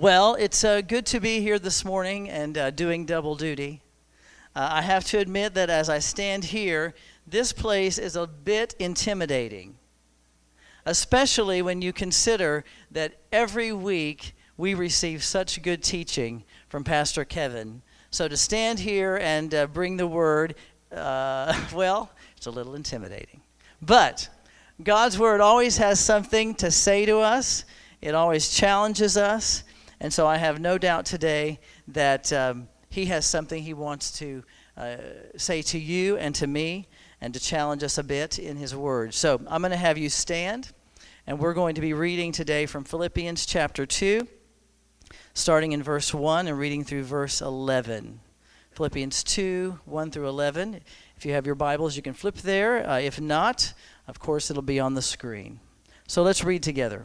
Well, 0.00 0.34
it's 0.36 0.64
uh, 0.64 0.80
good 0.80 1.04
to 1.08 1.20
be 1.20 1.42
here 1.42 1.58
this 1.58 1.84
morning 1.84 2.30
and 2.30 2.56
uh, 2.56 2.70
doing 2.70 3.04
double 3.04 3.34
duty. 3.34 3.82
Uh, 4.56 4.66
I 4.72 4.80
have 4.80 5.04
to 5.08 5.18
admit 5.18 5.52
that 5.52 5.68
as 5.68 5.90
I 5.90 5.98
stand 5.98 6.42
here, 6.44 6.94
this 7.26 7.52
place 7.52 7.98
is 7.98 8.16
a 8.16 8.26
bit 8.26 8.74
intimidating, 8.78 9.76
especially 10.86 11.60
when 11.60 11.82
you 11.82 11.92
consider 11.92 12.64
that 12.90 13.18
every 13.30 13.74
week 13.74 14.34
we 14.56 14.72
receive 14.72 15.22
such 15.22 15.60
good 15.60 15.82
teaching 15.82 16.44
from 16.70 16.82
Pastor 16.82 17.26
Kevin. 17.26 17.82
So 18.10 18.26
to 18.26 18.38
stand 18.38 18.78
here 18.78 19.18
and 19.18 19.54
uh, 19.54 19.66
bring 19.66 19.98
the 19.98 20.06
word, 20.06 20.54
uh, 20.90 21.54
well, 21.74 22.10
it's 22.38 22.46
a 22.46 22.50
little 22.50 22.74
intimidating. 22.74 23.42
But 23.82 24.30
God's 24.82 25.18
word 25.18 25.42
always 25.42 25.76
has 25.76 26.00
something 26.00 26.54
to 26.54 26.70
say 26.70 27.04
to 27.04 27.18
us, 27.18 27.66
it 28.00 28.14
always 28.14 28.48
challenges 28.48 29.18
us. 29.18 29.62
And 30.00 30.12
so 30.12 30.26
I 30.26 30.38
have 30.38 30.60
no 30.60 30.78
doubt 30.78 31.04
today 31.04 31.60
that 31.88 32.32
um, 32.32 32.68
he 32.88 33.06
has 33.06 33.26
something 33.26 33.62
he 33.62 33.74
wants 33.74 34.10
to 34.18 34.42
uh, 34.76 34.96
say 35.36 35.60
to 35.62 35.78
you 35.78 36.16
and 36.16 36.34
to 36.36 36.46
me 36.46 36.88
and 37.20 37.34
to 37.34 37.40
challenge 37.40 37.82
us 37.82 37.98
a 37.98 38.02
bit 38.02 38.38
in 38.38 38.56
his 38.56 38.74
word. 38.74 39.12
So 39.12 39.40
I'm 39.46 39.60
going 39.60 39.72
to 39.72 39.76
have 39.76 39.98
you 39.98 40.08
stand, 40.08 40.72
and 41.26 41.38
we're 41.38 41.52
going 41.52 41.74
to 41.74 41.82
be 41.82 41.92
reading 41.92 42.32
today 42.32 42.64
from 42.64 42.84
Philippians 42.84 43.44
chapter 43.44 43.84
2, 43.84 44.26
starting 45.34 45.72
in 45.72 45.82
verse 45.82 46.14
1 46.14 46.48
and 46.48 46.58
reading 46.58 46.82
through 46.82 47.04
verse 47.04 47.42
11. 47.42 48.20
Philippians 48.72 49.22
2, 49.24 49.80
1 49.84 50.10
through 50.10 50.28
11. 50.28 50.80
If 51.16 51.26
you 51.26 51.32
have 51.32 51.44
your 51.44 51.56
Bibles, 51.56 51.96
you 51.96 52.02
can 52.02 52.14
flip 52.14 52.36
there. 52.36 52.88
Uh, 52.88 52.98
if 52.98 53.20
not, 53.20 53.74
of 54.08 54.18
course, 54.18 54.50
it'll 54.50 54.62
be 54.62 54.80
on 54.80 54.94
the 54.94 55.02
screen. 55.02 55.60
So 56.06 56.22
let's 56.22 56.42
read 56.42 56.62
together. 56.62 57.04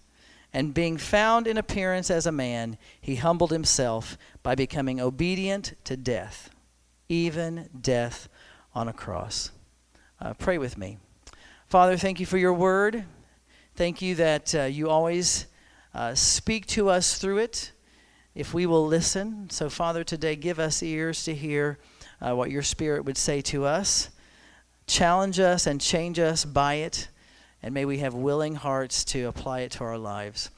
and 0.53 0.73
being 0.73 0.97
found 0.97 1.47
in 1.47 1.57
appearance 1.57 2.11
as 2.11 2.25
a 2.25 2.31
man, 2.31 2.77
he 2.99 3.15
humbled 3.15 3.51
himself 3.51 4.17
by 4.43 4.55
becoming 4.55 4.99
obedient 4.99 5.73
to 5.85 5.95
death, 5.95 6.49
even 7.07 7.69
death 7.79 8.27
on 8.75 8.87
a 8.87 8.93
cross. 8.93 9.51
Uh, 10.19 10.33
pray 10.33 10.57
with 10.57 10.77
me. 10.77 10.97
Father, 11.67 11.95
thank 11.95 12.19
you 12.19 12.25
for 12.25 12.37
your 12.37 12.53
word. 12.53 13.05
Thank 13.75 14.01
you 14.01 14.15
that 14.15 14.53
uh, 14.53 14.63
you 14.63 14.89
always 14.89 15.47
uh, 15.93 16.13
speak 16.15 16.67
to 16.67 16.89
us 16.89 17.17
through 17.17 17.37
it 17.37 17.71
if 18.35 18.53
we 18.53 18.65
will 18.65 18.85
listen. 18.85 19.49
So, 19.49 19.69
Father, 19.69 20.03
today 20.03 20.35
give 20.35 20.59
us 20.59 20.83
ears 20.83 21.23
to 21.23 21.33
hear 21.33 21.79
uh, 22.21 22.35
what 22.35 22.51
your 22.51 22.61
Spirit 22.61 23.05
would 23.05 23.17
say 23.17 23.41
to 23.41 23.65
us. 23.65 24.09
Challenge 24.85 25.39
us 25.39 25.65
and 25.65 25.79
change 25.79 26.19
us 26.19 26.43
by 26.43 26.75
it 26.75 27.07
and 27.63 27.73
may 27.73 27.85
we 27.85 27.99
have 27.99 28.13
willing 28.13 28.55
hearts 28.55 29.03
to 29.05 29.23
apply 29.23 29.61
it 29.61 29.71
to 29.71 29.83
our 29.83 29.97
lives. 29.97 30.49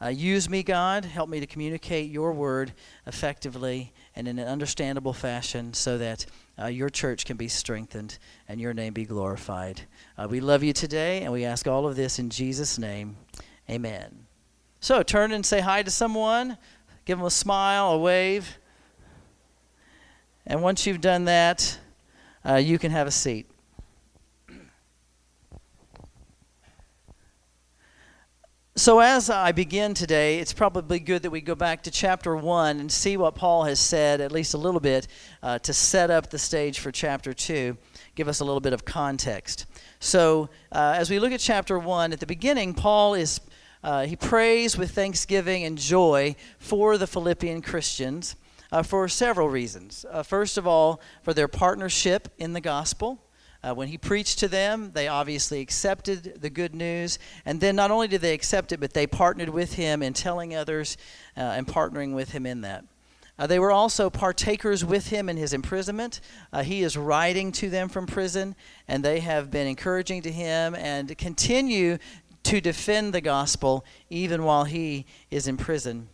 Uh, 0.00 0.08
use 0.08 0.48
me, 0.48 0.62
God. 0.62 1.06
Help 1.06 1.28
me 1.28 1.40
to 1.40 1.46
communicate 1.46 2.10
your 2.10 2.32
word 2.32 2.72
effectively 3.06 3.92
and 4.14 4.28
in 4.28 4.38
an 4.38 4.46
understandable 4.46 5.14
fashion 5.14 5.72
so 5.72 5.96
that 5.98 6.26
uh, 6.60 6.66
your 6.66 6.90
church 6.90 7.24
can 7.24 7.36
be 7.36 7.48
strengthened 7.48 8.18
and 8.48 8.60
your 8.60 8.74
name 8.74 8.92
be 8.92 9.04
glorified. 9.04 9.82
Uh, 10.18 10.26
we 10.28 10.40
love 10.40 10.62
you 10.62 10.72
today, 10.72 11.22
and 11.22 11.32
we 11.32 11.44
ask 11.44 11.66
all 11.66 11.86
of 11.86 11.96
this 11.96 12.18
in 12.18 12.30
Jesus' 12.30 12.78
name. 12.78 13.16
Amen. 13.70 14.26
So 14.80 15.02
turn 15.02 15.32
and 15.32 15.44
say 15.44 15.60
hi 15.60 15.82
to 15.82 15.90
someone, 15.90 16.58
give 17.06 17.18
them 17.18 17.26
a 17.26 17.30
smile, 17.30 17.92
a 17.92 17.98
wave. 17.98 18.58
And 20.46 20.62
once 20.62 20.86
you've 20.86 21.00
done 21.00 21.24
that, 21.24 21.78
uh, 22.44 22.56
you 22.56 22.78
can 22.78 22.92
have 22.92 23.06
a 23.06 23.10
seat. 23.10 23.50
So, 28.78 29.00
as 29.00 29.30
I 29.30 29.52
begin 29.52 29.94
today, 29.94 30.38
it's 30.38 30.52
probably 30.52 31.00
good 31.00 31.22
that 31.22 31.30
we 31.30 31.40
go 31.40 31.54
back 31.54 31.82
to 31.84 31.90
chapter 31.90 32.36
1 32.36 32.78
and 32.78 32.92
see 32.92 33.16
what 33.16 33.34
Paul 33.34 33.64
has 33.64 33.80
said, 33.80 34.20
at 34.20 34.30
least 34.30 34.52
a 34.52 34.58
little 34.58 34.80
bit, 34.80 35.08
uh, 35.42 35.58
to 35.60 35.72
set 35.72 36.10
up 36.10 36.28
the 36.28 36.38
stage 36.38 36.78
for 36.78 36.92
chapter 36.92 37.32
2, 37.32 37.74
give 38.16 38.28
us 38.28 38.40
a 38.40 38.44
little 38.44 38.60
bit 38.60 38.74
of 38.74 38.84
context. 38.84 39.64
So, 39.98 40.50
uh, 40.72 40.92
as 40.94 41.08
we 41.08 41.18
look 41.18 41.32
at 41.32 41.40
chapter 41.40 41.78
1, 41.78 42.12
at 42.12 42.20
the 42.20 42.26
beginning, 42.26 42.74
Paul 42.74 43.14
is. 43.14 43.40
Uh, 43.82 44.04
he 44.04 44.16
prays 44.16 44.76
with 44.76 44.90
thanksgiving 44.90 45.64
and 45.64 45.78
joy 45.78 46.34
for 46.58 46.98
the 46.98 47.06
Philippian 47.06 47.62
Christians 47.62 48.34
uh, 48.72 48.82
for 48.82 49.08
several 49.08 49.48
reasons. 49.48 50.04
Uh, 50.10 50.22
first 50.22 50.58
of 50.58 50.66
all, 50.66 51.00
for 51.22 51.32
their 51.32 51.48
partnership 51.48 52.28
in 52.36 52.52
the 52.52 52.60
gospel. 52.60 53.25
Uh, 53.66 53.74
when 53.74 53.88
he 53.88 53.98
preached 53.98 54.38
to 54.38 54.46
them, 54.46 54.92
they 54.92 55.08
obviously 55.08 55.60
accepted 55.60 56.40
the 56.40 56.50
good 56.50 56.72
news. 56.72 57.18
And 57.44 57.60
then 57.60 57.74
not 57.74 57.90
only 57.90 58.06
did 58.06 58.20
they 58.20 58.32
accept 58.32 58.70
it, 58.70 58.78
but 58.78 58.94
they 58.94 59.08
partnered 59.08 59.48
with 59.48 59.72
him 59.72 60.04
in 60.04 60.12
telling 60.12 60.54
others 60.54 60.96
uh, 61.36 61.40
and 61.40 61.66
partnering 61.66 62.14
with 62.14 62.30
him 62.30 62.46
in 62.46 62.60
that. 62.60 62.84
Uh, 63.38 63.46
they 63.46 63.58
were 63.58 63.72
also 63.72 64.08
partakers 64.08 64.84
with 64.84 65.08
him 65.08 65.28
in 65.28 65.36
his 65.36 65.52
imprisonment. 65.52 66.20
Uh, 66.52 66.62
he 66.62 66.82
is 66.82 66.96
writing 66.96 67.50
to 67.52 67.68
them 67.68 67.88
from 67.88 68.06
prison, 68.06 68.54
and 68.86 69.04
they 69.04 69.18
have 69.18 69.50
been 69.50 69.66
encouraging 69.66 70.22
to 70.22 70.30
him 70.30 70.74
and 70.76 71.18
continue 71.18 71.98
to 72.44 72.60
defend 72.60 73.12
the 73.12 73.20
gospel 73.20 73.84
even 74.08 74.44
while 74.44 74.64
he 74.64 75.04
is 75.30 75.48
in 75.48 75.56
prison. 75.56 76.08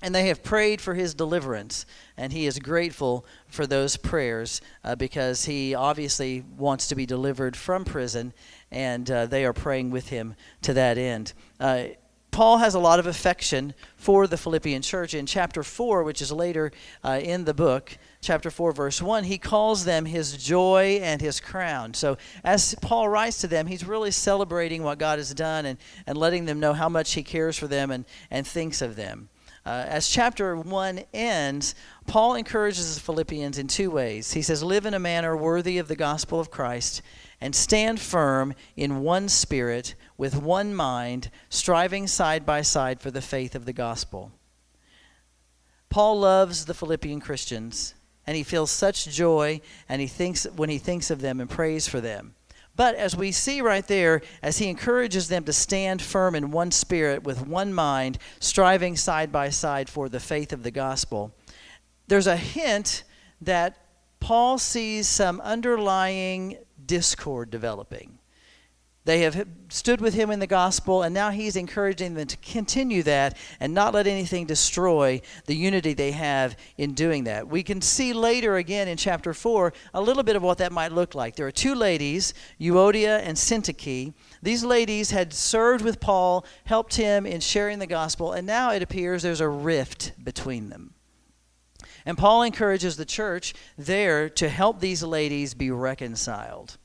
And 0.00 0.14
they 0.14 0.28
have 0.28 0.44
prayed 0.44 0.80
for 0.80 0.94
his 0.94 1.12
deliverance, 1.14 1.84
and 2.16 2.32
he 2.32 2.46
is 2.46 2.60
grateful 2.60 3.26
for 3.48 3.66
those 3.66 3.96
prayers 3.96 4.60
uh, 4.84 4.94
because 4.94 5.46
he 5.46 5.74
obviously 5.74 6.44
wants 6.56 6.86
to 6.88 6.94
be 6.94 7.04
delivered 7.04 7.56
from 7.56 7.84
prison, 7.84 8.32
and 8.70 9.10
uh, 9.10 9.26
they 9.26 9.44
are 9.44 9.52
praying 9.52 9.90
with 9.90 10.08
him 10.08 10.36
to 10.62 10.72
that 10.74 10.98
end. 10.98 11.32
Uh, 11.58 11.86
Paul 12.30 12.58
has 12.58 12.76
a 12.76 12.78
lot 12.78 13.00
of 13.00 13.06
affection 13.08 13.74
for 13.96 14.28
the 14.28 14.36
Philippian 14.36 14.80
church. 14.82 15.12
In 15.12 15.26
chapter 15.26 15.64
4, 15.64 16.04
which 16.04 16.22
is 16.22 16.30
later 16.30 16.70
uh, 17.02 17.18
in 17.20 17.44
the 17.44 17.52
book, 17.52 17.98
chapter 18.20 18.48
4, 18.48 18.70
verse 18.70 19.02
1, 19.02 19.24
he 19.24 19.38
calls 19.38 19.84
them 19.84 20.04
his 20.04 20.36
joy 20.36 21.00
and 21.02 21.20
his 21.20 21.40
crown. 21.40 21.94
So, 21.94 22.16
as 22.44 22.76
Paul 22.80 23.08
writes 23.08 23.40
to 23.40 23.48
them, 23.48 23.66
he's 23.66 23.84
really 23.84 24.12
celebrating 24.12 24.84
what 24.84 24.98
God 24.98 25.18
has 25.18 25.34
done 25.34 25.66
and, 25.66 25.78
and 26.06 26.16
letting 26.16 26.44
them 26.44 26.60
know 26.60 26.74
how 26.74 26.88
much 26.88 27.14
he 27.14 27.24
cares 27.24 27.58
for 27.58 27.66
them 27.66 27.90
and, 27.90 28.04
and 28.30 28.46
thinks 28.46 28.82
of 28.82 28.94
them. 28.94 29.30
Uh, 29.68 29.84
as 29.86 30.08
chapter 30.08 30.56
1 30.56 31.00
ends, 31.12 31.74
Paul 32.06 32.36
encourages 32.36 32.94
the 32.94 33.02
Philippians 33.02 33.58
in 33.58 33.66
two 33.66 33.90
ways. 33.90 34.32
He 34.32 34.40
says, 34.40 34.62
Live 34.62 34.86
in 34.86 34.94
a 34.94 34.98
manner 34.98 35.36
worthy 35.36 35.76
of 35.76 35.88
the 35.88 35.94
gospel 35.94 36.40
of 36.40 36.50
Christ, 36.50 37.02
and 37.38 37.54
stand 37.54 38.00
firm 38.00 38.54
in 38.76 39.00
one 39.00 39.28
spirit, 39.28 39.94
with 40.16 40.40
one 40.40 40.74
mind, 40.74 41.30
striving 41.50 42.06
side 42.06 42.46
by 42.46 42.62
side 42.62 43.02
for 43.02 43.10
the 43.10 43.20
faith 43.20 43.54
of 43.54 43.66
the 43.66 43.74
gospel. 43.74 44.32
Paul 45.90 46.20
loves 46.20 46.64
the 46.64 46.72
Philippian 46.72 47.20
Christians, 47.20 47.92
and 48.26 48.38
he 48.38 48.44
feels 48.44 48.70
such 48.70 49.04
joy 49.08 49.60
and 49.86 50.00
he 50.00 50.06
thinks 50.06 50.46
when 50.56 50.70
he 50.70 50.78
thinks 50.78 51.10
of 51.10 51.20
them 51.20 51.40
and 51.40 51.50
prays 51.50 51.86
for 51.86 52.00
them. 52.00 52.34
But 52.78 52.94
as 52.94 53.16
we 53.16 53.32
see 53.32 53.60
right 53.60 53.84
there, 53.88 54.22
as 54.40 54.58
he 54.58 54.68
encourages 54.68 55.26
them 55.26 55.42
to 55.44 55.52
stand 55.52 56.00
firm 56.00 56.36
in 56.36 56.52
one 56.52 56.70
spirit 56.70 57.24
with 57.24 57.44
one 57.44 57.74
mind, 57.74 58.18
striving 58.38 58.94
side 58.94 59.32
by 59.32 59.50
side 59.50 59.90
for 59.90 60.08
the 60.08 60.20
faith 60.20 60.52
of 60.52 60.62
the 60.62 60.70
gospel, 60.70 61.34
there's 62.06 62.28
a 62.28 62.36
hint 62.36 63.02
that 63.40 63.78
Paul 64.20 64.58
sees 64.58 65.08
some 65.08 65.40
underlying 65.40 66.56
discord 66.86 67.50
developing. 67.50 68.17
They 69.08 69.20
have 69.20 69.48
stood 69.70 70.02
with 70.02 70.12
him 70.12 70.30
in 70.30 70.38
the 70.38 70.46
gospel, 70.46 71.02
and 71.02 71.14
now 71.14 71.30
he's 71.30 71.56
encouraging 71.56 72.12
them 72.12 72.26
to 72.26 72.36
continue 72.36 73.02
that 73.04 73.38
and 73.58 73.72
not 73.72 73.94
let 73.94 74.06
anything 74.06 74.44
destroy 74.44 75.22
the 75.46 75.56
unity 75.56 75.94
they 75.94 76.10
have 76.10 76.58
in 76.76 76.92
doing 76.92 77.24
that. 77.24 77.48
We 77.48 77.62
can 77.62 77.80
see 77.80 78.12
later 78.12 78.56
again 78.56 78.86
in 78.86 78.98
chapter 78.98 79.32
4 79.32 79.72
a 79.94 80.02
little 80.02 80.22
bit 80.22 80.36
of 80.36 80.42
what 80.42 80.58
that 80.58 80.72
might 80.72 80.92
look 80.92 81.14
like. 81.14 81.36
There 81.36 81.46
are 81.46 81.50
two 81.50 81.74
ladies, 81.74 82.34
Euodia 82.60 83.20
and 83.20 83.38
Syntyche. 83.38 84.12
These 84.42 84.62
ladies 84.62 85.10
had 85.10 85.32
served 85.32 85.82
with 85.82 86.00
Paul, 86.00 86.44
helped 86.66 86.96
him 86.96 87.24
in 87.24 87.40
sharing 87.40 87.78
the 87.78 87.86
gospel, 87.86 88.34
and 88.34 88.46
now 88.46 88.72
it 88.72 88.82
appears 88.82 89.22
there's 89.22 89.40
a 89.40 89.48
rift 89.48 90.12
between 90.22 90.68
them. 90.68 90.92
And 92.04 92.18
Paul 92.18 92.42
encourages 92.42 92.98
the 92.98 93.06
church 93.06 93.54
there 93.78 94.28
to 94.28 94.50
help 94.50 94.80
these 94.80 95.02
ladies 95.02 95.54
be 95.54 95.70
reconciled. 95.70 96.76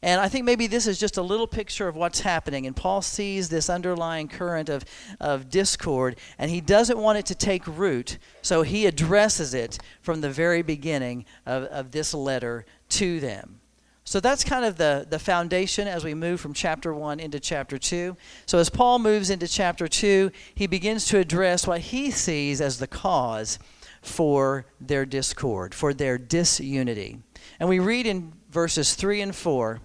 And 0.00 0.20
I 0.20 0.28
think 0.28 0.44
maybe 0.44 0.68
this 0.68 0.86
is 0.86 1.00
just 1.00 1.16
a 1.16 1.22
little 1.22 1.48
picture 1.48 1.88
of 1.88 1.96
what's 1.96 2.20
happening. 2.20 2.66
And 2.66 2.76
Paul 2.76 3.02
sees 3.02 3.48
this 3.48 3.68
underlying 3.68 4.28
current 4.28 4.68
of, 4.68 4.84
of 5.18 5.50
discord, 5.50 6.16
and 6.38 6.50
he 6.50 6.60
doesn't 6.60 6.98
want 6.98 7.18
it 7.18 7.26
to 7.26 7.34
take 7.34 7.66
root, 7.66 8.18
so 8.40 8.62
he 8.62 8.86
addresses 8.86 9.54
it 9.54 9.78
from 10.00 10.20
the 10.20 10.30
very 10.30 10.62
beginning 10.62 11.24
of, 11.46 11.64
of 11.64 11.90
this 11.90 12.14
letter 12.14 12.64
to 12.90 13.18
them. 13.18 13.60
So 14.04 14.20
that's 14.20 14.42
kind 14.42 14.64
of 14.64 14.78
the, 14.78 15.06
the 15.08 15.18
foundation 15.18 15.86
as 15.86 16.04
we 16.04 16.14
move 16.14 16.40
from 16.40 16.54
chapter 16.54 16.94
1 16.94 17.20
into 17.20 17.38
chapter 17.38 17.76
2. 17.76 18.16
So 18.46 18.58
as 18.58 18.70
Paul 18.70 19.00
moves 19.00 19.28
into 19.28 19.46
chapter 19.46 19.86
2, 19.86 20.30
he 20.54 20.66
begins 20.66 21.06
to 21.08 21.18
address 21.18 21.66
what 21.66 21.80
he 21.80 22.10
sees 22.10 22.60
as 22.60 22.78
the 22.78 22.86
cause 22.86 23.58
for 24.00 24.64
their 24.80 25.04
discord, 25.04 25.74
for 25.74 25.92
their 25.92 26.16
disunity. 26.16 27.18
And 27.60 27.68
we 27.68 27.80
read 27.80 28.06
in 28.06 28.32
verses 28.50 28.94
3 28.94 29.20
and 29.20 29.36
4 29.36 29.80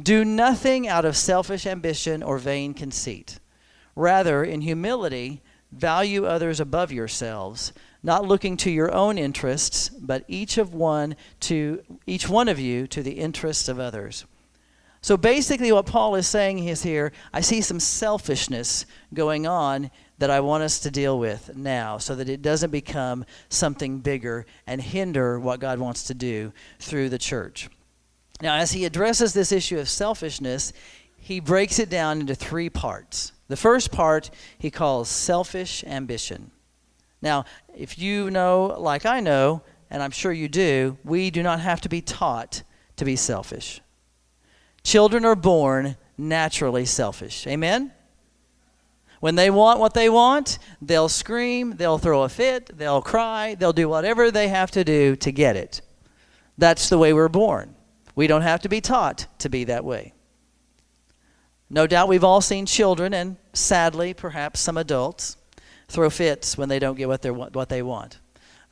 do 0.00 0.24
nothing 0.24 0.86
out 0.86 1.04
of 1.04 1.16
selfish 1.16 1.66
ambition 1.66 2.22
or 2.22 2.38
vain 2.38 2.74
conceit. 2.74 3.38
Rather, 3.96 4.44
in 4.44 4.60
humility, 4.60 5.42
value 5.72 6.24
others 6.24 6.60
above 6.60 6.92
yourselves, 6.92 7.72
not 8.02 8.26
looking 8.26 8.56
to 8.56 8.70
your 8.70 8.94
own 8.94 9.18
interests, 9.18 9.88
but 9.88 10.24
each 10.28 10.56
of 10.56 10.72
one 10.72 11.16
to 11.40 11.82
each 12.06 12.28
one 12.28 12.48
of 12.48 12.58
you 12.58 12.86
to 12.86 13.02
the 13.02 13.18
interests 13.18 13.68
of 13.68 13.80
others. 13.80 14.24
So 15.00 15.16
basically 15.16 15.70
what 15.72 15.86
Paul 15.86 16.16
is 16.16 16.26
saying 16.26 16.58
is 16.66 16.82
here, 16.82 17.12
I 17.32 17.40
see 17.40 17.60
some 17.60 17.80
selfishness 17.80 18.84
going 19.14 19.46
on 19.46 19.90
that 20.18 20.30
I 20.30 20.40
want 20.40 20.64
us 20.64 20.80
to 20.80 20.90
deal 20.90 21.18
with 21.18 21.56
now 21.56 21.98
so 21.98 22.16
that 22.16 22.28
it 22.28 22.42
doesn't 22.42 22.70
become 22.70 23.24
something 23.48 23.98
bigger 23.98 24.44
and 24.66 24.82
hinder 24.82 25.38
what 25.38 25.60
God 25.60 25.78
wants 25.78 26.04
to 26.04 26.14
do 26.14 26.52
through 26.80 27.10
the 27.10 27.18
church. 27.18 27.68
Now, 28.40 28.56
as 28.56 28.72
he 28.72 28.84
addresses 28.84 29.32
this 29.32 29.52
issue 29.52 29.78
of 29.78 29.88
selfishness, 29.88 30.72
he 31.16 31.40
breaks 31.40 31.78
it 31.78 31.90
down 31.90 32.20
into 32.20 32.34
three 32.34 32.70
parts. 32.70 33.32
The 33.48 33.56
first 33.56 33.90
part 33.90 34.30
he 34.58 34.70
calls 34.70 35.08
selfish 35.08 35.82
ambition. 35.84 36.50
Now, 37.20 37.44
if 37.74 37.98
you 37.98 38.30
know, 38.30 38.76
like 38.78 39.04
I 39.04 39.20
know, 39.20 39.62
and 39.90 40.02
I'm 40.02 40.10
sure 40.10 40.32
you 40.32 40.48
do, 40.48 40.98
we 41.04 41.30
do 41.30 41.42
not 41.42 41.60
have 41.60 41.80
to 41.82 41.88
be 41.88 42.00
taught 42.00 42.62
to 42.96 43.04
be 43.04 43.16
selfish. 43.16 43.80
Children 44.84 45.24
are 45.24 45.34
born 45.34 45.96
naturally 46.16 46.84
selfish. 46.84 47.46
Amen? 47.46 47.92
When 49.20 49.34
they 49.34 49.50
want 49.50 49.80
what 49.80 49.94
they 49.94 50.08
want, 50.08 50.58
they'll 50.80 51.08
scream, 51.08 51.76
they'll 51.76 51.98
throw 51.98 52.22
a 52.22 52.28
fit, 52.28 52.76
they'll 52.78 53.02
cry, 53.02 53.56
they'll 53.56 53.72
do 53.72 53.88
whatever 53.88 54.30
they 54.30 54.48
have 54.48 54.70
to 54.72 54.84
do 54.84 55.16
to 55.16 55.32
get 55.32 55.56
it. 55.56 55.80
That's 56.56 56.88
the 56.88 56.98
way 56.98 57.12
we're 57.12 57.28
born. 57.28 57.74
We 58.18 58.26
don't 58.26 58.42
have 58.42 58.62
to 58.62 58.68
be 58.68 58.80
taught 58.80 59.28
to 59.38 59.48
be 59.48 59.62
that 59.62 59.84
way. 59.84 60.12
No 61.70 61.86
doubt 61.86 62.08
we've 62.08 62.24
all 62.24 62.40
seen 62.40 62.66
children, 62.66 63.14
and 63.14 63.36
sadly, 63.52 64.12
perhaps 64.12 64.58
some 64.58 64.76
adults, 64.76 65.36
throw 65.86 66.10
fits 66.10 66.58
when 66.58 66.68
they 66.68 66.80
don't 66.80 66.96
get 66.96 67.06
what, 67.06 67.22
they 67.22 67.30
what 67.30 67.68
they 67.68 67.80
want. 67.80 68.18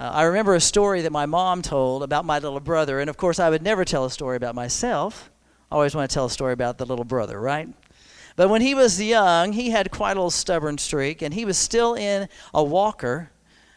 Uh, 0.00 0.10
I 0.12 0.24
remember 0.24 0.56
a 0.56 0.60
story 0.60 1.02
that 1.02 1.12
my 1.12 1.26
mom 1.26 1.62
told 1.62 2.02
about 2.02 2.24
my 2.24 2.40
little 2.40 2.58
brother, 2.58 2.98
and 2.98 3.08
of 3.08 3.16
course, 3.16 3.38
I 3.38 3.48
would 3.48 3.62
never 3.62 3.84
tell 3.84 4.04
a 4.04 4.10
story 4.10 4.36
about 4.36 4.56
myself. 4.56 5.30
I 5.70 5.76
always 5.76 5.94
want 5.94 6.10
to 6.10 6.12
tell 6.12 6.26
a 6.26 6.30
story 6.30 6.52
about 6.52 6.78
the 6.78 6.84
little 6.84 7.04
brother, 7.04 7.40
right? 7.40 7.68
But 8.34 8.50
when 8.50 8.62
he 8.62 8.74
was 8.74 9.00
young, 9.00 9.52
he 9.52 9.70
had 9.70 9.92
quite 9.92 10.16
a 10.16 10.20
little 10.20 10.30
stubborn 10.30 10.76
streak, 10.76 11.22
and 11.22 11.32
he 11.32 11.44
was 11.44 11.56
still 11.56 11.94
in 11.94 12.28
a 12.52 12.64
walker 12.64 13.30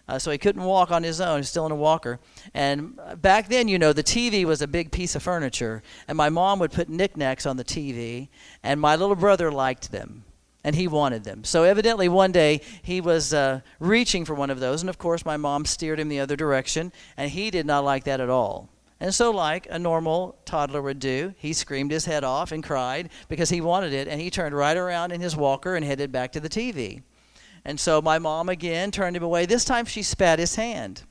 uh, 0.09 0.17
so 0.17 0.31
he 0.31 0.39
couldn't 0.39 0.63
walk 0.63 0.89
on 0.89 1.03
his 1.03 1.21
own. 1.21 1.37
He's 1.37 1.49
still 1.49 1.67
in 1.67 1.71
a 1.71 1.75
walker. 1.75 2.19
And 2.55 2.99
back 3.21 3.47
then, 3.47 3.67
you 3.67 3.77
know, 3.77 3.93
the 3.93 4.03
TV 4.03 4.43
was 4.43 4.59
a 4.59 4.67
big 4.67 4.91
piece 4.91 5.13
of 5.13 5.21
furniture. 5.21 5.83
And 6.07 6.17
my 6.17 6.29
mom 6.29 6.57
would 6.59 6.71
put 6.71 6.89
knickknacks 6.89 7.45
on 7.45 7.57
the 7.57 7.63
TV. 7.63 8.29
And 8.63 8.81
my 8.81 8.95
little 8.95 9.15
brother 9.15 9.51
liked 9.51 9.91
them. 9.91 10.23
And 10.63 10.75
he 10.75 10.87
wanted 10.87 11.25
them. 11.25 11.43
So 11.43 11.63
evidently, 11.63 12.09
one 12.09 12.31
day 12.31 12.61
he 12.81 13.01
was 13.01 13.35
uh, 13.35 13.61
reaching 13.79 14.25
for 14.25 14.33
one 14.33 14.49
of 14.49 14.59
those. 14.59 14.81
And 14.81 14.89
of 14.89 14.97
course, 14.97 15.25
my 15.25 15.37
mom 15.37 15.63
steered 15.65 15.99
him 15.99 16.09
the 16.09 16.19
other 16.19 16.35
direction. 16.35 16.91
And 17.15 17.29
he 17.29 17.51
did 17.51 17.67
not 17.67 17.85
like 17.85 18.05
that 18.05 18.19
at 18.19 18.31
all. 18.31 18.67
And 18.99 19.13
so, 19.13 19.29
like 19.29 19.67
a 19.69 19.77
normal 19.77 20.39
toddler 20.43 20.81
would 20.81 20.99
do, 20.99 21.35
he 21.37 21.53
screamed 21.53 21.91
his 21.91 22.05
head 22.05 22.23
off 22.23 22.51
and 22.51 22.63
cried 22.63 23.09
because 23.29 23.51
he 23.51 23.61
wanted 23.61 23.93
it. 23.93 24.07
And 24.07 24.19
he 24.19 24.31
turned 24.31 24.55
right 24.55 24.75
around 24.75 25.11
in 25.11 25.21
his 25.21 25.37
walker 25.37 25.75
and 25.75 25.85
headed 25.85 26.11
back 26.11 26.31
to 26.31 26.39
the 26.39 26.49
TV. 26.49 27.03
And 27.69 27.79
so 27.79 28.01
my 28.01 28.17
mom 28.17 28.49
again 28.49 28.89
turned 28.89 29.15
him 29.15 29.21
away. 29.21 29.45
This 29.45 29.63
time 29.63 29.85
she 29.85 30.01
spat 30.01 30.39
his 30.39 30.55
hand. 30.55 31.03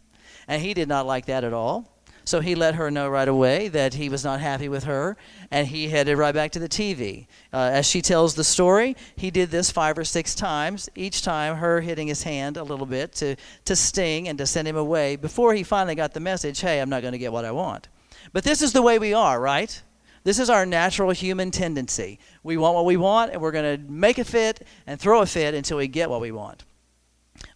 And 0.48 0.60
he 0.60 0.74
did 0.74 0.88
not 0.88 1.06
like 1.06 1.26
that 1.26 1.44
at 1.44 1.52
all. 1.52 2.02
So 2.24 2.40
he 2.40 2.56
let 2.56 2.74
her 2.74 2.90
know 2.90 3.08
right 3.08 3.28
away 3.28 3.68
that 3.68 3.94
he 3.94 4.08
was 4.08 4.24
not 4.24 4.40
happy 4.40 4.68
with 4.68 4.82
her, 4.82 5.16
and 5.52 5.68
he 5.68 5.88
headed 5.88 6.18
right 6.18 6.34
back 6.34 6.50
to 6.50 6.58
the 6.58 6.68
TV. 6.68 7.28
Uh, 7.52 7.70
as 7.72 7.86
she 7.86 8.02
tells 8.02 8.34
the 8.34 8.42
story, 8.42 8.96
he 9.14 9.30
did 9.30 9.52
this 9.52 9.70
five 9.70 9.96
or 9.96 10.04
six 10.04 10.34
times, 10.34 10.88
each 10.96 11.22
time 11.22 11.58
her 11.58 11.80
hitting 11.80 12.08
his 12.08 12.24
hand 12.24 12.56
a 12.56 12.64
little 12.64 12.86
bit 12.86 13.12
to, 13.12 13.36
to 13.64 13.76
sting 13.76 14.26
and 14.26 14.36
to 14.38 14.44
send 14.44 14.66
him 14.66 14.76
away 14.76 15.14
before 15.14 15.54
he 15.54 15.62
finally 15.62 15.94
got 15.94 16.12
the 16.12 16.20
message 16.20 16.60
hey, 16.60 16.80
I'm 16.80 16.90
not 16.90 17.02
going 17.02 17.12
to 17.12 17.18
get 17.18 17.32
what 17.32 17.44
I 17.44 17.52
want. 17.52 17.86
But 18.32 18.42
this 18.42 18.62
is 18.62 18.72
the 18.72 18.82
way 18.82 18.98
we 18.98 19.14
are, 19.14 19.40
right? 19.40 19.80
This 20.24 20.38
is 20.38 20.50
our 20.50 20.66
natural 20.66 21.10
human 21.10 21.50
tendency. 21.50 22.18
We 22.42 22.56
want 22.56 22.74
what 22.74 22.84
we 22.84 22.96
want, 22.96 23.32
and 23.32 23.40
we're 23.40 23.52
going 23.52 23.78
to 23.78 23.90
make 23.90 24.18
a 24.18 24.24
fit 24.24 24.66
and 24.86 25.00
throw 25.00 25.22
a 25.22 25.26
fit 25.26 25.54
until 25.54 25.78
we 25.78 25.88
get 25.88 26.10
what 26.10 26.20
we 26.20 26.32
want. 26.32 26.64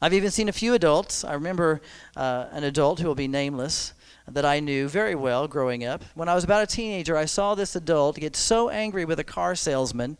I've 0.00 0.14
even 0.14 0.31
seen 0.31 0.49
a 0.49 0.53
few 0.53 0.75
adults. 0.75 1.25
I 1.25 1.35
remember 1.35 1.81
uh, 2.17 2.47
an 2.53 2.64
adult 2.64 3.00
who 3.00 3.09
will 3.09 3.14
be 3.14 3.29
nameless 3.29 3.94
that 4.29 4.44
I 4.44 4.61
knew 4.61 4.88
very 4.88 5.14
well 5.14 5.49
growing 5.49 5.85
up. 5.85 6.05
When 6.14 6.29
I 6.29 6.35
was 6.35 6.44
about 6.44 6.62
a 6.62 6.67
teenager, 6.67 7.17
I 7.17 7.25
saw 7.25 7.55
this 7.55 7.75
adult 7.75 8.17
get 8.17 8.37
so 8.37 8.69
angry 8.69 9.05
with 9.05 9.19
a 9.19 9.25
car 9.25 9.55
salesman 9.55 10.19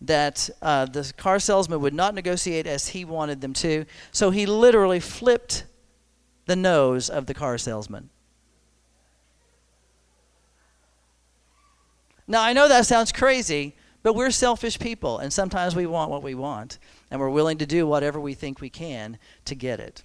that 0.00 0.50
uh, 0.62 0.86
the 0.86 1.12
car 1.16 1.38
salesman 1.38 1.80
would 1.80 1.94
not 1.94 2.14
negotiate 2.14 2.66
as 2.66 2.88
he 2.88 3.04
wanted 3.04 3.40
them 3.40 3.52
to. 3.54 3.84
So 4.12 4.30
he 4.30 4.46
literally 4.46 5.00
flipped 5.00 5.64
the 6.46 6.56
nose 6.56 7.08
of 7.08 7.26
the 7.26 7.34
car 7.34 7.58
salesman. 7.58 8.10
Now, 12.28 12.42
I 12.42 12.52
know 12.52 12.68
that 12.68 12.86
sounds 12.86 13.12
crazy, 13.12 13.74
but 14.02 14.14
we're 14.14 14.30
selfish 14.30 14.78
people, 14.78 15.18
and 15.18 15.32
sometimes 15.32 15.74
we 15.74 15.86
want 15.86 16.10
what 16.10 16.22
we 16.22 16.34
want, 16.34 16.78
and 17.10 17.20
we're 17.20 17.30
willing 17.30 17.58
to 17.58 17.66
do 17.66 17.86
whatever 17.86 18.20
we 18.20 18.34
think 18.34 18.60
we 18.60 18.70
can 18.70 19.18
to 19.44 19.54
get 19.54 19.80
it. 19.80 20.02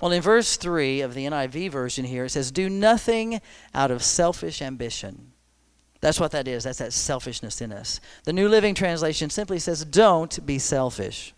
Well, 0.00 0.12
in 0.12 0.20
verse 0.20 0.56
3 0.56 1.00
of 1.00 1.14
the 1.14 1.26
NIV 1.26 1.70
version 1.70 2.04
here, 2.04 2.24
it 2.24 2.30
says, 2.30 2.50
Do 2.50 2.68
nothing 2.68 3.40
out 3.74 3.90
of 3.90 4.02
selfish 4.02 4.60
ambition. 4.60 5.32
That's 6.00 6.18
what 6.18 6.32
that 6.32 6.48
is. 6.48 6.64
That's 6.64 6.78
that 6.78 6.92
selfishness 6.92 7.60
in 7.60 7.72
us. 7.72 8.00
The 8.24 8.32
New 8.32 8.48
Living 8.48 8.74
Translation 8.74 9.30
simply 9.30 9.60
says, 9.60 9.84
Don't 9.84 10.44
be 10.44 10.58
selfish. 10.58 11.32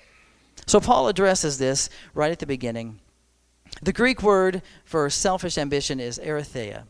So 0.66 0.80
Paul 0.80 1.08
addresses 1.08 1.58
this 1.58 1.90
right 2.14 2.32
at 2.32 2.38
the 2.38 2.46
beginning. 2.46 3.00
The 3.82 3.92
Greek 3.92 4.22
word 4.22 4.62
for 4.84 5.10
selfish 5.10 5.58
ambition 5.58 6.00
is 6.00 6.18
eritheia. 6.18 6.84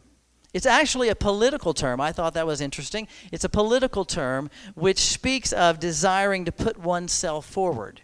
It's 0.54 0.66
actually 0.66 1.08
a 1.08 1.16
political 1.16 1.74
term. 1.74 2.00
I 2.00 2.12
thought 2.12 2.34
that 2.34 2.46
was 2.46 2.60
interesting. 2.60 3.08
It's 3.32 3.42
a 3.42 3.48
political 3.48 4.04
term 4.04 4.50
which 4.76 5.00
speaks 5.00 5.52
of 5.52 5.80
desiring 5.80 6.44
to 6.44 6.52
put 6.52 6.78
oneself 6.78 7.44
forward. 7.44 8.02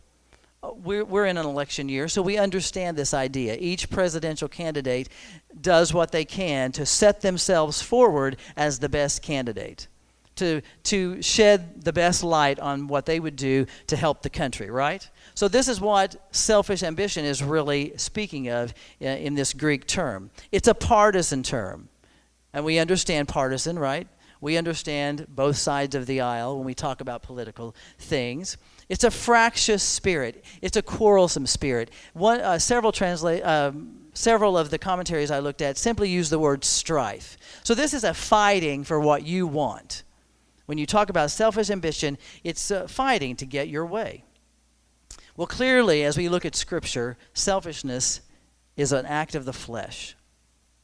Uh, 0.63 0.73
we're, 0.75 1.05
we're 1.05 1.27
in 1.27 1.39
an 1.39 1.47
election 1.47 1.89
year, 1.89 2.09
so 2.09 2.21
we 2.21 2.37
understand 2.37 2.97
this 2.97 3.15
idea. 3.15 3.57
Each 3.59 3.89
presidential 3.89 4.49
candidate 4.49 5.09
does 5.61 5.95
what 5.95 6.11
they 6.11 6.25
can 6.25 6.73
to 6.73 6.85
set 6.85 7.21
themselves 7.21 7.81
forward 7.81 8.37
as 8.57 8.81
the 8.81 8.89
best 8.89 9.23
candidate, 9.23 9.87
to, 10.35 10.61
to 10.83 11.23
shed 11.23 11.85
the 11.85 11.93
best 11.93 12.25
light 12.25 12.59
on 12.59 12.89
what 12.89 13.07
they 13.07 13.21
would 13.21 13.37
do 13.37 13.65
to 13.87 13.97
help 13.97 14.23
the 14.23 14.29
country, 14.29 14.71
right? 14.71 15.09
So, 15.35 15.47
this 15.47 15.69
is 15.69 15.81
what 15.81 16.17
selfish 16.33 16.83
ambition 16.83 17.25
is 17.25 17.45
really 17.45 17.93
speaking 17.97 18.49
of 18.49 18.75
uh, 19.01 19.07
in 19.07 19.37
this 19.37 19.53
Greek 19.53 19.87
term. 19.87 20.31
It's 20.51 20.67
a 20.67 20.75
partisan 20.75 21.45
term. 21.45 21.90
And 22.53 22.65
we 22.65 22.79
understand 22.79 23.29
partisan, 23.29 23.79
right? 23.79 24.09
We 24.41 24.57
understand 24.57 25.27
both 25.29 25.57
sides 25.57 25.95
of 25.95 26.07
the 26.07 26.23
aisle 26.23 26.57
when 26.57 26.65
we 26.65 26.75
talk 26.75 27.01
about 27.01 27.23
political 27.23 27.75
things. 27.99 28.57
It's 28.89 29.05
a 29.05 29.11
fractious 29.11 29.83
spirit. 29.83 30.45
It's 30.63 30.77
a 30.77 30.83
quarrelsome 30.83 31.47
spirit. 31.47 31.91
One, 32.15 32.41
uh, 32.41 32.59
several 32.59 32.91
translate, 32.91 33.45
um, 33.45 33.99
several 34.15 34.57
of 34.57 34.71
the 34.71 34.79
commentaries 34.79 35.31
I 35.31 35.41
looked 35.41 35.61
at 35.61 35.77
simply 35.77 36.09
use 36.09 36.31
the 36.31 36.39
word 36.39 36.65
strife. 36.65 37.37
So 37.63 37.75
this 37.75 37.93
is 37.93 38.03
a 38.03 38.15
fighting 38.15 38.83
for 38.83 38.99
what 38.99 39.25
you 39.25 39.47
want. 39.47 40.05
When 40.67 40.79
you 40.79 40.87
talk 40.87 41.11
about 41.11 41.31
selfish 41.31 41.69
ambition, 41.69 42.17
it's 42.43 42.71
uh, 42.71 42.87
fighting 42.87 43.37
to 43.37 43.47
get 43.47 43.69
your 43.69 43.85
way. 43.85 44.25
Well, 45.37 45.47
clearly, 45.47 46.05
as 46.05 46.17
we 46.17 46.29
look 46.29 46.45
at 46.45 46.55
Scripture, 46.55 47.17
selfishness 47.35 48.21
is 48.77 48.93
an 48.93 49.05
act 49.07 49.35
of 49.35 49.45
the 49.45 49.53
flesh. 49.53 50.17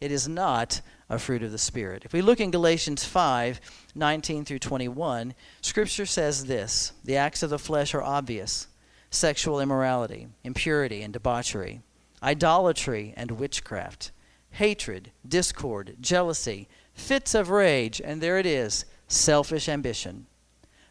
It 0.00 0.12
is 0.12 0.28
not 0.28 0.82
a 1.08 1.18
fruit 1.18 1.42
of 1.42 1.52
the 1.52 1.58
Spirit. 1.58 2.04
If 2.04 2.12
we 2.12 2.20
look 2.20 2.40
in 2.40 2.50
Galatians 2.50 3.04
5 3.04 3.60
19 3.94 4.44
through 4.44 4.58
21, 4.58 5.34
Scripture 5.62 6.06
says 6.06 6.46
this 6.46 6.92
The 7.04 7.16
acts 7.16 7.42
of 7.42 7.50
the 7.50 7.58
flesh 7.58 7.94
are 7.94 8.02
obvious 8.02 8.68
sexual 9.10 9.60
immorality, 9.60 10.28
impurity, 10.44 11.02
and 11.02 11.12
debauchery, 11.12 11.80
idolatry 12.22 13.14
and 13.16 13.30
witchcraft, 13.32 14.10
hatred, 14.50 15.12
discord, 15.26 15.96
jealousy, 16.00 16.68
fits 16.92 17.34
of 17.34 17.50
rage, 17.50 18.00
and 18.04 18.20
there 18.20 18.38
it 18.38 18.46
is, 18.46 18.84
selfish 19.08 19.68
ambition, 19.68 20.26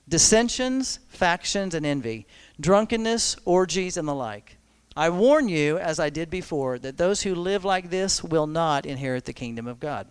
dissensions, 0.08 1.00
factions, 1.10 1.76
and 1.76 1.86
envy, 1.86 2.26
drunkenness, 2.60 3.36
orgies, 3.46 3.98
and 3.98 4.08
the 4.08 4.16
like. 4.16 4.58
I 4.96 5.10
warn 5.10 5.50
you, 5.50 5.78
as 5.78 6.00
I 6.00 6.10
did 6.10 6.30
before, 6.30 6.80
that 6.80 6.98
those 6.98 7.24
who 7.24 7.36
live 7.36 7.66
like 7.66 7.90
this 7.90 8.24
will 8.24 8.48
not 8.48 8.86
inherit 8.86 9.26
the 9.26 9.34
kingdom 9.34 9.68
of 9.68 9.80
God. 9.80 10.08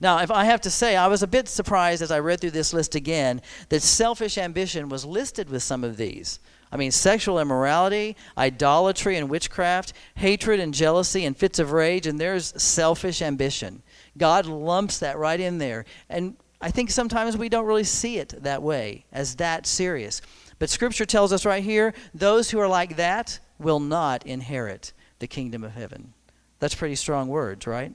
Now, 0.00 0.18
if 0.18 0.30
I 0.30 0.44
have 0.44 0.60
to 0.62 0.70
say, 0.70 0.96
I 0.96 1.08
was 1.08 1.22
a 1.22 1.26
bit 1.26 1.48
surprised 1.48 2.02
as 2.02 2.10
I 2.10 2.20
read 2.20 2.40
through 2.40 2.52
this 2.52 2.72
list 2.72 2.94
again 2.94 3.42
that 3.68 3.82
selfish 3.82 4.38
ambition 4.38 4.88
was 4.88 5.04
listed 5.04 5.50
with 5.50 5.62
some 5.62 5.84
of 5.84 5.96
these. 5.96 6.40
I 6.70 6.76
mean, 6.76 6.90
sexual 6.90 7.38
immorality, 7.38 8.16
idolatry 8.38 9.18
and 9.18 9.28
witchcraft, 9.28 9.92
hatred 10.14 10.58
and 10.58 10.72
jealousy 10.72 11.26
and 11.26 11.36
fits 11.36 11.58
of 11.58 11.72
rage, 11.72 12.06
and 12.06 12.18
there's 12.18 12.60
selfish 12.62 13.20
ambition. 13.20 13.82
God 14.16 14.46
lumps 14.46 14.98
that 15.00 15.18
right 15.18 15.38
in 15.38 15.58
there. 15.58 15.84
And 16.08 16.36
I 16.62 16.70
think 16.70 16.90
sometimes 16.90 17.36
we 17.36 17.50
don't 17.50 17.66
really 17.66 17.84
see 17.84 18.18
it 18.18 18.34
that 18.42 18.62
way, 18.62 19.04
as 19.12 19.34
that 19.36 19.66
serious. 19.66 20.22
But 20.58 20.70
Scripture 20.70 21.04
tells 21.04 21.32
us 21.32 21.44
right 21.44 21.62
here 21.62 21.92
those 22.14 22.50
who 22.50 22.58
are 22.58 22.68
like 22.68 22.96
that 22.96 23.38
will 23.62 23.80
not 23.80 24.26
inherit 24.26 24.92
the 25.18 25.26
kingdom 25.26 25.64
of 25.64 25.72
heaven. 25.72 26.14
That's 26.58 26.74
pretty 26.74 26.94
strong 26.94 27.28
words, 27.28 27.66
right? 27.66 27.92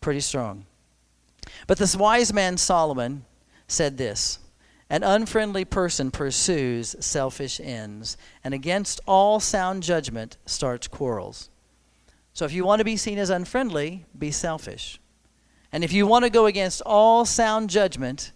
Pretty 0.00 0.20
strong. 0.20 0.66
But 1.66 1.78
this 1.78 1.96
wise 1.96 2.32
man 2.32 2.56
Solomon 2.56 3.24
said 3.66 3.98
this 3.98 4.38
An 4.90 5.02
unfriendly 5.02 5.64
person 5.64 6.10
pursues 6.10 6.96
selfish 7.00 7.60
ends, 7.60 8.16
and 8.42 8.54
against 8.54 9.00
all 9.06 9.40
sound 9.40 9.82
judgment 9.82 10.36
starts 10.46 10.88
quarrels. 10.88 11.50
So 12.32 12.44
if 12.44 12.52
you 12.52 12.64
want 12.64 12.78
to 12.78 12.84
be 12.84 12.96
seen 12.96 13.18
as 13.18 13.30
unfriendly, 13.30 14.06
be 14.16 14.30
selfish. 14.30 15.00
And 15.72 15.84
if 15.84 15.92
you 15.92 16.06
want 16.06 16.24
to 16.24 16.30
go 16.30 16.46
against 16.46 16.80
all 16.86 17.24
sound 17.24 17.68
judgment, 17.68 18.32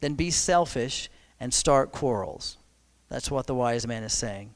then 0.00 0.14
be 0.14 0.30
selfish 0.30 1.08
and 1.40 1.52
start 1.52 1.92
quarrels. 1.92 2.58
That's 3.08 3.30
what 3.30 3.46
the 3.46 3.54
wise 3.54 3.86
man 3.86 4.02
is 4.02 4.12
saying. 4.12 4.54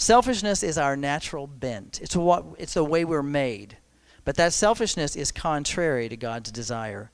Selfishness 0.00 0.62
is 0.62 0.78
our 0.78 0.96
natural 0.96 1.46
bent. 1.46 2.00
It's 2.00 2.16
what 2.16 2.46
it's 2.56 2.72
the 2.72 2.82
way 2.82 3.04
we're 3.04 3.22
made. 3.22 3.76
But 4.24 4.36
that 4.36 4.54
selfishness 4.54 5.14
is 5.14 5.30
contrary 5.30 6.08
to 6.08 6.16
God's 6.16 6.50
desire. 6.50 7.10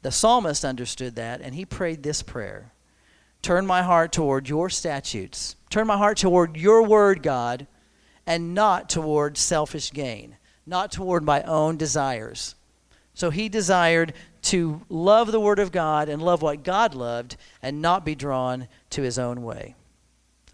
The 0.00 0.10
psalmist 0.10 0.64
understood 0.64 1.16
that 1.16 1.42
and 1.42 1.54
he 1.54 1.66
prayed 1.66 2.02
this 2.02 2.22
prayer. 2.22 2.72
Turn 3.42 3.66
my 3.66 3.82
heart 3.82 4.10
toward 4.10 4.48
your 4.48 4.70
statutes. 4.70 5.56
Turn 5.68 5.86
my 5.86 5.98
heart 5.98 6.16
toward 6.16 6.56
your 6.56 6.82
word, 6.82 7.22
God, 7.22 7.66
and 8.26 8.54
not 8.54 8.88
toward 8.88 9.36
selfish 9.36 9.92
gain, 9.92 10.36
not 10.64 10.90
toward 10.90 11.24
my 11.24 11.42
own 11.42 11.76
desires. 11.76 12.54
So 13.12 13.28
he 13.28 13.50
desired 13.50 14.14
to 14.44 14.80
love 14.88 15.30
the 15.30 15.40
word 15.40 15.58
of 15.58 15.72
God 15.72 16.08
and 16.08 16.22
love 16.22 16.40
what 16.40 16.64
God 16.64 16.94
loved 16.94 17.36
and 17.60 17.82
not 17.82 18.02
be 18.02 18.14
drawn 18.14 18.66
to 18.90 19.02
his 19.02 19.18
own 19.18 19.42
way. 19.42 19.74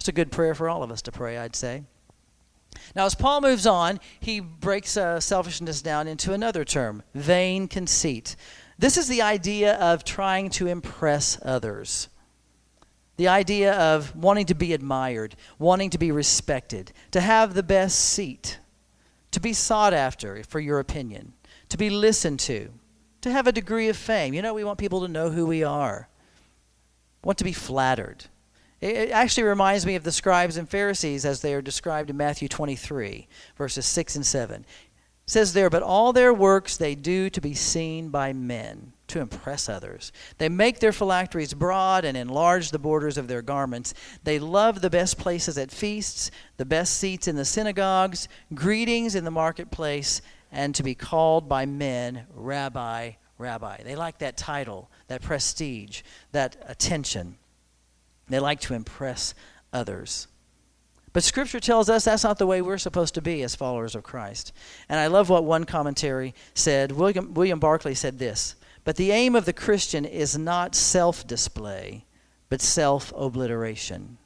It's 0.00 0.08
a 0.08 0.12
good 0.12 0.32
prayer 0.32 0.54
for 0.54 0.66
all 0.66 0.82
of 0.82 0.90
us 0.90 1.02
to 1.02 1.12
pray, 1.12 1.36
I'd 1.36 1.54
say. 1.54 1.84
Now, 2.96 3.04
as 3.04 3.14
Paul 3.14 3.42
moves 3.42 3.66
on, 3.66 4.00
he 4.18 4.40
breaks 4.40 4.96
uh, 4.96 5.20
selfishness 5.20 5.82
down 5.82 6.08
into 6.08 6.32
another 6.32 6.64
term 6.64 7.02
vain 7.14 7.68
conceit. 7.68 8.34
This 8.78 8.96
is 8.96 9.08
the 9.08 9.20
idea 9.20 9.74
of 9.74 10.02
trying 10.02 10.48
to 10.50 10.68
impress 10.68 11.38
others. 11.44 12.08
The 13.18 13.28
idea 13.28 13.74
of 13.74 14.16
wanting 14.16 14.46
to 14.46 14.54
be 14.54 14.72
admired, 14.72 15.36
wanting 15.58 15.90
to 15.90 15.98
be 15.98 16.10
respected, 16.10 16.92
to 17.10 17.20
have 17.20 17.52
the 17.52 17.62
best 17.62 17.98
seat, 17.98 18.58
to 19.32 19.40
be 19.40 19.52
sought 19.52 19.92
after 19.92 20.42
for 20.44 20.60
your 20.60 20.78
opinion, 20.78 21.34
to 21.68 21.76
be 21.76 21.90
listened 21.90 22.40
to, 22.40 22.70
to 23.20 23.30
have 23.30 23.46
a 23.46 23.52
degree 23.52 23.90
of 23.90 23.98
fame. 23.98 24.32
You 24.32 24.40
know, 24.40 24.54
we 24.54 24.64
want 24.64 24.78
people 24.78 25.02
to 25.02 25.08
know 25.08 25.28
who 25.28 25.44
we 25.44 25.62
are, 25.62 26.08
want 27.22 27.36
to 27.36 27.44
be 27.44 27.52
flattered. 27.52 28.24
It 28.80 29.10
actually 29.10 29.42
reminds 29.42 29.84
me 29.84 29.94
of 29.94 30.04
the 30.04 30.12
scribes 30.12 30.56
and 30.56 30.68
Pharisees 30.68 31.26
as 31.26 31.42
they 31.42 31.52
are 31.52 31.60
described 31.60 32.08
in 32.08 32.16
Matthew 32.16 32.48
23, 32.48 33.28
verses 33.56 33.84
6 33.84 34.16
and 34.16 34.24
7. 34.24 34.62
It 34.62 34.66
says 35.26 35.52
there, 35.52 35.68
But 35.68 35.82
all 35.82 36.14
their 36.14 36.32
works 36.32 36.78
they 36.78 36.94
do 36.94 37.28
to 37.28 37.40
be 37.42 37.52
seen 37.52 38.08
by 38.08 38.32
men, 38.32 38.94
to 39.08 39.20
impress 39.20 39.68
others. 39.68 40.12
They 40.38 40.48
make 40.48 40.80
their 40.80 40.92
phylacteries 40.92 41.52
broad 41.52 42.06
and 42.06 42.16
enlarge 42.16 42.70
the 42.70 42.78
borders 42.78 43.18
of 43.18 43.28
their 43.28 43.42
garments. 43.42 43.92
They 44.24 44.38
love 44.38 44.80
the 44.80 44.88
best 44.88 45.18
places 45.18 45.58
at 45.58 45.70
feasts, 45.70 46.30
the 46.56 46.64
best 46.64 46.96
seats 46.96 47.28
in 47.28 47.36
the 47.36 47.44
synagogues, 47.44 48.28
greetings 48.54 49.14
in 49.14 49.24
the 49.24 49.30
marketplace, 49.30 50.22
and 50.50 50.74
to 50.74 50.82
be 50.82 50.94
called 50.94 51.50
by 51.50 51.66
men, 51.66 52.24
Rabbi, 52.34 53.12
Rabbi. 53.36 53.82
They 53.82 53.94
like 53.94 54.18
that 54.20 54.38
title, 54.38 54.90
that 55.08 55.20
prestige, 55.20 56.00
that 56.32 56.56
attention. 56.66 57.36
They 58.30 58.40
like 58.40 58.60
to 58.60 58.74
impress 58.74 59.34
others. 59.72 60.28
But 61.12 61.24
Scripture 61.24 61.60
tells 61.60 61.90
us 61.90 62.04
that's 62.04 62.24
not 62.24 62.38
the 62.38 62.46
way 62.46 62.62
we're 62.62 62.78
supposed 62.78 63.14
to 63.14 63.22
be 63.22 63.42
as 63.42 63.56
followers 63.56 63.94
of 63.96 64.04
Christ. 64.04 64.52
And 64.88 65.00
I 65.00 65.08
love 65.08 65.28
what 65.28 65.44
one 65.44 65.64
commentary 65.64 66.34
said. 66.54 66.92
William, 66.92 67.34
William 67.34 67.58
Barclay 67.58 67.94
said 67.94 68.18
this 68.18 68.54
But 68.84 68.96
the 68.96 69.10
aim 69.10 69.34
of 69.34 69.44
the 69.44 69.52
Christian 69.52 70.04
is 70.04 70.38
not 70.38 70.74
self 70.76 71.26
display, 71.26 72.04
but 72.48 72.60
self 72.60 73.12
obliteration. 73.16 74.18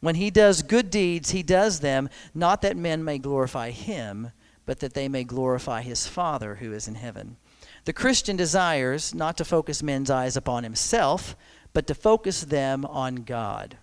When 0.00 0.14
he 0.14 0.30
does 0.30 0.62
good 0.62 0.90
deeds, 0.90 1.30
he 1.30 1.42
does 1.42 1.80
them 1.80 2.08
not 2.34 2.62
that 2.62 2.76
men 2.76 3.04
may 3.04 3.18
glorify 3.18 3.70
him, 3.70 4.30
but 4.64 4.80
that 4.80 4.94
they 4.94 5.08
may 5.08 5.24
glorify 5.24 5.82
his 5.82 6.06
Father 6.06 6.56
who 6.56 6.72
is 6.72 6.88
in 6.88 6.94
heaven. 6.94 7.36
The 7.84 7.92
Christian 7.92 8.36
desires 8.36 9.14
not 9.14 9.36
to 9.36 9.44
focus 9.44 9.82
men's 9.82 10.10
eyes 10.10 10.36
upon 10.36 10.64
himself, 10.64 11.36
but 11.76 11.86
to 11.86 11.94
focus 11.94 12.40
them 12.40 12.86
on 12.86 13.16
God. 13.16 13.76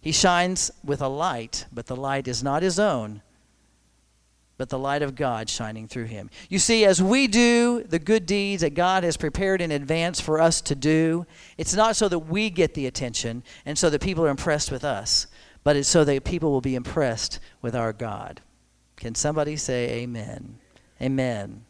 He 0.00 0.10
shines 0.10 0.70
with 0.82 1.02
a 1.02 1.08
light, 1.08 1.66
but 1.70 1.84
the 1.84 1.94
light 1.94 2.26
is 2.26 2.42
not 2.42 2.62
his 2.62 2.78
own, 2.78 3.20
but 4.56 4.70
the 4.70 4.78
light 4.78 5.02
of 5.02 5.14
God 5.14 5.50
shining 5.50 5.86
through 5.86 6.06
him. 6.06 6.30
You 6.48 6.58
see, 6.58 6.86
as 6.86 7.02
we 7.02 7.26
do 7.26 7.82
the 7.82 7.98
good 7.98 8.24
deeds 8.24 8.62
that 8.62 8.72
God 8.72 9.04
has 9.04 9.18
prepared 9.18 9.60
in 9.60 9.70
advance 9.70 10.18
for 10.18 10.40
us 10.40 10.62
to 10.62 10.74
do, 10.74 11.26
it's 11.58 11.74
not 11.74 11.94
so 11.94 12.08
that 12.08 12.20
we 12.20 12.48
get 12.48 12.72
the 12.72 12.86
attention 12.86 13.42
and 13.66 13.76
so 13.76 13.90
that 13.90 14.00
people 14.00 14.24
are 14.24 14.30
impressed 14.30 14.72
with 14.72 14.82
us, 14.82 15.26
but 15.64 15.76
it's 15.76 15.90
so 15.90 16.04
that 16.04 16.24
people 16.24 16.50
will 16.50 16.62
be 16.62 16.74
impressed 16.74 17.38
with 17.60 17.76
our 17.76 17.92
God. 17.92 18.40
Can 18.96 19.14
somebody 19.14 19.56
say 19.56 19.90
amen? 19.90 20.56
Amen. 21.02 21.66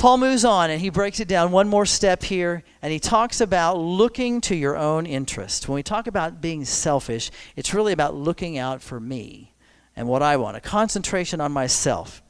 Paul 0.00 0.16
moves 0.16 0.46
on 0.46 0.70
and 0.70 0.80
he 0.80 0.88
breaks 0.88 1.20
it 1.20 1.28
down 1.28 1.52
one 1.52 1.68
more 1.68 1.84
step 1.84 2.22
here 2.22 2.62
and 2.80 2.90
he 2.90 2.98
talks 2.98 3.38
about 3.38 3.76
looking 3.76 4.40
to 4.40 4.56
your 4.56 4.74
own 4.74 5.04
interest. 5.04 5.68
When 5.68 5.74
we 5.74 5.82
talk 5.82 6.06
about 6.06 6.40
being 6.40 6.64
selfish, 6.64 7.30
it's 7.54 7.74
really 7.74 7.92
about 7.92 8.14
looking 8.14 8.56
out 8.56 8.80
for 8.80 8.98
me 8.98 9.52
and 9.94 10.08
what 10.08 10.22
I 10.22 10.38
want, 10.38 10.56
a 10.56 10.60
concentration 10.62 11.38
on 11.38 11.52
myself. 11.52 12.22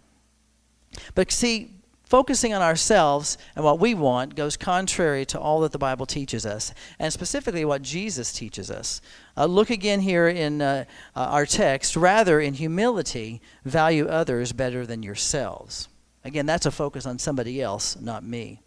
But 1.15 1.31
see, 1.31 1.71
focusing 2.03 2.53
on 2.53 2.61
ourselves 2.61 3.39
and 3.55 3.65
what 3.65 3.79
we 3.79 3.95
want 3.95 4.35
goes 4.35 4.57
contrary 4.57 5.25
to 5.27 5.39
all 5.39 5.61
that 5.61 5.71
the 5.71 5.79
Bible 5.79 6.07
teaches 6.07 6.45
us, 6.45 6.75
and 6.99 7.13
specifically 7.13 7.65
what 7.65 7.83
Jesus 7.83 8.33
teaches 8.33 8.69
us. 8.69 9.01
Uh, 9.37 9.47
look 9.47 9.71
again 9.71 10.01
here 10.01 10.27
in 10.27 10.61
uh, 10.61 10.87
uh, 11.15 11.21
our 11.21 11.47
text. 11.47 11.95
Rather, 11.95 12.41
in 12.41 12.55
humility, 12.55 13.41
value 13.65 14.09
others 14.09 14.51
better 14.51 14.85
than 14.85 15.05
yourselves. 15.05 15.89
Again, 16.25 16.47
that's 16.47 16.67
a 16.67 16.71
focus 16.71 17.07
on 17.07 17.19
somebody 17.19 17.63
else, 17.63 17.99
not 18.01 18.25
me. 18.25 18.61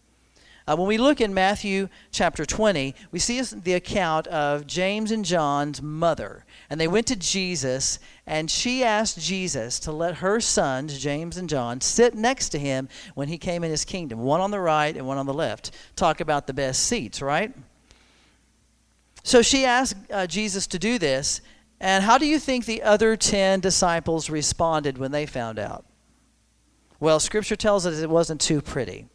Uh, 0.65 0.77
when 0.77 0.87
we 0.87 0.97
look 0.97 1.19
in 1.19 1.33
Matthew 1.33 1.89
chapter 2.11 2.45
20, 2.45 2.95
we 3.11 3.19
see 3.19 3.41
the 3.41 3.73
account 3.73 4.27
of 4.27 4.65
James 4.65 5.11
and 5.11 5.25
John's 5.25 5.81
mother. 5.81 6.45
And 6.69 6.79
they 6.79 6.87
went 6.87 7.05
to 7.07 7.17
Jesus, 7.17 7.99
and 8.25 8.49
she 8.49 8.81
asked 8.81 9.19
Jesus 9.19 9.77
to 9.81 9.91
let 9.91 10.15
her 10.15 10.39
sons, 10.39 10.99
James 10.99 11.35
and 11.35 11.49
John, 11.49 11.81
sit 11.81 12.15
next 12.15 12.49
to 12.49 12.59
him 12.59 12.87
when 13.13 13.27
he 13.27 13.37
came 13.37 13.63
in 13.65 13.71
his 13.71 13.83
kingdom, 13.83 14.19
one 14.19 14.39
on 14.39 14.51
the 14.51 14.59
right 14.59 14.95
and 14.95 15.05
one 15.05 15.17
on 15.17 15.25
the 15.25 15.33
left. 15.33 15.71
Talk 15.97 16.21
about 16.21 16.47
the 16.47 16.53
best 16.53 16.83
seats, 16.83 17.21
right? 17.21 17.53
So 19.23 19.41
she 19.41 19.65
asked 19.65 19.97
uh, 20.11 20.27
Jesus 20.27 20.65
to 20.67 20.79
do 20.79 20.97
this. 20.97 21.41
And 21.81 22.05
how 22.05 22.17
do 22.17 22.25
you 22.25 22.39
think 22.39 22.63
the 22.65 22.83
other 22.83 23.17
10 23.17 23.59
disciples 23.59 24.29
responded 24.29 24.97
when 24.97 25.11
they 25.11 25.25
found 25.25 25.59
out? 25.59 25.83
Well, 27.03 27.19
Scripture 27.19 27.57
tells 27.57 27.85
us 27.85 27.99
it 27.99 28.09
wasn't 28.09 28.39
too 28.39 28.61
pretty. 28.61 29.07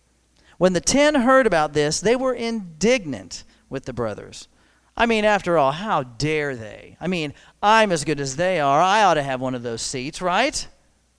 When 0.58 0.74
the 0.74 0.80
ten 0.80 1.14
heard 1.14 1.46
about 1.46 1.72
this, 1.72 2.00
they 2.00 2.16
were 2.16 2.34
indignant 2.34 3.44
with 3.70 3.86
the 3.86 3.94
brothers. 3.94 4.46
I 4.94 5.06
mean, 5.06 5.24
after 5.24 5.56
all, 5.56 5.72
how 5.72 6.02
dare 6.02 6.54
they? 6.54 6.98
I 7.00 7.06
mean, 7.06 7.32
I'm 7.62 7.90
as 7.90 8.04
good 8.04 8.20
as 8.20 8.36
they 8.36 8.60
are. 8.60 8.82
I 8.82 9.04
ought 9.04 9.14
to 9.14 9.22
have 9.22 9.40
one 9.40 9.54
of 9.54 9.62
those 9.62 9.80
seats, 9.80 10.20
right? 10.20 10.68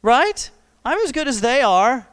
Right? 0.03 0.51
I'm 0.85 0.99
as 0.99 1.11
good 1.11 1.27
as 1.27 1.41
they 1.41 1.63
are. 1.63 2.07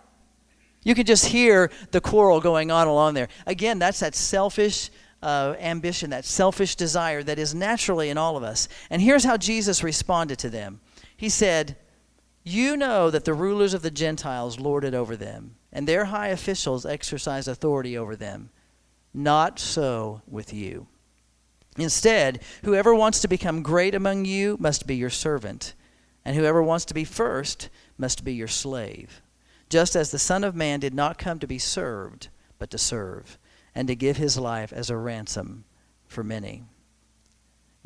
You 0.84 0.94
can 0.94 1.04
just 1.04 1.26
hear 1.26 1.70
the 1.90 2.00
quarrel 2.00 2.40
going 2.40 2.70
on 2.70 2.86
along 2.86 3.12
there. 3.12 3.28
Again, 3.46 3.78
that's 3.78 4.00
that 4.00 4.14
selfish 4.14 4.88
uh, 5.22 5.54
ambition, 5.60 6.08
that 6.08 6.24
selfish 6.24 6.76
desire 6.76 7.22
that 7.24 7.38
is 7.38 7.54
naturally 7.54 8.08
in 8.08 8.16
all 8.16 8.38
of 8.38 8.42
us. 8.42 8.68
And 8.88 9.02
here's 9.02 9.24
how 9.24 9.36
Jesus 9.36 9.82
responded 9.82 10.38
to 10.38 10.48
them 10.48 10.80
He 11.14 11.28
said, 11.28 11.76
You 12.48 12.76
know 12.76 13.10
that 13.10 13.24
the 13.24 13.34
rulers 13.34 13.74
of 13.74 13.82
the 13.82 13.90
Gentiles 13.90 14.60
lord 14.60 14.84
it 14.84 14.94
over 14.94 15.16
them, 15.16 15.56
and 15.72 15.84
their 15.84 16.04
high 16.04 16.28
officials 16.28 16.86
exercise 16.86 17.48
authority 17.48 17.98
over 17.98 18.14
them. 18.14 18.50
Not 19.12 19.58
so 19.58 20.22
with 20.28 20.54
you. 20.54 20.86
Instead, 21.76 22.40
whoever 22.62 22.94
wants 22.94 23.18
to 23.22 23.26
become 23.26 23.64
great 23.64 23.96
among 23.96 24.26
you 24.26 24.56
must 24.60 24.86
be 24.86 24.94
your 24.94 25.10
servant, 25.10 25.74
and 26.24 26.36
whoever 26.36 26.62
wants 26.62 26.84
to 26.84 26.94
be 26.94 27.02
first 27.02 27.68
must 27.98 28.22
be 28.22 28.34
your 28.34 28.46
slave. 28.46 29.22
Just 29.68 29.96
as 29.96 30.12
the 30.12 30.18
Son 30.18 30.44
of 30.44 30.54
Man 30.54 30.78
did 30.78 30.94
not 30.94 31.18
come 31.18 31.40
to 31.40 31.48
be 31.48 31.58
served, 31.58 32.28
but 32.60 32.70
to 32.70 32.78
serve, 32.78 33.38
and 33.74 33.88
to 33.88 33.96
give 33.96 34.18
his 34.18 34.38
life 34.38 34.72
as 34.72 34.88
a 34.88 34.96
ransom 34.96 35.64
for 36.06 36.22
many. 36.22 36.62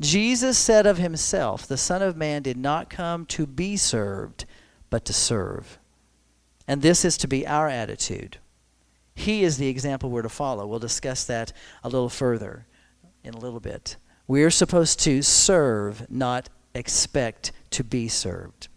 Jesus 0.01 0.57
said 0.57 0.87
of 0.87 0.97
himself, 0.97 1.67
The 1.67 1.77
Son 1.77 2.01
of 2.01 2.17
Man 2.17 2.41
did 2.41 2.57
not 2.57 2.89
come 2.89 3.25
to 3.27 3.45
be 3.45 3.77
served, 3.77 4.45
but 4.89 5.05
to 5.05 5.13
serve. 5.13 5.77
And 6.67 6.81
this 6.81 7.05
is 7.05 7.17
to 7.17 7.27
be 7.27 7.45
our 7.45 7.67
attitude. 7.67 8.37
He 9.13 9.43
is 9.43 9.57
the 9.57 9.67
example 9.67 10.09
we're 10.09 10.23
to 10.23 10.29
follow. 10.29 10.65
We'll 10.65 10.79
discuss 10.79 11.23
that 11.25 11.53
a 11.83 11.89
little 11.89 12.09
further 12.09 12.65
in 13.23 13.35
a 13.35 13.39
little 13.39 13.59
bit. 13.59 13.95
We 14.27 14.43
are 14.43 14.49
supposed 14.49 14.99
to 15.01 15.21
serve, 15.21 16.09
not 16.09 16.49
expect 16.73 17.51
to 17.71 17.83
be 17.83 18.07
served. 18.07 18.69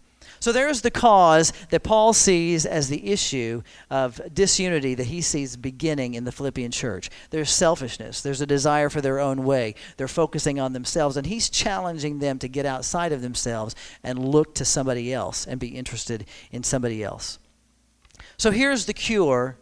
So 0.45 0.53
there's 0.53 0.83
the 0.83 0.91
cause 0.91 1.55
that 1.71 1.85
Paul 1.85 2.13
sees 2.13 2.67
as 2.67 2.91
the 2.91 3.11
issue 3.11 3.63
of 3.89 4.21
disunity 4.35 4.95
that 4.95 5.07
he 5.07 5.23
sees 5.23 5.57
beginning 5.57 6.13
in 6.13 6.25
the 6.25 6.33
Philippian 6.33 6.71
church. 6.71 7.09
There's 7.31 7.49
selfishness, 7.49 8.21
there's 8.21 8.43
a 8.43 8.47
desire 8.47 8.91
for 8.91 9.01
their 9.01 9.21
own 9.21 9.45
way. 9.45 9.75
They're 9.97 10.07
focusing 10.07 10.61
on 10.61 10.75
themselves, 10.75 11.17
and 11.17 11.27
he's 11.27 11.49
challenging 11.49 12.19
them 12.19 12.39
to 12.41 12.49
get 12.49 12.67
outside 12.67 13.11
of 13.11 13.23
themselves 13.23 13.75
and 14.03 14.19
look 14.19 14.55
to 14.57 14.67
somebody 14.67 15.15
else 15.15 15.47
and 15.47 15.59
be 15.59 15.69
interested 15.69 16.27
in 16.53 16.63
somebody 16.63 17.03
else. 17.03 17.39
So 18.37 18.51
here's 18.51 18.85
the 18.85 18.93
cure 18.93 19.57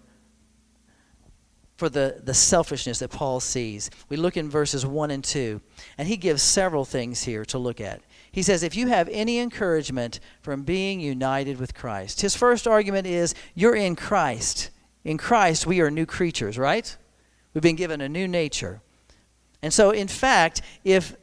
for 1.76 1.88
the, 1.88 2.22
the 2.24 2.34
selfishness 2.34 2.98
that 2.98 3.12
Paul 3.12 3.38
sees. 3.38 3.88
We 4.08 4.16
look 4.16 4.36
in 4.36 4.50
verses 4.50 4.84
1 4.84 5.12
and 5.12 5.22
2, 5.22 5.60
and 5.96 6.08
he 6.08 6.16
gives 6.16 6.42
several 6.42 6.84
things 6.84 7.22
here 7.22 7.44
to 7.44 7.58
look 7.58 7.80
at. 7.80 8.02
He 8.32 8.42
says, 8.42 8.62
if 8.62 8.74
you 8.74 8.86
have 8.88 9.08
any 9.12 9.38
encouragement 9.38 10.18
from 10.40 10.62
being 10.62 11.00
united 11.00 11.60
with 11.60 11.74
Christ, 11.74 12.22
his 12.22 12.34
first 12.34 12.66
argument 12.66 13.06
is, 13.06 13.34
you're 13.54 13.76
in 13.76 13.94
Christ. 13.94 14.70
In 15.04 15.18
Christ, 15.18 15.66
we 15.66 15.80
are 15.82 15.90
new 15.90 16.06
creatures, 16.06 16.56
right? 16.56 16.96
We've 17.52 17.62
been 17.62 17.76
given 17.76 18.00
a 18.00 18.08
new 18.08 18.26
nature. 18.26 18.80
And 19.60 19.72
so, 19.72 19.90
in 19.90 20.08
fact, 20.08 20.62
if 20.82 21.14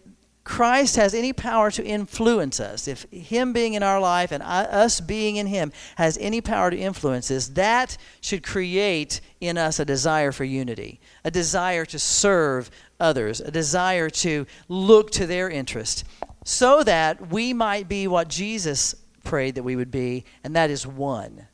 Christ 0.44 0.96
has 0.96 1.14
any 1.14 1.34
power 1.34 1.72
to 1.72 1.84
influence 1.84 2.60
us, 2.60 2.88
if 2.88 3.04
Him 3.12 3.54
being 3.54 3.74
in 3.74 3.84
our 3.84 4.00
life 4.00 4.32
and 4.32 4.42
us 4.44 5.02
being 5.02 5.36
in 5.36 5.48
Him 5.48 5.72
has 5.96 6.18
any 6.20 6.42
power 6.42 6.70
to 6.70 6.78
influence 6.78 7.30
us, 7.32 7.50
that 7.50 7.98
should 8.22 8.44
create 8.44 9.22
in 9.42 9.58
us 9.58 9.80
a 9.80 9.86
desire 9.86 10.32
for 10.32 10.44
unity, 10.44 11.00
a 11.24 11.32
desire 11.32 11.86
to 11.86 12.00
serve 12.00 12.72
others, 13.00 13.42
a 13.42 13.52
desire 13.52 14.10
to 14.10 14.46
look 14.68 15.12
to 15.12 15.26
their 15.26 15.50
interest, 15.50 16.04
so 16.44 16.84
that 16.84 17.32
we 17.32 17.54
might 17.54 17.88
be 17.88 18.08
what 18.08 18.28
Jesus 18.28 18.96
prayed 19.24 19.56
that 19.56 19.64
we 19.64 19.76
would 19.76 19.92
be, 19.92 20.26
and 20.44 20.56
that 20.56 20.70
is 20.70 20.88
one. 20.88 21.48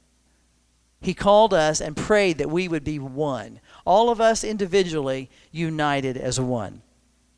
He 1.01 1.13
called 1.13 1.53
us 1.53 1.81
and 1.81 1.95
prayed 1.95 2.37
that 2.39 2.49
we 2.49 2.67
would 2.67 2.83
be 2.83 2.99
one. 2.99 3.59
All 3.85 4.09
of 4.09 4.19
us 4.19 4.43
individually 4.43 5.29
united 5.51 6.17
as 6.17 6.39
one. 6.39 6.81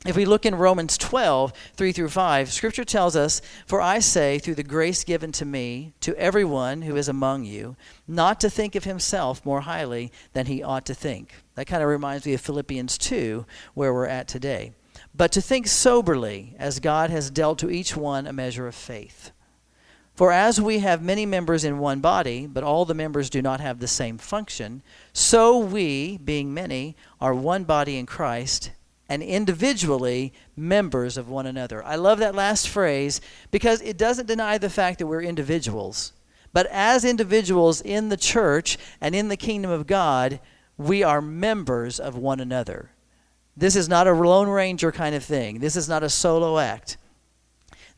If 0.06 0.16
we 0.16 0.24
look 0.24 0.46
in 0.46 0.54
Romans 0.54 0.96
12, 0.96 1.52
3 1.74 1.92
through 1.92 2.08
5, 2.08 2.52
Scripture 2.52 2.84
tells 2.84 3.16
us, 3.16 3.42
For 3.66 3.80
I 3.80 3.98
say, 3.98 4.38
through 4.38 4.54
the 4.54 4.62
grace 4.62 5.02
given 5.02 5.32
to 5.32 5.44
me, 5.44 5.92
to 6.00 6.16
everyone 6.16 6.82
who 6.82 6.94
is 6.94 7.08
among 7.08 7.44
you, 7.44 7.76
not 8.06 8.40
to 8.40 8.48
think 8.48 8.76
of 8.76 8.84
himself 8.84 9.44
more 9.44 9.62
highly 9.62 10.12
than 10.34 10.46
he 10.46 10.62
ought 10.62 10.86
to 10.86 10.94
think. 10.94 11.34
That 11.56 11.66
kind 11.66 11.82
of 11.82 11.88
reminds 11.88 12.24
me 12.24 12.34
of 12.34 12.40
Philippians 12.40 12.96
2, 12.96 13.44
where 13.74 13.92
we're 13.92 14.06
at 14.06 14.28
today. 14.28 14.72
But 15.18 15.32
to 15.32 15.40
think 15.40 15.66
soberly, 15.66 16.54
as 16.60 16.78
God 16.78 17.10
has 17.10 17.28
dealt 17.28 17.58
to 17.58 17.70
each 17.70 17.96
one 17.96 18.28
a 18.28 18.32
measure 18.32 18.68
of 18.68 18.74
faith. 18.76 19.32
For 20.14 20.30
as 20.30 20.60
we 20.60 20.78
have 20.78 21.02
many 21.02 21.26
members 21.26 21.64
in 21.64 21.80
one 21.80 21.98
body, 21.98 22.46
but 22.46 22.62
all 22.62 22.84
the 22.84 22.94
members 22.94 23.28
do 23.28 23.42
not 23.42 23.60
have 23.60 23.80
the 23.80 23.88
same 23.88 24.16
function, 24.16 24.80
so 25.12 25.58
we, 25.58 26.18
being 26.18 26.54
many, 26.54 26.96
are 27.20 27.34
one 27.34 27.64
body 27.64 27.98
in 27.98 28.06
Christ 28.06 28.70
and 29.08 29.20
individually 29.20 30.32
members 30.54 31.16
of 31.16 31.28
one 31.28 31.46
another. 31.46 31.84
I 31.84 31.96
love 31.96 32.20
that 32.20 32.36
last 32.36 32.68
phrase 32.68 33.20
because 33.50 33.80
it 33.82 33.98
doesn't 33.98 34.26
deny 34.26 34.56
the 34.56 34.70
fact 34.70 35.00
that 35.00 35.08
we're 35.08 35.22
individuals. 35.22 36.12
But 36.52 36.66
as 36.66 37.04
individuals 37.04 37.80
in 37.80 38.08
the 38.08 38.16
church 38.16 38.78
and 39.00 39.16
in 39.16 39.28
the 39.28 39.36
kingdom 39.36 39.72
of 39.72 39.88
God, 39.88 40.38
we 40.76 41.02
are 41.02 41.20
members 41.20 41.98
of 41.98 42.16
one 42.16 42.38
another. 42.38 42.92
This 43.58 43.74
is 43.74 43.88
not 43.88 44.06
a 44.06 44.12
Lone 44.12 44.48
Ranger 44.48 44.92
kind 44.92 45.16
of 45.16 45.24
thing. 45.24 45.58
This 45.58 45.74
is 45.74 45.88
not 45.88 46.04
a 46.04 46.08
solo 46.08 46.58
act. 46.58 46.96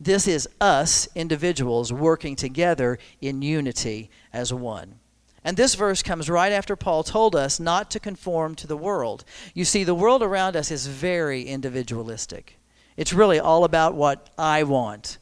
This 0.00 0.26
is 0.26 0.48
us, 0.58 1.06
individuals, 1.14 1.92
working 1.92 2.34
together 2.34 2.98
in 3.20 3.42
unity 3.42 4.08
as 4.32 4.54
one. 4.54 5.00
And 5.44 5.58
this 5.58 5.74
verse 5.74 6.02
comes 6.02 6.30
right 6.30 6.52
after 6.52 6.76
Paul 6.76 7.02
told 7.02 7.36
us 7.36 7.60
not 7.60 7.90
to 7.90 8.00
conform 8.00 8.54
to 8.54 8.66
the 8.66 8.76
world. 8.76 9.22
You 9.52 9.66
see, 9.66 9.84
the 9.84 9.94
world 9.94 10.22
around 10.22 10.56
us 10.56 10.70
is 10.70 10.86
very 10.86 11.42
individualistic. 11.42 12.58
It's 12.96 13.12
really 13.12 13.38
all 13.38 13.64
about 13.64 13.94
what 13.94 14.30
I 14.38 14.62
want. 14.62 15.18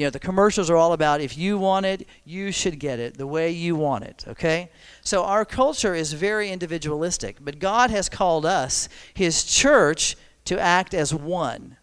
You 0.00 0.06
know, 0.06 0.10
the 0.10 0.18
commercials 0.18 0.70
are 0.70 0.78
all 0.78 0.94
about 0.94 1.20
if 1.20 1.36
you 1.36 1.58
want 1.58 1.84
it, 1.84 2.08
you 2.24 2.52
should 2.52 2.78
get 2.80 2.98
it 2.98 3.18
the 3.18 3.26
way 3.26 3.50
you 3.50 3.76
want 3.76 4.04
it, 4.04 4.24
okay? 4.28 4.70
So 5.02 5.24
our 5.24 5.44
culture 5.44 5.94
is 5.94 6.14
very 6.14 6.50
individualistic, 6.50 7.36
but 7.38 7.58
God 7.58 7.90
has 7.90 8.08
called 8.08 8.46
us, 8.46 8.88
His 9.12 9.44
church, 9.44 10.16
to 10.46 10.58
act 10.58 10.94
as 10.94 11.12
one. 11.12 11.76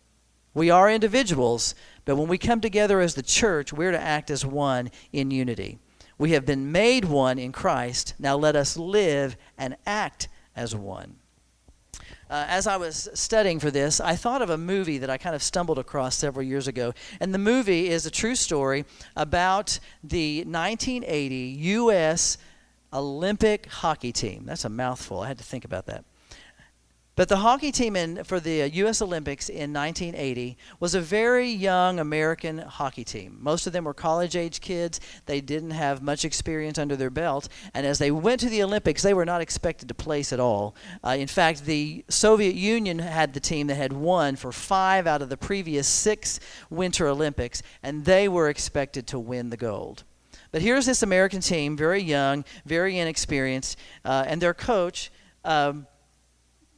We 0.56 0.72
are 0.72 0.90
individuals, 0.90 1.76
but 2.06 2.16
when 2.16 2.28
we 2.28 2.40
come 2.40 2.60
together 2.60 3.02
as 3.02 3.14
the 3.14 3.22
church, 3.22 3.72
we're 3.72 3.92
to 3.92 4.02
act 4.02 4.32
as 4.32 4.44
one 4.44 4.90
in 5.14 5.30
unity. 5.30 5.78
We 6.18 6.32
have 6.32 6.44
been 6.44 6.72
made 6.72 7.06
one 7.06 7.38
in 7.38 7.52
Christ. 7.52 8.16
Now 8.18 8.36
let 8.36 8.56
us 8.56 8.78
live 8.78 9.38
and 9.60 9.78
act 9.86 10.28
as 10.56 10.76
one. 10.76 11.18
Uh, 12.30 12.46
as 12.50 12.68
I 12.68 12.76
was 12.76 13.08
studying 13.14 13.60
for 13.60 13.72
this, 13.72 14.02
I 14.02 14.16
thought 14.16 14.42
of 14.42 14.50
a 14.50 14.58
movie 14.58 14.98
that 14.98 15.10
I 15.10 15.18
kind 15.18 15.34
of 15.36 15.42
stumbled 15.42 15.80
across 15.80 16.16
several 16.16 16.46
years 16.46 16.68
ago. 16.68 16.94
And 17.22 17.34
the 17.34 17.40
movie 17.40 17.88
is 17.88 18.06
a 18.06 18.12
true 18.12 18.36
story 18.36 18.86
about 19.16 19.80
the 20.04 20.44
1980 20.44 21.36
U.S. 21.36 22.38
Olympic 22.92 23.68
hockey 23.68 24.12
team. 24.12 24.44
That's 24.46 24.66
a 24.66 24.70
mouthful. 24.70 25.22
I 25.22 25.28
had 25.28 25.38
to 25.38 25.44
think 25.44 25.64
about 25.64 25.86
that. 25.86 26.04
But 27.18 27.30
the 27.30 27.38
hockey 27.38 27.72
team 27.72 27.96
in, 27.96 28.24
for 28.26 28.40
the 28.40 28.70
U.S. 28.70 29.02
Olympics 29.02 29.50
in 29.50 29.74
1980 29.74 30.56
was 30.80 30.94
a 30.94 31.02
very 31.02 31.50
young 31.50 32.00
American 32.00 32.60
hockey 32.60 33.04
team. 33.04 33.40
Most 33.42 33.66
of 33.66 33.74
them 33.74 33.86
were 33.86 33.94
college 33.96 34.36
age 34.36 34.62
kids. 34.62 35.00
They 35.26 35.42
didn't 35.42 35.72
have 35.72 36.04
much 36.04 36.24
experience 36.24 36.78
under 36.78 36.96
their 36.96 37.10
belt. 37.10 37.50
And 37.74 37.88
as 37.88 37.98
they 37.98 38.12
went 38.12 38.40
to 38.42 38.50
the 38.50 38.62
Olympics, 38.62 39.02
they 39.02 39.16
were 39.16 39.26
not 39.26 39.42
expected 39.42 39.88
to 39.88 39.96
place 39.96 40.32
at 40.32 40.40
all. 40.40 40.76
Uh, 41.04 41.16
in 41.18 41.26
fact, 41.26 41.66
the 41.66 42.06
Soviet 42.08 42.54
Union 42.54 43.00
had 43.00 43.34
the 43.34 43.40
team 43.40 43.66
that 43.66 43.76
had 43.78 43.94
won 43.94 44.36
for 44.36 44.52
five 44.52 45.08
out 45.08 45.24
of 45.24 45.30
the 45.30 45.38
previous 45.38 45.88
six 45.88 46.40
Winter 46.70 47.08
Olympics, 47.08 47.64
and 47.82 48.06
they 48.06 48.28
were 48.28 48.48
expected 48.48 49.08
to 49.08 49.18
win 49.18 49.50
the 49.50 49.58
gold. 49.58 50.04
But 50.52 50.62
here's 50.62 50.86
this 50.86 51.02
American 51.02 51.42
team, 51.42 51.76
very 51.76 52.04
young, 52.04 52.46
very 52.68 53.00
inexperienced, 53.00 53.80
uh, 54.06 54.26
and 54.28 54.40
their 54.40 54.54
coach. 54.54 55.12
Um, 55.44 55.88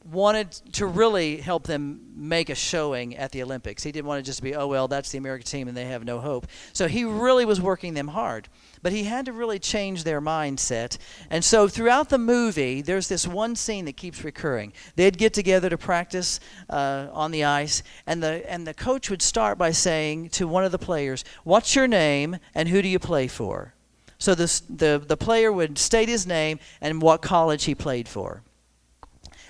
wanted 0.04 0.50
to 0.72 0.86
really 0.86 1.36
help 1.36 1.64
them 1.64 2.00
make 2.16 2.48
a 2.48 2.54
showing 2.54 3.16
at 3.16 3.32
the 3.32 3.42
Olympics. 3.42 3.82
He 3.82 3.92
didn't 3.92 4.06
want 4.06 4.18
to 4.18 4.22
just 4.22 4.38
to 4.38 4.42
be, 4.42 4.54
oh, 4.54 4.66
well, 4.66 4.88
that's 4.88 5.10
the 5.10 5.18
American 5.18 5.46
team 5.46 5.68
and 5.68 5.76
they 5.76 5.84
have 5.86 6.04
no 6.04 6.20
hope. 6.20 6.46
So 6.72 6.88
he 6.88 7.04
really 7.04 7.44
was 7.44 7.60
working 7.60 7.94
them 7.94 8.08
hard. 8.08 8.48
But 8.82 8.92
he 8.92 9.04
had 9.04 9.26
to 9.26 9.32
really 9.32 9.58
change 9.58 10.04
their 10.04 10.20
mindset. 10.20 10.96
And 11.28 11.44
so 11.44 11.68
throughout 11.68 12.08
the 12.08 12.18
movie, 12.18 12.80
there's 12.80 13.08
this 13.08 13.26
one 13.26 13.54
scene 13.54 13.84
that 13.84 13.98
keeps 13.98 14.24
recurring. 14.24 14.72
They'd 14.96 15.18
get 15.18 15.34
together 15.34 15.68
to 15.68 15.76
practice 15.76 16.40
uh, 16.70 17.08
on 17.12 17.30
the 17.30 17.44
ice, 17.44 17.82
and 18.06 18.22
the, 18.22 18.50
and 18.50 18.66
the 18.66 18.72
coach 18.72 19.10
would 19.10 19.20
start 19.20 19.58
by 19.58 19.72
saying 19.72 20.30
to 20.30 20.48
one 20.48 20.64
of 20.64 20.72
the 20.72 20.78
players, 20.78 21.24
What's 21.44 21.74
your 21.74 21.86
name 21.86 22.38
and 22.54 22.70
who 22.70 22.80
do 22.80 22.88
you 22.88 22.98
play 22.98 23.28
for? 23.28 23.74
So 24.18 24.34
this, 24.34 24.60
the, 24.60 25.02
the 25.06 25.16
player 25.16 25.52
would 25.52 25.76
state 25.78 26.08
his 26.08 26.26
name 26.26 26.58
and 26.80 27.02
what 27.02 27.20
college 27.20 27.64
he 27.64 27.74
played 27.74 28.08
for. 28.08 28.42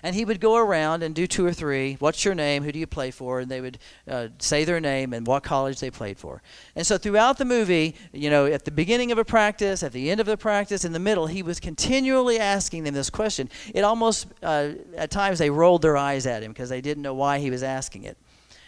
And 0.03 0.15
he 0.15 0.25
would 0.25 0.41
go 0.41 0.57
around 0.57 1.03
and 1.03 1.15
do 1.15 1.27
two 1.27 1.47
or 1.47 1.53
three. 1.53 1.97
What's 1.99 2.25
your 2.25 2.35
name? 2.35 2.63
Who 2.63 2.73
do 2.73 2.79
you 2.79 2.87
play 2.87 3.11
for? 3.11 3.41
And 3.41 3.51
they 3.51 3.61
would 3.61 3.79
uh, 4.09 4.29
say 4.39 4.65
their 4.65 4.81
name 4.81 5.13
and 5.13 5.27
what 5.27 5.43
college 5.43 5.81
they 5.81 5.91
played 5.91 6.19
for. 6.19 6.43
And 6.75 6.87
so 6.87 6.99
throughout 6.99 7.39
the 7.39 7.45
movie, 7.45 7.95
you 8.13 8.31
know, 8.31 8.47
at 8.47 8.65
the 8.65 8.71
beginning 8.71 9.13
of 9.13 9.19
a 9.19 9.25
practice, 9.25 9.83
at 9.83 9.93
the 9.93 10.11
end 10.11 10.21
of 10.21 10.27
the 10.27 10.37
practice, 10.37 10.85
in 10.85 10.93
the 10.93 10.99
middle, 10.99 11.27
he 11.27 11.43
was 11.43 11.61
continually 11.61 12.39
asking 12.39 12.85
them 12.85 12.95
this 12.95 13.11
question. 13.11 13.51
It 13.75 13.83
almost, 13.83 14.27
uh, 14.43 14.71
at 14.97 15.11
times, 15.11 15.39
they 15.39 15.51
rolled 15.51 15.83
their 15.83 15.97
eyes 15.97 16.27
at 16.27 16.43
him 16.43 16.53
because 16.53 16.69
they 16.69 16.81
didn't 16.81 17.03
know 17.03 17.15
why 17.15 17.39
he 17.39 17.51
was 17.51 17.63
asking 17.63 18.05
it. 18.05 18.17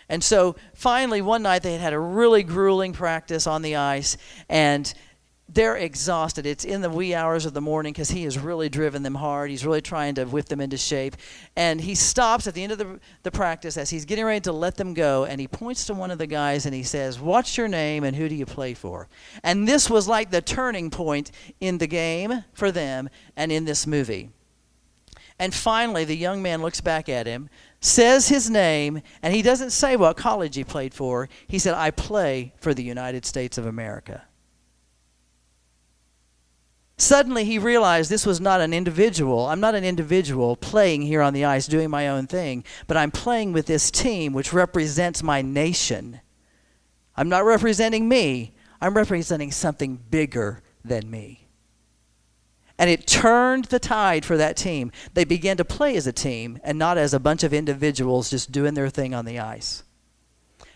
And 0.09 0.23
so 0.23 0.57
finally, 0.75 1.23
one 1.23 1.42
night 1.42 1.62
they 1.62 1.73
had 1.73 1.81
had 1.81 1.92
a 1.95 1.99
really 1.99 2.42
grueling 2.42 2.92
practice 2.92 3.47
on 3.47 3.62
the 3.62 3.77
ice, 3.77 4.18
and 4.49 4.92
they're 5.52 5.76
exhausted. 5.76 6.46
It's 6.46 6.64
in 6.64 6.80
the 6.80 6.90
wee 6.90 7.14
hours 7.14 7.44
of 7.44 7.52
the 7.52 7.60
morning 7.60 7.92
because 7.92 8.10
he 8.10 8.24
has 8.24 8.38
really 8.38 8.68
driven 8.68 9.02
them 9.02 9.14
hard. 9.14 9.50
He's 9.50 9.66
really 9.66 9.80
trying 9.80 10.14
to 10.14 10.24
whip 10.24 10.46
them 10.46 10.60
into 10.60 10.76
shape. 10.76 11.16
And 11.56 11.80
he 11.80 11.94
stops 11.94 12.46
at 12.46 12.54
the 12.54 12.62
end 12.62 12.72
of 12.72 12.78
the, 12.78 13.00
the 13.22 13.30
practice 13.30 13.76
as 13.76 13.90
he's 13.90 14.04
getting 14.04 14.24
ready 14.24 14.40
to 14.40 14.52
let 14.52 14.76
them 14.76 14.94
go. 14.94 15.24
And 15.24 15.40
he 15.40 15.48
points 15.48 15.84
to 15.86 15.94
one 15.94 16.10
of 16.10 16.18
the 16.18 16.26
guys 16.26 16.64
and 16.64 16.74
he 16.74 16.82
says, 16.82 17.20
What's 17.20 17.56
your 17.58 17.68
name 17.68 18.04
and 18.04 18.16
who 18.16 18.28
do 18.28 18.34
you 18.34 18.46
play 18.46 18.74
for? 18.74 19.08
And 19.42 19.68
this 19.68 19.90
was 19.90 20.08
like 20.08 20.30
the 20.30 20.40
turning 20.40 20.90
point 20.90 21.30
in 21.60 21.78
the 21.78 21.86
game 21.86 22.44
for 22.52 22.70
them 22.72 23.10
and 23.36 23.52
in 23.52 23.64
this 23.64 23.86
movie. 23.86 24.30
And 25.38 25.52
finally, 25.52 26.04
the 26.04 26.16
young 26.16 26.40
man 26.40 26.62
looks 26.62 26.80
back 26.80 27.08
at 27.08 27.26
him, 27.26 27.48
says 27.80 28.28
his 28.28 28.48
name, 28.48 29.02
and 29.22 29.34
he 29.34 29.42
doesn't 29.42 29.70
say 29.70 29.96
what 29.96 30.16
college 30.16 30.54
he 30.54 30.62
played 30.62 30.94
for. 30.94 31.28
He 31.48 31.58
said, 31.58 31.74
I 31.74 31.90
play 31.90 32.54
for 32.58 32.72
the 32.72 32.82
United 32.82 33.26
States 33.26 33.58
of 33.58 33.66
America. 33.66 34.24
Suddenly 36.96 37.44
he 37.44 37.59
realized 37.59 38.11
this 38.11 38.26
was 38.26 38.40
not 38.40 38.61
an 38.61 38.72
individual. 38.72 39.46
I'm 39.46 39.61
not 39.61 39.74
an 39.74 39.85
individual 39.85 40.57
playing 40.57 41.02
here 41.02 41.22
on 41.22 41.35
the 41.35 41.44
ice 41.44 41.66
doing 41.66 41.90
my 41.90 42.09
own 42.09 42.26
thing, 42.26 42.64
but 42.87 42.96
I'm 42.96 43.11
playing 43.11 43.52
with 43.52 43.66
this 43.66 43.90
team 43.90 44.33
which 44.33 44.52
represents 44.52 45.22
my 45.22 45.42
nation. 45.42 46.20
I'm 47.16 47.28
not 47.28 47.44
representing 47.44 48.09
me, 48.09 48.55
I'm 48.81 48.94
representing 48.94 49.50
something 49.50 49.96
bigger 50.11 50.62
than 50.85 51.11
me. 51.11 51.48
And 52.78 52.90
it 52.90 53.07
turned 53.07 53.66
the 53.66 53.78
tide 53.78 54.24
for 54.24 54.37
that 54.37 54.57
team. 54.57 54.90
They 55.14 55.24
began 55.24 55.57
to 55.59 55.64
play 55.64 55.96
as 55.96 56.07
a 56.07 56.12
team 56.12 56.59
and 56.64 56.78
not 56.78 56.98
as 56.98 57.14
a 57.14 57.20
bunch 57.20 57.44
of 57.44 57.52
individuals 57.52 58.31
just 58.31 58.50
doing 58.50 58.74
their 58.74 58.88
thing 58.88 59.14
on 59.14 59.24
the 59.24 59.38
ice. 59.38 59.85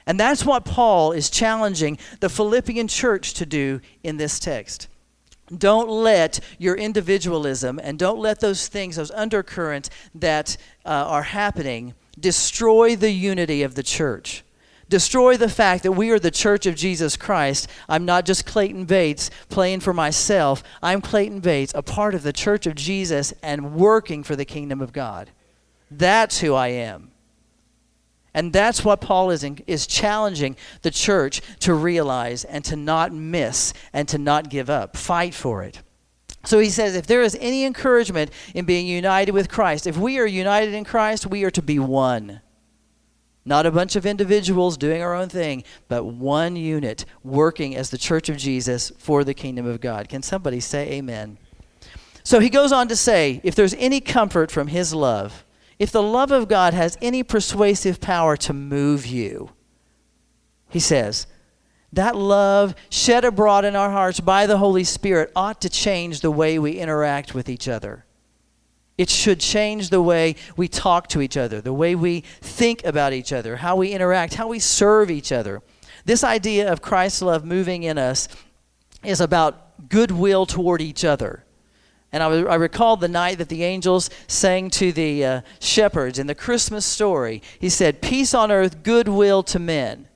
And 0.06 0.20
that's 0.20 0.44
what 0.44 0.64
Paul 0.64 1.10
is 1.10 1.30
challenging 1.30 1.98
the 2.20 2.28
Philippian 2.28 2.86
church 2.86 3.34
to 3.34 3.46
do 3.46 3.80
in 4.04 4.18
this 4.18 4.38
text. 4.38 4.88
Don't 5.56 5.88
let 5.88 6.40
your 6.58 6.74
individualism 6.74 7.78
and 7.82 7.98
don't 7.98 8.18
let 8.18 8.40
those 8.40 8.68
things, 8.68 8.96
those 8.96 9.10
undercurrents 9.12 9.90
that 10.14 10.56
uh, 10.84 10.88
are 10.88 11.22
happening, 11.22 11.94
destroy 12.18 12.96
the 12.96 13.10
unity 13.10 13.62
of 13.62 13.74
the 13.74 13.82
church. 13.82 14.42
Destroy 14.88 15.36
the 15.36 15.48
fact 15.48 15.82
that 15.82 15.92
we 15.92 16.10
are 16.10 16.18
the 16.18 16.30
church 16.30 16.64
of 16.66 16.76
Jesus 16.76 17.16
Christ. 17.16 17.68
I'm 17.88 18.04
not 18.04 18.24
just 18.24 18.46
Clayton 18.46 18.84
Bates 18.84 19.30
playing 19.48 19.80
for 19.80 19.92
myself. 19.92 20.62
I'm 20.80 21.00
Clayton 21.00 21.40
Bates, 21.40 21.72
a 21.74 21.82
part 21.82 22.14
of 22.14 22.22
the 22.22 22.32
church 22.32 22.66
of 22.66 22.76
Jesus 22.76 23.32
and 23.42 23.74
working 23.74 24.22
for 24.22 24.36
the 24.36 24.44
kingdom 24.44 24.80
of 24.80 24.92
God. 24.92 25.30
That's 25.90 26.40
who 26.40 26.54
I 26.54 26.68
am. 26.68 27.10
And 28.36 28.52
that's 28.52 28.84
what 28.84 29.00
Paul 29.00 29.30
is, 29.30 29.42
in, 29.42 29.60
is 29.66 29.86
challenging 29.86 30.56
the 30.82 30.90
church 30.90 31.40
to 31.60 31.72
realize 31.72 32.44
and 32.44 32.62
to 32.66 32.76
not 32.76 33.10
miss 33.10 33.72
and 33.94 34.06
to 34.08 34.18
not 34.18 34.50
give 34.50 34.68
up. 34.68 34.94
Fight 34.94 35.32
for 35.32 35.62
it. 35.62 35.80
So 36.44 36.58
he 36.58 36.68
says, 36.68 36.94
if 36.94 37.06
there 37.06 37.22
is 37.22 37.36
any 37.40 37.64
encouragement 37.64 38.30
in 38.54 38.66
being 38.66 38.86
united 38.86 39.32
with 39.32 39.48
Christ, 39.48 39.86
if 39.86 39.96
we 39.96 40.18
are 40.18 40.26
united 40.26 40.74
in 40.74 40.84
Christ, 40.84 41.26
we 41.26 41.44
are 41.44 41.50
to 41.50 41.62
be 41.62 41.78
one. 41.78 42.42
Not 43.46 43.64
a 43.64 43.70
bunch 43.70 43.96
of 43.96 44.04
individuals 44.04 44.76
doing 44.76 45.00
our 45.00 45.14
own 45.14 45.30
thing, 45.30 45.64
but 45.88 46.04
one 46.04 46.56
unit 46.56 47.06
working 47.24 47.74
as 47.74 47.88
the 47.88 47.96
church 47.96 48.28
of 48.28 48.36
Jesus 48.36 48.92
for 48.98 49.24
the 49.24 49.32
kingdom 49.32 49.64
of 49.64 49.80
God. 49.80 50.10
Can 50.10 50.22
somebody 50.22 50.60
say 50.60 50.92
amen? 50.92 51.38
So 52.22 52.38
he 52.38 52.50
goes 52.50 52.70
on 52.70 52.88
to 52.88 52.96
say, 52.96 53.40
if 53.42 53.54
there's 53.54 53.74
any 53.74 54.00
comfort 54.00 54.50
from 54.50 54.66
his 54.66 54.92
love, 54.92 55.45
if 55.78 55.92
the 55.92 56.02
love 56.02 56.30
of 56.30 56.48
God 56.48 56.74
has 56.74 56.96
any 57.00 57.22
persuasive 57.22 58.00
power 58.00 58.36
to 58.38 58.52
move 58.52 59.06
you, 59.06 59.50
he 60.70 60.80
says, 60.80 61.26
that 61.92 62.16
love 62.16 62.74
shed 62.90 63.24
abroad 63.24 63.64
in 63.64 63.76
our 63.76 63.90
hearts 63.90 64.20
by 64.20 64.46
the 64.46 64.58
Holy 64.58 64.84
Spirit 64.84 65.32
ought 65.34 65.60
to 65.62 65.70
change 65.70 66.20
the 66.20 66.30
way 66.30 66.58
we 66.58 66.72
interact 66.72 67.34
with 67.34 67.48
each 67.48 67.68
other. 67.68 68.04
It 68.98 69.08
should 69.10 69.40
change 69.40 69.90
the 69.90 70.02
way 70.02 70.36
we 70.56 70.68
talk 70.68 71.08
to 71.08 71.20
each 71.20 71.36
other, 71.36 71.60
the 71.60 71.72
way 71.72 71.94
we 71.94 72.20
think 72.40 72.84
about 72.84 73.12
each 73.12 73.32
other, 73.32 73.56
how 73.56 73.76
we 73.76 73.92
interact, 73.92 74.34
how 74.34 74.48
we 74.48 74.58
serve 74.58 75.10
each 75.10 75.32
other. 75.32 75.62
This 76.04 76.24
idea 76.24 76.70
of 76.70 76.82
Christ's 76.82 77.22
love 77.22 77.44
moving 77.44 77.82
in 77.82 77.98
us 77.98 78.28
is 79.04 79.20
about 79.20 79.88
goodwill 79.88 80.46
toward 80.46 80.80
each 80.80 81.04
other. 81.04 81.45
And 82.12 82.22
I, 82.22 82.28
I 82.28 82.54
recall 82.56 82.96
the 82.96 83.08
night 83.08 83.38
that 83.38 83.48
the 83.48 83.62
angels 83.62 84.10
sang 84.26 84.70
to 84.70 84.92
the 84.92 85.24
uh, 85.24 85.40
shepherds 85.60 86.18
in 86.18 86.26
the 86.26 86.34
Christmas 86.34 86.84
story. 86.84 87.42
He 87.58 87.68
said, 87.68 88.02
Peace 88.02 88.34
on 88.34 88.50
earth, 88.50 88.82
goodwill 88.82 89.42
to 89.44 89.58
men. 89.58 90.08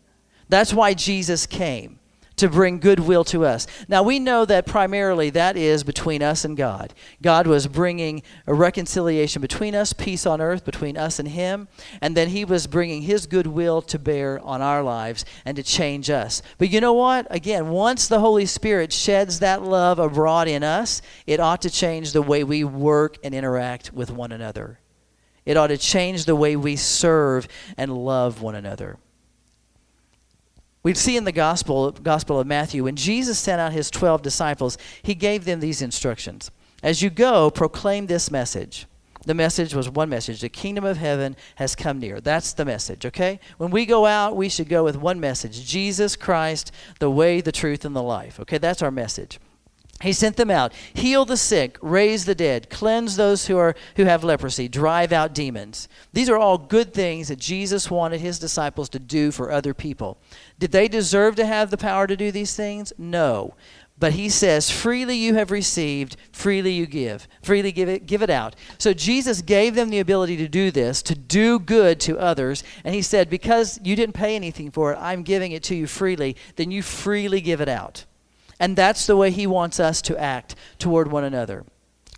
That's 0.49 0.75
why 0.75 0.95
Jesus 0.95 1.47
came 1.47 2.00
to 2.41 2.49
bring 2.49 2.79
goodwill 2.79 3.25
to 3.25 3.45
us. 3.45 3.67
Now, 3.89 4.03
we 4.03 4.19
know 4.19 4.45
that 4.45 4.67
primarily 4.67 5.31
that 5.31 5.57
is 5.57 5.85
between 5.85 6.23
us 6.23 6.45
and 6.45 6.57
God. 6.57 6.93
God 7.23 7.47
was 7.47 7.67
bringing 7.67 8.23
a 8.47 8.55
reconciliation 8.55 9.41
between 9.41 9.75
us, 9.75 9.93
peace 9.93 10.27
on 10.27 10.41
earth 10.41 10.65
between 10.65 10.97
us 10.97 11.19
and 11.19 11.29
Him, 11.29 11.69
and 12.01 12.17
then 12.17 12.29
He 12.29 12.45
was 12.45 12.67
bringing 12.67 13.03
His 13.03 13.27
goodwill 13.27 13.83
to 13.83 13.99
bear 13.99 14.41
on 14.41 14.61
our 14.61 14.83
lives 14.83 15.25
and 15.45 15.57
to 15.57 15.63
change 15.63 16.11
us. 16.11 16.43
But 16.59 16.71
you 16.71 16.81
know 16.81 16.93
what? 16.93 17.27
Again, 17.31 17.71
once 17.71 18.09
the 18.09 18.21
Holy 18.21 18.47
Spirit 18.47 18.93
sheds 18.93 19.41
that 19.41 19.63
love 19.63 19.99
abroad 19.99 20.49
in 20.49 20.63
us, 20.63 21.03
it 21.27 21.41
ought 21.41 21.63
to 21.63 21.71
change 21.71 22.13
the 22.13 22.23
way 22.23 22.43
we 22.43 22.65
work 22.65 23.19
and 23.23 23.35
interact 23.35 23.93
with 23.93 24.11
one 24.11 24.33
another. 24.33 24.81
It 25.47 25.57
ought 25.57 25.69
to 25.69 25.79
change 25.79 26.25
the 26.25 26.37
way 26.37 26.57
we 26.57 26.77
serve 26.77 27.49
and 27.77 27.97
love 28.05 28.43
one 28.43 28.55
another. 28.55 28.99
We 30.83 30.95
see 30.95 31.17
in 31.17 31.25
the 31.25 31.33
gospel, 31.33 31.91
gospel 31.93 32.41
of 32.41 32.47
Matthew, 32.47 32.85
when 32.85 32.97
Jesus 32.97 33.39
sent 33.39 33.61
out 33.61 33.73
his 33.73 33.91
12 33.91 34.23
disciples, 34.23 34.79
he 35.03 35.15
gave 35.15 35.45
them 35.45 35.61
these 35.61 35.83
instructions. 35.83 36.51
As 36.83 37.03
you 37.03 37.11
go, 37.11 37.51
proclaim 37.51 38.07
this 38.07 38.31
message. 38.31 38.87
The 39.27 39.35
message 39.35 39.75
was 39.75 39.91
one 39.91 40.09
message 40.09 40.41
the 40.41 40.49
kingdom 40.49 40.85
of 40.85 40.97
heaven 40.97 41.37
has 41.57 41.77
come 41.77 41.99
near. 41.99 42.23
That's 42.23 42.55
the 42.55 42.65
message, 42.65 43.05
okay? 43.05 43.39
When 43.59 43.71
we 43.71 43.85
go 43.85 44.07
out, 44.07 44.35
we 44.35 44.49
should 44.49 44.71
go 44.71 44.83
with 44.83 44.97
one 44.97 45.21
message 45.21 45.67
Jesus 45.67 46.17
Christ, 46.17 46.73
the 46.99 47.11
way, 47.11 47.43
the 47.43 47.53
truth, 47.53 47.85
and 47.85 47.95
the 47.95 48.03
life. 48.03 48.41
Okay, 48.41 48.57
that's 48.57 48.81
our 48.81 48.91
message. 48.91 49.39
He 50.03 50.15
sent 50.15 50.37
them 50.37 50.51
out, 50.51 50.73
heal 50.95 51.27
the 51.27 51.37
sick, 51.37 51.77
raise 51.83 52.25
the 52.25 52.35
dead, 52.35 52.71
cleanse 52.71 53.17
those 53.17 53.47
who 53.47 53.59
are 53.59 53.75
who 53.97 54.05
have 54.05 54.25
leprosy, 54.25 54.67
drive 54.67 55.13
out 55.13 55.35
demons. 55.35 55.89
These 56.13 56.31
are 56.31 56.39
all 56.39 56.57
good 56.57 56.95
things 56.95 57.29
that 57.29 57.39
Jesus 57.39 57.91
wanted 57.91 58.21
his 58.21 58.39
disciples 58.39 58.89
to 58.91 58.99
do 58.99 59.31
for 59.31 59.53
other 59.53 59.75
people. 59.75 60.19
Did 60.59 60.73
they 60.73 60.89
deserve 60.89 61.37
to 61.37 61.45
have 61.45 61.71
the 61.71 61.77
power 61.77 62.07
to 62.07 62.17
do 62.17 62.33
these 62.33 62.57
things? 62.57 62.93
No. 62.97 63.55
But 63.99 64.15
he 64.15 64.31
says, 64.31 64.71
freely 64.71 65.17
you 65.17 65.35
have 65.35 65.51
received, 65.51 66.17
freely 66.33 66.73
you 66.73 66.87
give. 66.87 67.29
Freely 67.43 67.71
give 67.71 67.91
it, 67.91 68.07
give 68.07 68.23
it 68.23 68.31
out. 68.31 68.57
So 68.79 68.95
Jesus 68.95 69.43
gave 69.43 69.75
them 69.75 69.91
the 69.91 70.01
ability 70.01 70.39
to 70.39 70.49
do 70.49 70.71
this, 70.71 71.03
to 71.03 71.15
do 71.15 71.59
good 71.59 72.01
to 72.01 72.19
others. 72.19 72.65
And 72.83 72.95
he 72.95 73.03
said, 73.03 73.29
because 73.29 73.79
you 73.85 73.95
didn't 73.97 74.15
pay 74.15 74.35
anything 74.35 74.71
for 74.71 74.95
it, 74.95 74.99
I'm 74.99 75.23
giving 75.23 75.53
it 75.53 75.63
to 75.65 75.75
you 75.75 75.87
freely, 75.87 76.35
then 76.57 76.71
you 76.71 76.83
freely 76.83 77.43
give 77.43 77.61
it 77.61 77.69
out. 77.69 78.07
And 78.61 78.77
that's 78.77 79.07
the 79.07 79.17
way 79.17 79.31
he 79.31 79.47
wants 79.47 79.81
us 79.81 80.01
to 80.03 80.21
act 80.21 80.55
toward 80.79 81.11
one 81.11 81.25
another. 81.25 81.65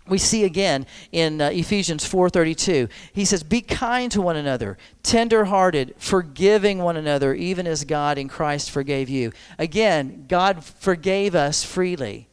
We 0.05 0.17
see 0.17 0.43
again 0.43 0.85
in 1.13 1.39
uh, 1.39 1.49
Ephesians 1.53 2.03
4:32. 2.03 2.89
He 3.13 3.23
says, 3.23 3.41
"Be 3.41 3.61
kind 3.61 4.11
to 4.11 4.21
one 4.21 4.35
another, 4.35 4.77
tender-hearted, 5.01 5.95
forgiving 5.97 6.79
one 6.79 6.97
another, 6.97 7.33
even 7.33 7.65
as 7.65 7.85
God 7.85 8.17
in 8.17 8.27
Christ 8.27 8.69
forgave 8.69 9.07
you." 9.07 9.31
Again, 9.57 10.25
God 10.27 10.65
forgave 10.65 11.35
us 11.35 11.63
freely. 11.63 12.27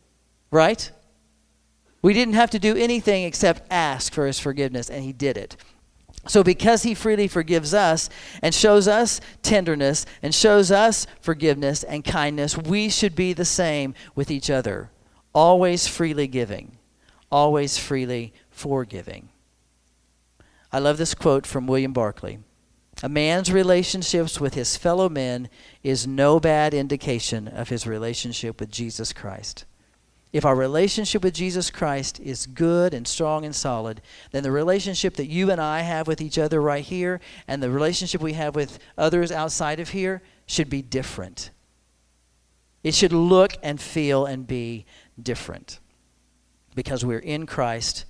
Right? 0.50 0.90
We 2.02 2.12
didn't 2.12 2.34
have 2.34 2.50
to 2.50 2.58
do 2.58 2.74
anything 2.74 3.24
except 3.24 3.70
ask 3.70 4.12
for 4.12 4.26
his 4.26 4.40
forgiveness 4.40 4.88
and 4.88 5.04
he 5.04 5.12
did 5.12 5.36
it. 5.36 5.56
So, 6.26 6.44
because 6.44 6.83
he 6.83 6.94
freely 6.94 7.28
forgives 7.28 7.72
us 7.72 8.11
and 8.42 8.54
shows 8.54 8.87
us 8.87 9.20
tenderness 9.42 10.04
and 10.22 10.35
shows 10.35 10.70
us 10.70 11.06
forgiveness 11.20 11.83
and 11.83 12.04
kindness, 12.04 12.59
we 12.59 12.90
should 12.90 13.14
be 13.14 13.33
the 13.33 13.46
same 13.46 13.94
with 14.14 14.30
each 14.30 14.50
other, 14.50 14.90
always 15.35 15.87
freely 15.87 16.26
giving, 16.26 16.76
always 17.30 17.78
freely 17.78 18.35
forgiving. 18.50 19.30
I 20.72 20.78
love 20.78 20.98
this 20.98 21.14
quote 21.14 21.46
from 21.46 21.66
William 21.66 21.94
Barclay 21.94 22.38
A 23.02 23.09
man's 23.09 23.50
relationships 23.50 24.38
with 24.38 24.54
his 24.54 24.76
fellow 24.76 25.09
men 25.09 25.48
is 25.83 26.06
no 26.06 26.38
bad 26.38 26.74
indication 26.74 27.48
of 27.48 27.70
his 27.70 27.87
relationship 27.87 28.61
with 28.61 28.70
Jesus 28.70 29.14
Christ. 29.14 29.64
If 30.32 30.44
our 30.44 30.54
relationship 30.54 31.24
with 31.24 31.34
Jesus 31.34 31.70
Christ 31.70 32.20
is 32.20 32.46
good 32.46 32.94
and 32.94 33.06
strong 33.06 33.44
and 33.44 33.54
solid, 33.54 34.00
then 34.30 34.44
the 34.44 34.52
relationship 34.52 35.14
that 35.16 35.26
you 35.26 35.50
and 35.50 35.60
I 35.60 35.80
have 35.80 36.06
with 36.06 36.20
each 36.20 36.38
other 36.38 36.60
right 36.60 36.84
here 36.84 37.20
and 37.48 37.62
the 37.62 37.70
relationship 37.70 38.20
we 38.20 38.34
have 38.34 38.54
with 38.54 38.78
others 38.96 39.32
outside 39.32 39.80
of 39.80 39.90
here 39.90 40.22
should 40.46 40.70
be 40.70 40.82
different. 40.82 41.50
It 42.84 42.94
should 42.94 43.12
look 43.12 43.54
and 43.62 43.80
feel 43.80 44.24
and 44.24 44.46
be 44.46 44.86
different 45.20 45.80
because 46.74 47.04
we're 47.04 47.18
in 47.18 47.46
Christ. 47.46 48.04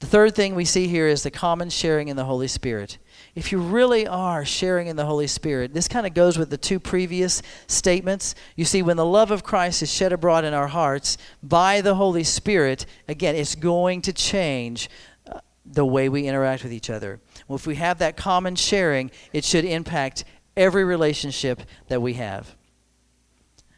The 0.00 0.06
third 0.06 0.34
thing 0.34 0.54
we 0.54 0.64
see 0.64 0.88
here 0.88 1.06
is 1.06 1.22
the 1.22 1.30
common 1.30 1.70
sharing 1.70 2.08
in 2.08 2.16
the 2.16 2.24
Holy 2.24 2.48
Spirit 2.48 2.98
if 3.38 3.52
you 3.52 3.60
really 3.60 4.04
are 4.04 4.44
sharing 4.44 4.88
in 4.88 4.96
the 4.96 5.04
Holy 5.04 5.28
Spirit, 5.28 5.72
this 5.72 5.86
kind 5.86 6.08
of 6.08 6.12
goes 6.12 6.36
with 6.36 6.50
the 6.50 6.58
two 6.58 6.80
previous 6.80 7.40
statements. 7.68 8.34
You 8.56 8.64
see, 8.64 8.82
when 8.82 8.96
the 8.96 9.04
love 9.04 9.30
of 9.30 9.44
Christ 9.44 9.80
is 9.80 9.92
shed 9.92 10.12
abroad 10.12 10.44
in 10.44 10.54
our 10.54 10.66
hearts 10.66 11.16
by 11.40 11.80
the 11.80 11.94
Holy 11.94 12.24
Spirit, 12.24 12.84
again, 13.06 13.36
it's 13.36 13.54
going 13.54 14.02
to 14.02 14.12
change 14.12 14.90
uh, 15.30 15.38
the 15.64 15.86
way 15.86 16.08
we 16.08 16.26
interact 16.26 16.64
with 16.64 16.72
each 16.72 16.90
other. 16.90 17.20
Well, 17.46 17.54
if 17.54 17.64
we 17.64 17.76
have 17.76 18.00
that 18.00 18.16
common 18.16 18.56
sharing, 18.56 19.08
it 19.32 19.44
should 19.44 19.64
impact 19.64 20.24
every 20.56 20.84
relationship 20.84 21.62
that 21.86 22.02
we 22.02 22.14
have. 22.14 22.56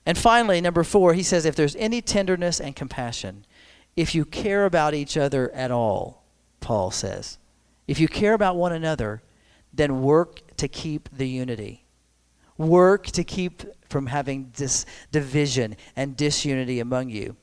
And 0.06 0.16
finally, 0.16 0.62
number 0.62 0.84
four, 0.84 1.12
he 1.12 1.22
says, 1.22 1.44
if 1.44 1.54
there's 1.54 1.76
any 1.76 2.00
tenderness 2.00 2.60
and 2.60 2.74
compassion, 2.74 3.44
if 3.94 4.14
you 4.14 4.24
care 4.24 4.64
about 4.64 4.94
each 4.94 5.18
other 5.18 5.50
at 5.50 5.70
all, 5.70 6.24
Paul 6.60 6.90
says, 6.90 7.36
if 7.86 8.00
you 8.00 8.08
care 8.08 8.32
about 8.32 8.56
one 8.56 8.72
another, 8.72 9.20
then 9.72 10.02
work 10.02 10.56
to 10.56 10.68
keep 10.68 11.08
the 11.10 11.28
unity. 11.28 11.84
Work 12.58 13.06
to 13.08 13.24
keep 13.24 13.62
from 13.88 14.06
having 14.06 14.52
this 14.56 14.86
division 15.10 15.76
and 15.96 16.16
disunity 16.16 16.80
among 16.80 17.10
you. 17.10 17.36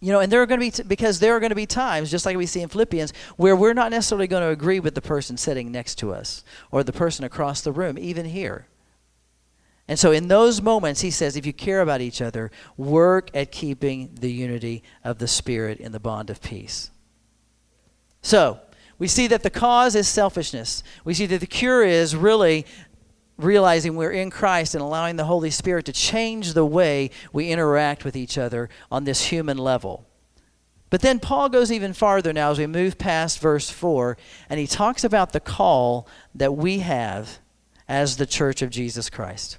You 0.00 0.12
know, 0.12 0.20
and 0.20 0.30
there 0.30 0.42
are 0.42 0.46
going 0.46 0.60
to 0.60 0.66
be, 0.66 0.70
t- 0.70 0.82
because 0.82 1.18
there 1.18 1.34
are 1.34 1.40
going 1.40 1.50
to 1.50 1.56
be 1.56 1.66
times, 1.66 2.10
just 2.10 2.26
like 2.26 2.36
we 2.36 2.46
see 2.46 2.60
in 2.60 2.68
Philippians, 2.68 3.12
where 3.36 3.56
we're 3.56 3.72
not 3.72 3.90
necessarily 3.90 4.26
going 4.26 4.42
to 4.42 4.50
agree 4.50 4.80
with 4.80 4.94
the 4.94 5.00
person 5.00 5.36
sitting 5.36 5.72
next 5.72 5.94
to 5.96 6.12
us 6.12 6.44
or 6.70 6.84
the 6.84 6.92
person 6.92 7.24
across 7.24 7.62
the 7.62 7.72
room, 7.72 7.98
even 7.98 8.26
here. 8.26 8.66
And 9.86 9.98
so, 9.98 10.12
in 10.12 10.28
those 10.28 10.62
moments, 10.62 11.02
he 11.02 11.10
says, 11.10 11.36
if 11.36 11.44
you 11.46 11.52
care 11.52 11.80
about 11.80 12.00
each 12.00 12.22
other, 12.22 12.50
work 12.76 13.30
at 13.34 13.52
keeping 13.52 14.14
the 14.18 14.32
unity 14.32 14.82
of 15.04 15.18
the 15.18 15.28
Spirit 15.28 15.78
in 15.78 15.92
the 15.92 16.00
bond 16.00 16.30
of 16.30 16.42
peace. 16.42 16.90
So, 18.22 18.60
we 18.98 19.08
see 19.08 19.26
that 19.26 19.42
the 19.42 19.50
cause 19.50 19.94
is 19.94 20.08
selfishness. 20.08 20.82
We 21.04 21.14
see 21.14 21.26
that 21.26 21.40
the 21.40 21.46
cure 21.46 21.84
is 21.84 22.14
really 22.14 22.66
realizing 23.36 23.96
we're 23.96 24.12
in 24.12 24.30
Christ 24.30 24.74
and 24.74 24.82
allowing 24.82 25.16
the 25.16 25.24
Holy 25.24 25.50
Spirit 25.50 25.86
to 25.86 25.92
change 25.92 26.52
the 26.52 26.64
way 26.64 27.10
we 27.32 27.50
interact 27.50 28.04
with 28.04 28.16
each 28.16 28.38
other 28.38 28.68
on 28.90 29.04
this 29.04 29.26
human 29.26 29.58
level. 29.58 30.06
But 30.90 31.00
then 31.00 31.18
Paul 31.18 31.48
goes 31.48 31.72
even 31.72 31.92
farther 31.92 32.32
now 32.32 32.52
as 32.52 32.58
we 32.58 32.68
move 32.68 32.98
past 32.98 33.40
verse 33.40 33.68
4, 33.68 34.16
and 34.48 34.60
he 34.60 34.66
talks 34.68 35.02
about 35.02 35.32
the 35.32 35.40
call 35.40 36.06
that 36.34 36.52
we 36.54 36.78
have 36.78 37.40
as 37.88 38.16
the 38.16 38.26
church 38.26 38.62
of 38.62 38.70
Jesus 38.70 39.10
Christ. 39.10 39.58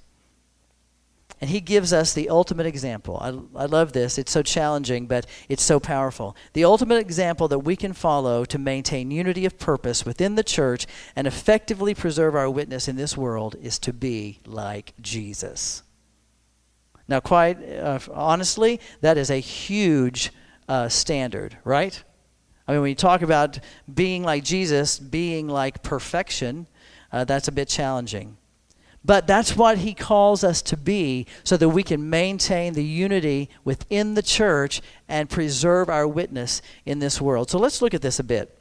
And 1.41 1.49
he 1.49 1.59
gives 1.59 1.91
us 1.91 2.13
the 2.13 2.29
ultimate 2.29 2.65
example. 2.65 3.17
I, 3.21 3.63
I 3.63 3.65
love 3.65 3.91
this. 3.91 4.17
It's 4.17 4.31
so 4.31 4.41
challenging, 4.41 5.05
but 5.05 5.25
it's 5.49 5.63
so 5.63 5.79
powerful. 5.79 6.35
The 6.53 6.63
ultimate 6.63 6.97
example 6.97 7.47
that 7.49 7.59
we 7.59 7.75
can 7.75 7.93
follow 7.93 8.45
to 8.45 8.57
maintain 8.57 9.11
unity 9.11 9.45
of 9.45 9.59
purpose 9.59 10.05
within 10.05 10.35
the 10.35 10.43
church 10.43 10.87
and 11.15 11.27
effectively 11.27 11.93
preserve 11.93 12.35
our 12.35 12.49
witness 12.49 12.87
in 12.87 12.95
this 12.95 13.17
world 13.17 13.55
is 13.61 13.77
to 13.79 13.91
be 13.91 14.39
like 14.45 14.93
Jesus. 15.01 15.83
Now, 17.07 17.19
quite 17.19 17.61
uh, 17.61 17.99
honestly, 18.13 18.79
that 19.01 19.17
is 19.17 19.29
a 19.29 19.39
huge 19.39 20.31
uh, 20.67 20.89
standard, 20.89 21.57
right? 21.63 22.01
I 22.67 22.71
mean, 22.71 22.81
when 22.81 22.89
you 22.89 22.95
talk 22.95 23.21
about 23.21 23.59
being 23.93 24.23
like 24.23 24.43
Jesus, 24.43 24.97
being 24.97 25.47
like 25.47 25.83
perfection, 25.83 26.67
uh, 27.11 27.23
that's 27.25 27.47
a 27.47 27.51
bit 27.51 27.67
challenging. 27.67 28.37
But 29.05 29.27
that's 29.27 29.55
what 29.55 29.79
he 29.79 29.93
calls 29.93 30.43
us 30.43 30.63
to 30.63 30.75
be 30.75 31.27
so 31.43 31.57
that 31.57 31.69
we 31.69 31.83
can 31.83 32.09
maintain 32.09 32.73
the 32.73 32.83
unity 32.83 33.49
within 33.63 34.15
the 34.15 34.23
church 34.23 34.81
and 35.07 35.29
preserve 35.29 35.89
our 35.89 36.07
witness 36.07 36.61
in 36.85 36.97
this 36.97 37.21
world. 37.21 37.51
So 37.51 37.59
let's 37.59 37.83
look 37.83 37.93
at 37.93 38.01
this 38.01 38.19
a 38.19 38.23
bit. 38.23 38.57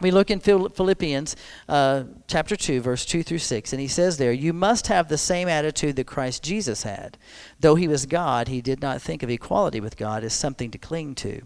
We 0.00 0.12
look 0.12 0.30
in 0.30 0.40
Philippians 0.40 1.34
uh, 1.68 2.04
chapter 2.28 2.56
2, 2.56 2.82
verse 2.82 3.04
2 3.04 3.22
through 3.22 3.38
6, 3.38 3.72
and 3.72 3.80
he 3.80 3.88
says 3.88 4.16
there, 4.16 4.32
You 4.32 4.52
must 4.52 4.88
have 4.88 5.08
the 5.08 5.18
same 5.18 5.48
attitude 5.48 5.96
that 5.96 6.06
Christ 6.06 6.42
Jesus 6.42 6.82
had. 6.82 7.18
Though 7.58 7.74
he 7.74 7.88
was 7.88 8.06
God, 8.06 8.48
he 8.48 8.60
did 8.60 8.80
not 8.80 9.02
think 9.02 9.22
of 9.22 9.30
equality 9.30 9.80
with 9.80 9.96
God 9.96 10.22
as 10.22 10.34
something 10.34 10.70
to 10.70 10.78
cling 10.78 11.14
to. 11.16 11.42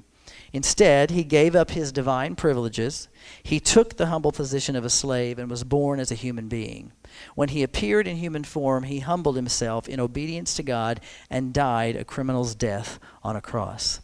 Instead, 0.53 1.11
he 1.11 1.25
gave 1.25 1.55
up 1.55 1.71
his 1.71 1.93
divine 1.93 2.35
privileges. 2.35 3.09
He 3.43 3.61
took 3.61 3.97
the 3.97 4.07
humble 4.07 4.33
position 4.33 4.77
of 4.77 4.85
a 4.85 4.91
slave 4.91 5.39
and 5.39 5.51
was 5.51 5.65
born 5.65 6.01
as 6.01 6.11
a 6.11 6.15
human 6.17 6.49
being. 6.49 6.93
When 7.35 7.51
he 7.51 7.63
appeared 7.63 8.07
in 8.07 8.17
human 8.17 8.45
form, 8.45 8.85
he 8.85 9.01
humbled 9.01 9.37
himself 9.37 9.89
in 9.89 10.01
obedience 10.01 10.55
to 10.55 10.63
God 10.63 11.01
and 11.29 11.53
died 11.53 11.97
a 11.97 12.05
criminal's 12.05 12.55
death 12.55 12.99
on 13.23 13.37
a 13.37 13.43
cross. 13.43 14.01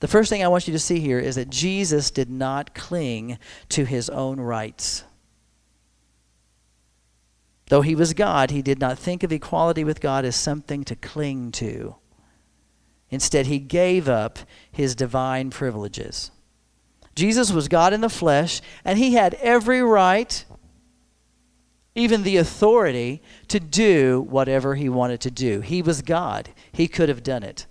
The 0.00 0.08
first 0.08 0.28
thing 0.28 0.42
I 0.42 0.48
want 0.48 0.66
you 0.66 0.72
to 0.72 0.78
see 0.78 1.00
here 1.00 1.20
is 1.20 1.36
that 1.36 1.48
Jesus 1.48 2.10
did 2.10 2.28
not 2.28 2.74
cling 2.74 3.38
to 3.70 3.84
his 3.84 4.10
own 4.10 4.40
rights. 4.40 5.04
Though 7.68 7.82
he 7.82 7.94
was 7.94 8.12
God, 8.12 8.50
he 8.50 8.62
did 8.62 8.78
not 8.78 8.98
think 8.98 9.22
of 9.22 9.32
equality 9.32 9.84
with 9.84 10.00
God 10.00 10.24
as 10.24 10.36
something 10.36 10.84
to 10.84 10.96
cling 10.96 11.52
to. 11.52 11.96
Instead, 13.14 13.46
he 13.46 13.58
gave 13.58 14.08
up 14.08 14.40
his 14.70 14.94
divine 14.94 15.48
privileges. 15.48 16.30
Jesus 17.14 17.52
was 17.52 17.68
God 17.68 17.92
in 17.92 18.00
the 18.00 18.08
flesh, 18.08 18.60
and 18.84 18.98
he 18.98 19.14
had 19.14 19.34
every 19.34 19.82
right 19.82 20.44
even 21.94 22.24
the 22.24 22.36
authority 22.36 23.22
to 23.46 23.60
do 23.60 24.26
whatever 24.28 24.74
he 24.74 24.88
wanted 24.88 25.20
to 25.20 25.30
do. 25.30 25.60
He 25.60 25.80
was 25.80 26.02
God, 26.02 26.50
he 26.72 26.88
could 26.88 27.08
have 27.08 27.22
done 27.22 27.44
it. 27.44 27.66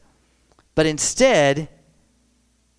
But 0.75 0.85
instead, 0.85 1.67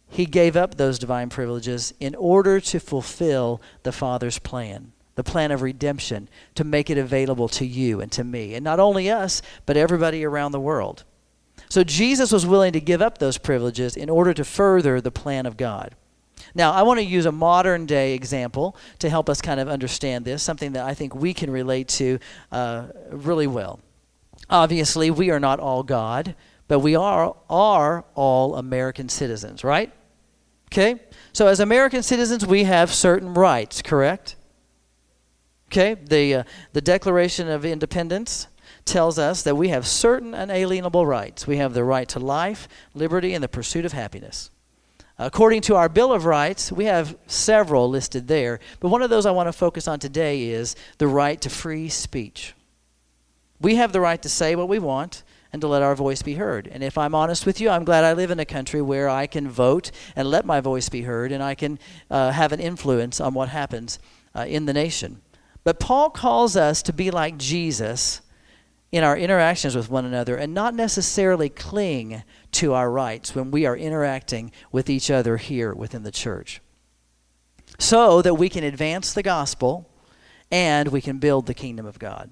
he 0.08 0.24
gave 0.24 0.56
up 0.56 0.76
those 0.76 0.98
divine 0.98 1.28
privileges 1.28 1.92
in 2.00 2.14
order 2.14 2.60
to 2.60 2.80
fulfill 2.80 3.60
the 3.82 3.92
Father's 3.92 4.38
plan, 4.38 4.92
the 5.16 5.22
plan 5.22 5.50
of 5.50 5.60
redemption, 5.60 6.30
to 6.54 6.64
make 6.64 6.88
it 6.88 6.96
available 6.96 7.48
to 7.48 7.66
you 7.66 8.00
and 8.00 8.10
to 8.12 8.24
me. 8.24 8.54
And 8.54 8.64
not 8.64 8.80
only 8.80 9.10
us, 9.10 9.42
but 9.66 9.76
everybody 9.76 10.24
around 10.24 10.52
the 10.52 10.60
world. 10.60 11.04
So 11.68 11.84
Jesus 11.84 12.32
was 12.32 12.46
willing 12.46 12.72
to 12.72 12.80
give 12.80 13.02
up 13.02 13.18
those 13.18 13.38
privileges 13.38 13.96
in 13.96 14.10
order 14.10 14.34
to 14.34 14.44
further 14.44 15.00
the 15.00 15.10
plan 15.10 15.46
of 15.46 15.56
God. 15.56 15.94
Now, 16.54 16.72
I 16.72 16.82
want 16.82 17.00
to 17.00 17.04
use 17.04 17.26
a 17.26 17.32
modern 17.32 17.86
day 17.86 18.14
example 18.14 18.76
to 19.00 19.10
help 19.10 19.28
us 19.28 19.40
kind 19.40 19.58
of 19.58 19.68
understand 19.68 20.24
this, 20.24 20.42
something 20.42 20.72
that 20.72 20.84
I 20.84 20.94
think 20.94 21.14
we 21.14 21.34
can 21.34 21.50
relate 21.50 21.88
to 21.88 22.18
uh, 22.52 22.86
really 23.10 23.46
well. 23.46 23.80
Obviously, 24.50 25.10
we 25.10 25.30
are 25.30 25.40
not 25.40 25.58
all 25.58 25.82
God, 25.82 26.34
but 26.68 26.78
we 26.78 26.94
are, 26.94 27.34
are 27.50 28.04
all 28.14 28.56
American 28.56 29.08
citizens, 29.08 29.64
right? 29.64 29.92
Okay? 30.72 31.00
So, 31.32 31.46
as 31.46 31.60
American 31.60 32.02
citizens, 32.02 32.46
we 32.46 32.64
have 32.64 32.92
certain 32.92 33.34
rights, 33.34 33.82
correct? 33.82 34.36
Okay? 35.68 35.94
The, 35.94 36.34
uh, 36.34 36.44
the 36.72 36.80
Declaration 36.80 37.48
of 37.48 37.64
Independence 37.64 38.46
tells 38.84 39.18
us 39.18 39.42
that 39.42 39.56
we 39.56 39.68
have 39.68 39.86
certain 39.86 40.34
unalienable 40.34 41.06
rights. 41.06 41.46
We 41.46 41.56
have 41.58 41.74
the 41.74 41.84
right 41.84 42.08
to 42.10 42.18
life, 42.18 42.68
liberty, 42.94 43.34
and 43.34 43.42
the 43.42 43.48
pursuit 43.48 43.84
of 43.84 43.92
happiness. 43.92 44.50
According 45.18 45.60
to 45.62 45.76
our 45.76 45.88
Bill 45.88 46.12
of 46.12 46.24
Rights, 46.24 46.72
we 46.72 46.86
have 46.86 47.16
several 47.26 47.88
listed 47.88 48.26
there, 48.26 48.58
but 48.80 48.88
one 48.88 49.00
of 49.00 49.10
those 49.10 49.26
I 49.26 49.30
want 49.30 49.46
to 49.46 49.52
focus 49.52 49.86
on 49.86 50.00
today 50.00 50.48
is 50.48 50.74
the 50.98 51.06
right 51.06 51.40
to 51.40 51.48
free 51.48 51.88
speech. 51.88 52.54
We 53.60 53.76
have 53.76 53.92
the 53.92 54.00
right 54.00 54.20
to 54.22 54.28
say 54.28 54.56
what 54.56 54.68
we 54.68 54.80
want 54.80 55.22
and 55.52 55.60
to 55.60 55.68
let 55.68 55.82
our 55.82 55.94
voice 55.94 56.20
be 56.20 56.34
heard. 56.34 56.66
And 56.66 56.82
if 56.82 56.98
I'm 56.98 57.14
honest 57.14 57.46
with 57.46 57.60
you, 57.60 57.70
I'm 57.70 57.84
glad 57.84 58.02
I 58.02 58.12
live 58.12 58.32
in 58.32 58.40
a 58.40 58.44
country 58.44 58.82
where 58.82 59.08
I 59.08 59.28
can 59.28 59.48
vote 59.48 59.92
and 60.16 60.28
let 60.28 60.44
my 60.44 60.60
voice 60.60 60.88
be 60.88 61.02
heard 61.02 61.30
and 61.30 61.44
I 61.44 61.54
can 61.54 61.78
uh, 62.10 62.32
have 62.32 62.50
an 62.50 62.58
influence 62.58 63.20
on 63.20 63.34
what 63.34 63.50
happens 63.50 64.00
uh, 64.34 64.46
in 64.48 64.66
the 64.66 64.72
nation. 64.72 65.22
But 65.62 65.78
Paul 65.78 66.10
calls 66.10 66.56
us 66.56 66.82
to 66.82 66.92
be 66.92 67.12
like 67.12 67.38
Jesus 67.38 68.20
in 68.94 69.02
our 69.02 69.18
interactions 69.18 69.74
with 69.74 69.90
one 69.90 70.04
another 70.04 70.36
and 70.36 70.54
not 70.54 70.72
necessarily 70.72 71.48
cling 71.48 72.22
to 72.52 72.74
our 72.74 72.88
rights 72.88 73.34
when 73.34 73.50
we 73.50 73.66
are 73.66 73.76
interacting 73.76 74.52
with 74.70 74.88
each 74.88 75.10
other 75.10 75.36
here 75.36 75.74
within 75.74 76.04
the 76.04 76.12
church. 76.12 76.60
So 77.76 78.22
that 78.22 78.34
we 78.34 78.48
can 78.48 78.62
advance 78.62 79.12
the 79.12 79.24
gospel 79.24 79.90
and 80.48 80.92
we 80.92 81.00
can 81.00 81.18
build 81.18 81.46
the 81.46 81.54
kingdom 81.54 81.86
of 81.86 81.98
God. 81.98 82.30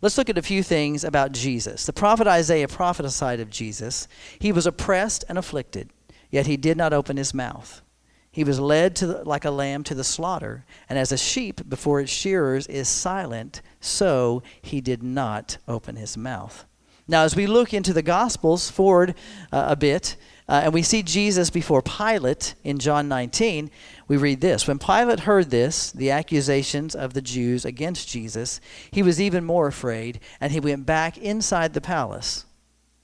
Let's 0.00 0.16
look 0.16 0.30
at 0.30 0.38
a 0.38 0.42
few 0.42 0.62
things 0.62 1.04
about 1.04 1.32
Jesus. 1.32 1.84
The 1.84 1.92
prophet 1.92 2.26
Isaiah 2.26 2.66
prophesied 2.66 3.38
of 3.38 3.50
Jesus. 3.50 4.08
He 4.38 4.52
was 4.52 4.66
oppressed 4.66 5.22
and 5.28 5.36
afflicted, 5.36 5.90
yet 6.30 6.46
he 6.46 6.56
did 6.56 6.78
not 6.78 6.94
open 6.94 7.18
his 7.18 7.34
mouth. 7.34 7.82
He 8.30 8.44
was 8.44 8.60
led 8.60 8.94
to 8.96 9.06
the, 9.06 9.24
like 9.24 9.44
a 9.44 9.50
lamb 9.50 9.84
to 9.84 9.94
the 9.94 10.04
slaughter, 10.04 10.64
and 10.88 10.98
as 10.98 11.12
a 11.12 11.18
sheep 11.18 11.68
before 11.68 12.00
its 12.00 12.12
shearers 12.12 12.66
is 12.66 12.88
silent, 12.88 13.62
so 13.80 14.42
he 14.60 14.80
did 14.80 15.02
not 15.02 15.58
open 15.66 15.96
his 15.96 16.16
mouth. 16.16 16.64
Now, 17.10 17.24
as 17.24 17.34
we 17.34 17.46
look 17.46 17.72
into 17.72 17.94
the 17.94 18.02
Gospels 18.02 18.70
forward 18.70 19.14
uh, 19.50 19.66
a 19.68 19.76
bit, 19.76 20.16
uh, 20.46 20.62
and 20.64 20.74
we 20.74 20.82
see 20.82 21.02
Jesus 21.02 21.48
before 21.48 21.80
Pilate 21.80 22.54
in 22.64 22.78
John 22.78 23.08
19, 23.08 23.70
we 24.08 24.16
read 24.18 24.42
this 24.42 24.68
When 24.68 24.78
Pilate 24.78 25.20
heard 25.20 25.48
this, 25.50 25.90
the 25.90 26.10
accusations 26.10 26.94
of 26.94 27.14
the 27.14 27.22
Jews 27.22 27.64
against 27.64 28.08
Jesus, 28.08 28.60
he 28.90 29.02
was 29.02 29.20
even 29.20 29.44
more 29.44 29.66
afraid, 29.66 30.20
and 30.38 30.52
he 30.52 30.60
went 30.60 30.84
back 30.84 31.16
inside 31.16 31.72
the 31.72 31.80
palace. 31.80 32.44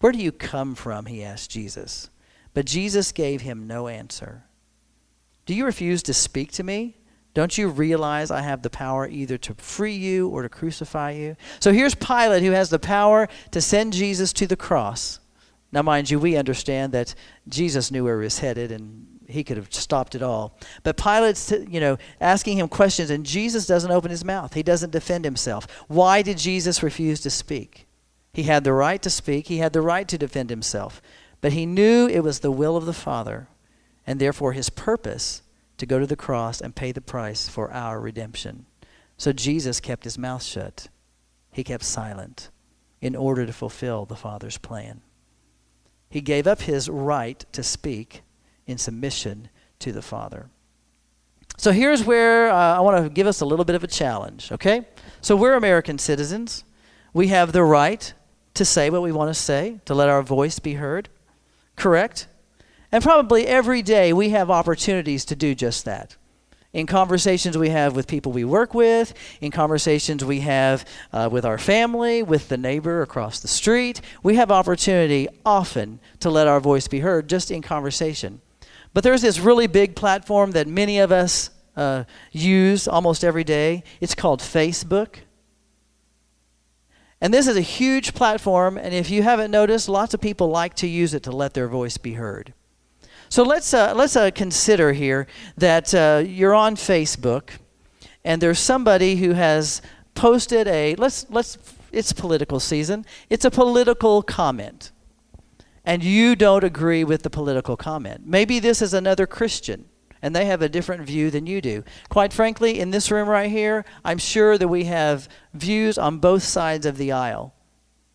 Where 0.01 0.13
do 0.13 0.19
you 0.19 0.33
come 0.33 0.75
from? 0.75 1.07
he 1.07 1.25
asked 1.25 1.51
Jesus. 1.51 2.11
But 2.53 2.67
Jesus 2.67 3.11
gave 3.11 3.41
him 3.41 3.67
no 3.67 3.89
answer. 3.89 4.45
Do 5.47 5.55
you 5.55 5.65
refuse 5.65 6.03
to 6.05 6.15
speak 6.15 6.53
to 6.53 6.63
me? 6.63 6.97
Don't 7.35 7.59
you 7.59 7.69
realize 7.69 8.31
I 8.31 8.43
have 8.43 8.63
the 8.63 8.71
power 8.71 9.09
either 9.09 9.37
to 9.39 9.55
free 9.55 9.95
you 9.95 10.29
or 10.29 10.43
to 10.43 10.49
crucify 10.49 11.11
you? 11.11 11.37
So 11.59 11.73
here's 11.73 11.95
Pilate 11.95 12.43
who 12.43 12.53
has 12.53 12.71
the 12.71 12.79
power 12.79 13.29
to 13.51 13.61
send 13.61 13.93
Jesus 13.93 14.33
to 14.35 14.47
the 14.47 14.57
cross. 14.57 15.19
Now, 15.73 15.83
mind 15.83 16.09
you, 16.09 16.21
we 16.21 16.37
understand 16.37 16.93
that 16.93 17.17
Jesus 17.49 17.91
knew 17.91 18.05
where 18.05 18.21
he 18.21 18.25
was 18.25 18.39
headed 18.39 18.71
and 18.71 19.15
he 19.29 19.43
could 19.43 19.57
have 19.57 19.73
stopped 19.75 20.15
it 20.15 20.23
all. 20.23 20.57
But 20.85 20.97
Pilate's, 20.97 21.51
you 21.51 21.81
know, 21.81 21.99
asking 22.21 22.59
him 22.59 22.69
questions, 22.69 23.11
and 23.11 23.27
Jesus 23.27 23.67
doesn't 23.67 23.91
open 23.91 24.11
his 24.11 24.25
mouth. 24.25 24.55
He 24.55 24.63
doesn't 24.63 24.91
defend 24.91 25.25
himself. 25.25 25.67
Why 25.89 26.23
did 26.23 26.39
Jesus 26.39 26.83
refuse 26.83 27.21
to 27.23 27.31
speak? 27.31 27.89
He 28.33 28.45
had 28.45 28.65
the 28.65 28.73
right 28.73 29.01
to 29.03 29.11
speak, 29.11 29.47
he 29.47 29.59
had 29.59 29.73
the 29.73 29.81
right 29.81 30.07
to 30.09 30.19
defend 30.19 30.51
himself. 30.51 31.01
But 31.41 31.53
he 31.53 31.67
knew 31.67 32.07
it 32.07 32.21
was 32.21 32.41
the 32.41 32.53
will 32.53 32.77
of 32.77 32.87
the 32.87 32.93
Father, 32.93 33.49
and 34.07 34.21
therefore 34.21 34.53
his 34.53 34.71
purpose 34.71 35.43
to 35.79 35.87
go 35.87 35.99
to 35.99 36.07
the 36.07 36.17
cross 36.17 36.61
and 36.61 36.75
pay 36.75 36.93
the 36.93 37.01
price 37.01 37.49
for 37.49 37.73
our 37.73 38.01
redemption. 38.01 38.67
So 39.17 39.33
Jesus 39.33 39.81
kept 39.81 40.05
his 40.05 40.19
mouth 40.19 40.43
shut. 40.43 40.89
He 41.53 41.65
kept 41.65 41.85
silent 41.85 42.51
in 43.01 43.15
order 43.15 43.47
to 43.47 43.53
fulfill 43.53 44.05
the 44.05 44.17
Father's 44.17 44.59
plan. 44.59 45.03
He 46.09 46.21
gave 46.21 46.47
up 46.47 46.63
his 46.63 46.89
right 46.89 47.45
to 47.53 47.63
speak 47.63 48.23
in 48.67 48.79
submission 48.79 49.49
to 49.81 49.93
the 49.93 50.03
Father. 50.03 50.49
So 51.57 51.71
here's 51.71 52.05
where 52.05 52.51
uh, 52.51 52.77
I 52.77 52.81
want 52.81 53.03
to 53.03 53.11
give 53.11 53.27
us 53.27 53.41
a 53.41 53.47
little 53.47 53.65
bit 53.65 53.77
of 53.77 53.85
a 53.85 53.89
challenge, 53.89 54.51
okay? 54.51 54.87
So 55.21 55.37
we're 55.37 55.55
American 55.55 55.99
citizens. 55.99 56.65
We 57.13 57.29
have 57.29 57.53
the 57.53 57.63
right 57.63 58.13
to 58.55 58.65
say 58.65 58.91
what 58.91 59.03
we 59.03 59.13
want 59.13 59.29
to 59.31 59.41
say, 59.41 59.81
to 59.85 59.95
let 59.95 60.09
our 60.09 60.23
voice 60.23 60.59
be 60.59 60.75
heard. 60.75 61.09
Correct? 61.77 62.27
And 62.95 63.03
probably 63.03 63.45
every 63.49 63.83
day 63.83 64.13
we 64.13 64.29
have 64.29 64.53
opportunities 64.53 65.25
to 65.25 65.35
do 65.35 65.57
just 65.57 65.85
that. 65.85 66.15
In 66.73 66.87
conversations 66.87 67.59
we 67.59 67.71
have 67.71 67.97
with 67.97 68.07
people 68.07 68.31
we 68.31 68.45
work 68.45 68.73
with, 68.73 69.15
in 69.41 69.51
conversations 69.51 70.25
we 70.25 70.39
have 70.41 70.85
uh, 71.13 71.29
with 71.29 71.45
our 71.45 71.59
family, 71.59 72.23
with 72.23 72.49
the 72.49 72.57
neighbor 72.57 73.03
across 73.03 73.41
the 73.41 73.49
street, 73.49 74.01
we 74.23 74.37
have 74.37 74.53
opportunity 74.53 75.27
often 75.45 75.99
to 76.21 76.31
let 76.31 76.47
our 76.47 76.61
voice 76.61 76.87
be 76.87 77.01
heard 77.01 77.29
just 77.29 77.51
in 77.51 77.63
conversation. 77.63 78.41
But 78.93 79.03
there's 79.03 79.23
this 79.23 79.41
really 79.41 79.67
big 79.67 79.97
platform 79.97 80.53
that 80.53 80.69
many 80.69 81.01
of 81.01 81.11
us 81.11 81.51
uh, 81.77 82.05
use 82.31 82.87
almost 82.87 83.25
every 83.25 83.43
day. 83.43 83.83
It's 84.01 84.15
called 84.15 84.39
Facebook. 84.39 85.17
And 87.21 87.35
this 87.35 87.49
is 87.49 87.57
a 87.57 87.61
huge 87.61 88.15
platform, 88.15 88.79
and 88.79 88.95
if 88.95 89.11
you 89.11 89.25
haven't 89.25 89.51
noticed, 89.51 89.89
lots 89.89 90.15
of 90.15 90.21
people 90.21 90.47
like 90.47 90.75
to 90.75 90.87
use 90.87 91.13
it 91.13 91.25
to 91.25 91.33
let 91.33 91.55
their 91.55 91.67
voice 91.67 91.97
be 91.97 92.13
heard. 92.13 92.55
So 93.35 93.43
let's, 93.43 93.75
uh, 93.75 93.95
let's 93.97 94.15
uh, 94.15 94.31
consider 94.31 94.93
here 94.93 95.27
that 95.57 95.93
uh, 95.93 96.23
you're 96.25 96.55
on 96.55 96.77
Facebook 96.77 97.51
and 98.25 98.41
there's 98.41 98.61
somebody 98.61 99.17
who 99.17 99.33
has 99.33 99.83
posted 100.15 100.69
a, 100.69 100.95
let's, 100.95 101.27
let's, 101.31 101.59
it's 101.91 102.13
political 102.13 102.61
season, 102.61 103.05
it's 103.29 103.45
a 103.45 103.51
political 103.51 104.23
comment. 104.23 104.93
And 105.85 106.05
you 106.05 106.37
don't 106.37 106.63
agree 106.63 107.03
with 107.03 107.25
the 107.25 107.29
political 107.29 107.77
comment. 107.77 108.25
Maybe 108.25 108.61
this 108.61 108.81
is 108.81 108.95
another 108.95 109.27
Christian 109.27 109.87
and 110.23 110.37
they 110.37 110.45
have 110.45 110.63
a 110.63 110.69
different 110.69 111.03
view 111.03 111.33
than 111.33 111.45
you 111.45 111.61
do. 111.61 111.83
Quite 112.11 112.33
frankly, 112.33 112.79
in 112.79 112.93
this 112.93 113.11
room 113.11 113.29
right 113.29 113.51
here, 113.51 113.85
I'm 114.05 114.19
sure 114.19 114.57
that 114.59 114.69
we 114.69 114.85
have 114.85 115.29
views 115.55 115.99
on 115.99 116.19
both 116.19 116.45
sides 116.45 116.87
of 116.87 116.99
the 116.99 117.11
aisle 117.11 117.53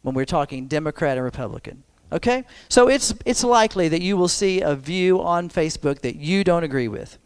when 0.02 0.16
we're 0.16 0.24
talking 0.24 0.68
Democrat 0.68 1.18
and 1.18 1.26
Republican. 1.26 1.84
Okay? 2.12 2.44
So 2.70 2.88
it's, 2.88 3.14
it's 3.26 3.44
likely 3.44 3.88
that 3.90 4.02
you 4.02 4.18
will 4.18 4.28
see 4.28 4.62
a 4.62 4.76
view 4.76 5.22
on 5.22 5.50
Facebook 5.50 6.00
that 6.00 6.16
you 6.16 6.44
don't 6.44 6.64
agree 6.64 6.88
with. 6.88 7.18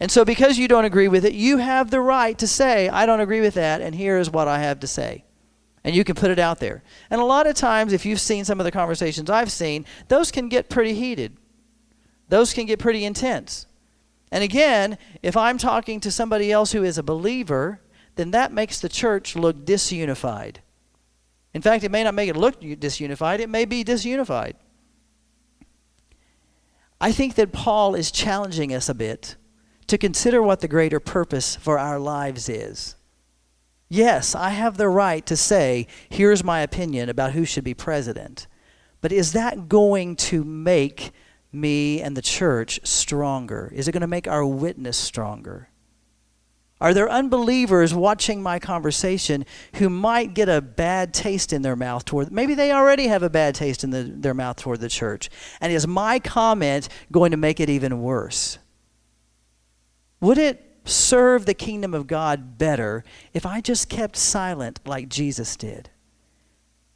And 0.00 0.10
so, 0.10 0.24
because 0.24 0.58
you 0.58 0.68
don't 0.68 0.84
agree 0.84 1.08
with 1.08 1.24
it, 1.24 1.32
you 1.32 1.56
have 1.58 1.90
the 1.90 2.00
right 2.00 2.38
to 2.38 2.46
say, 2.46 2.88
I 2.88 3.04
don't 3.04 3.20
agree 3.20 3.40
with 3.40 3.54
that, 3.54 3.80
and 3.80 3.94
here 3.94 4.18
is 4.18 4.30
what 4.30 4.46
I 4.46 4.60
have 4.60 4.78
to 4.80 4.86
say. 4.86 5.24
And 5.82 5.94
you 5.94 6.04
can 6.04 6.14
put 6.14 6.30
it 6.30 6.38
out 6.38 6.60
there. 6.60 6.82
And 7.10 7.20
a 7.20 7.24
lot 7.24 7.48
of 7.48 7.56
times, 7.56 7.92
if 7.92 8.06
you've 8.06 8.20
seen 8.20 8.44
some 8.44 8.60
of 8.60 8.64
the 8.64 8.70
conversations 8.70 9.28
I've 9.28 9.50
seen, 9.50 9.84
those 10.06 10.30
can 10.30 10.48
get 10.48 10.68
pretty 10.68 10.94
heated, 10.94 11.36
those 12.28 12.52
can 12.52 12.66
get 12.66 12.78
pretty 12.78 13.04
intense. 13.04 13.66
And 14.30 14.44
again, 14.44 14.98
if 15.22 15.36
I'm 15.36 15.58
talking 15.58 16.00
to 16.00 16.10
somebody 16.10 16.52
else 16.52 16.72
who 16.72 16.84
is 16.84 16.98
a 16.98 17.02
believer, 17.02 17.80
then 18.16 18.30
that 18.32 18.52
makes 18.52 18.80
the 18.80 18.88
church 18.88 19.34
look 19.34 19.64
disunified. 19.64 20.56
In 21.54 21.62
fact, 21.62 21.84
it 21.84 21.90
may 21.90 22.04
not 22.04 22.14
make 22.14 22.28
it 22.28 22.36
look 22.36 22.60
disunified, 22.60 23.40
it 23.40 23.48
may 23.48 23.64
be 23.64 23.84
disunified. 23.84 24.54
I 27.00 27.12
think 27.12 27.36
that 27.36 27.52
Paul 27.52 27.94
is 27.94 28.10
challenging 28.10 28.74
us 28.74 28.88
a 28.88 28.94
bit 28.94 29.36
to 29.86 29.98
consider 29.98 30.42
what 30.42 30.60
the 30.60 30.68
greater 30.68 31.00
purpose 31.00 31.56
for 31.56 31.78
our 31.78 31.98
lives 31.98 32.48
is. 32.48 32.96
Yes, 33.88 34.34
I 34.34 34.50
have 34.50 34.76
the 34.76 34.88
right 34.88 35.24
to 35.26 35.36
say, 35.36 35.86
here's 36.10 36.44
my 36.44 36.60
opinion 36.60 37.08
about 37.08 37.32
who 37.32 37.44
should 37.44 37.64
be 37.64 37.74
president. 37.74 38.46
But 39.00 39.12
is 39.12 39.32
that 39.32 39.68
going 39.68 40.16
to 40.16 40.44
make 40.44 41.12
me 41.52 42.02
and 42.02 42.16
the 42.16 42.22
church 42.22 42.80
stronger? 42.84 43.72
Is 43.74 43.88
it 43.88 43.92
going 43.92 44.02
to 44.02 44.06
make 44.06 44.28
our 44.28 44.44
witness 44.44 44.98
stronger? 44.98 45.70
Are 46.80 46.94
there 46.94 47.10
unbelievers 47.10 47.92
watching 47.92 48.40
my 48.40 48.60
conversation 48.60 49.44
who 49.74 49.90
might 49.90 50.34
get 50.34 50.48
a 50.48 50.60
bad 50.60 51.12
taste 51.12 51.52
in 51.52 51.62
their 51.62 51.74
mouth 51.74 52.04
toward, 52.04 52.30
maybe 52.30 52.54
they 52.54 52.70
already 52.70 53.08
have 53.08 53.24
a 53.24 53.30
bad 53.30 53.56
taste 53.56 53.82
in 53.82 53.90
the, 53.90 54.04
their 54.04 54.34
mouth 54.34 54.56
toward 54.56 54.80
the 54.80 54.88
church? 54.88 55.28
And 55.60 55.72
is 55.72 55.88
my 55.88 56.20
comment 56.20 56.88
going 57.10 57.32
to 57.32 57.36
make 57.36 57.58
it 57.58 57.68
even 57.68 58.00
worse? 58.00 58.58
Would 60.20 60.38
it 60.38 60.64
serve 60.84 61.46
the 61.46 61.54
kingdom 61.54 61.94
of 61.94 62.06
God 62.06 62.58
better 62.58 63.02
if 63.34 63.44
I 63.44 63.60
just 63.60 63.88
kept 63.88 64.16
silent 64.16 64.78
like 64.86 65.08
Jesus 65.08 65.56
did? 65.56 65.90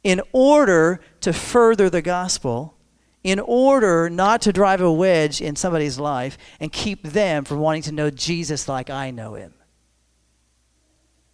In 0.01 0.21
order 0.31 1.01
to 1.21 1.33
further 1.33 1.89
the 1.89 2.01
gospel, 2.01 2.75
in 3.21 3.39
order 3.39 4.09
not 4.09 4.41
to 4.41 4.53
drive 4.53 4.79
a 4.81 4.91
wedge 4.91 5.41
in 5.41 5.57
somebody's 5.57 5.99
life 5.99 6.37
and 6.61 6.71
keep 6.71 7.03
them 7.03 7.43
from 7.43 7.59
wanting 7.59 7.81
to 7.83 7.91
know 7.91 8.09
Jesus 8.09 8.69
like 8.69 8.89
I 8.89 9.11
know 9.11 9.35
him. 9.35 9.53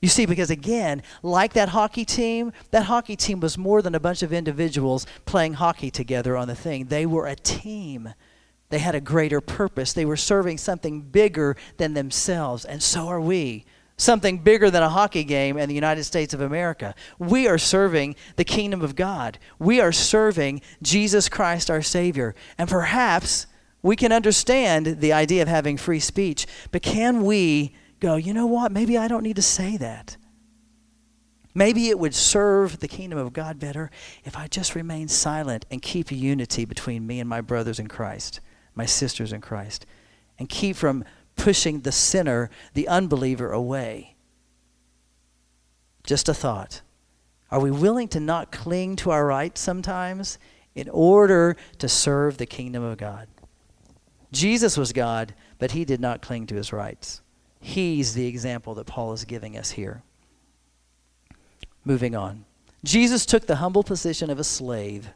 You 0.02 0.08
see, 0.08 0.26
because 0.26 0.50
again, 0.50 1.04
like 1.24 1.54
that 1.54 1.70
hockey 1.70 2.06
team, 2.06 2.54
that 2.72 2.84
hockey 2.84 3.18
team 3.18 3.42
was 3.42 3.58
more 3.58 3.82
than 3.82 3.96
a 3.96 4.00
bunch 4.00 4.24
of 4.24 4.32
individuals 4.32 5.06
playing 5.26 5.56
hockey 5.56 5.92
together 5.92 6.38
on 6.38 6.48
the 6.48 6.56
thing. 6.56 6.86
They 6.86 7.06
were 7.06 7.28
a 7.28 7.36
team. 7.36 8.14
They 8.70 8.80
had 8.80 8.96
a 8.96 9.02
greater 9.02 9.42
purpose. 9.42 9.92
They 9.92 10.06
were 10.06 10.16
serving 10.16 10.60
something 10.60 11.02
bigger 11.02 11.58
than 11.78 11.96
themselves, 11.96 12.64
and 12.64 12.82
so 12.82 13.08
are 13.08 13.20
we. 13.20 13.66
Something 13.98 14.38
bigger 14.38 14.72
than 14.72 14.84
a 14.84 14.90
hockey 14.90 15.26
game 15.26 15.58
in 15.58 15.68
the 15.68 15.76
United 15.76 16.06
States 16.06 16.34
of 16.34 16.40
America. 16.40 16.96
We 17.18 17.50
are 17.50 17.58
serving 17.58 18.16
the 18.38 18.46
kingdom 18.46 18.82
of 18.82 18.96
God. 18.96 19.38
We 19.58 19.82
are 19.82 19.92
serving 19.92 20.62
Jesus 20.82 21.28
Christ, 21.28 21.70
our 21.70 21.82
Savior. 21.82 22.34
And 22.58 22.70
perhaps 22.70 23.48
we 23.82 23.98
can 23.98 24.14
understand 24.14 25.02
the 25.02 25.12
idea 25.12 25.42
of 25.42 25.50
having 25.50 25.76
free 25.76 26.00
speech, 26.00 26.48
but 26.72 26.82
can 26.82 27.24
we 27.26 27.76
go, 28.00 28.16
you 28.16 28.34
know 28.34 28.48
what? 28.48 28.72
Maybe 28.72 28.98
I 28.98 29.08
don't 29.08 29.24
need 29.24 29.36
to 29.36 29.42
say 29.42 29.78
that. 29.78 30.18
Maybe 31.54 31.90
it 31.90 32.00
would 32.00 32.14
serve 32.14 32.80
the 32.80 32.88
kingdom 32.88 33.18
of 33.18 33.34
God 33.34 33.60
better 33.60 33.90
if 34.24 34.38
I 34.38 34.48
just 34.48 34.76
remain 34.76 35.08
silent 35.08 35.66
and 35.72 35.82
keep 35.82 36.12
unity 36.12 36.64
between 36.64 37.08
me 37.08 37.20
and 37.20 37.28
my 37.28 37.42
brothers 37.42 37.80
in 37.80 37.88
Christ, 37.88 38.40
my 38.76 38.86
sisters 38.86 39.34
in 39.34 39.42
Christ, 39.42 39.86
and 40.38 40.48
keep 40.48 40.76
from 40.76 41.04
pushing 41.36 41.82
the 41.82 41.92
sinner, 41.92 42.50
the 42.74 42.88
unbeliever, 42.88 43.52
away. 43.52 44.16
Just 46.04 46.30
a 46.30 46.34
thought. 46.34 46.82
Are 47.52 47.60
we 47.60 47.72
willing 47.72 48.08
to 48.10 48.20
not 48.20 48.52
cling 48.52 48.96
to 48.98 49.12
our 49.12 49.26
rights 49.26 49.60
sometimes 49.60 50.38
in 50.76 50.88
order 50.90 51.58
to 51.80 51.90
serve 51.90 52.38
the 52.38 52.46
kingdom 52.46 52.84
of 52.84 52.98
God? 52.98 53.28
Jesus 54.32 54.78
was 54.78 54.94
God, 54.94 55.34
but 55.58 55.71
he 55.71 55.84
did 55.84 56.00
not 56.00 56.21
cling 56.21 56.46
to 56.48 56.56
his 56.56 56.71
rights. 56.71 57.21
He's 57.60 58.14
the 58.14 58.28
example 58.28 58.74
that 58.76 58.88
Paul 58.88 59.14
is 59.14 59.26
giving 59.26 59.58
us 59.58 59.72
here. 59.72 60.04
Moving 61.84 62.16
on. 62.16 62.46
Jesus 62.84 63.26
took 63.26 63.48
the 63.48 63.58
humble 63.58 63.84
position 63.84 64.30
of 64.30 64.40
a 64.40 64.44
slave. 64.44 65.10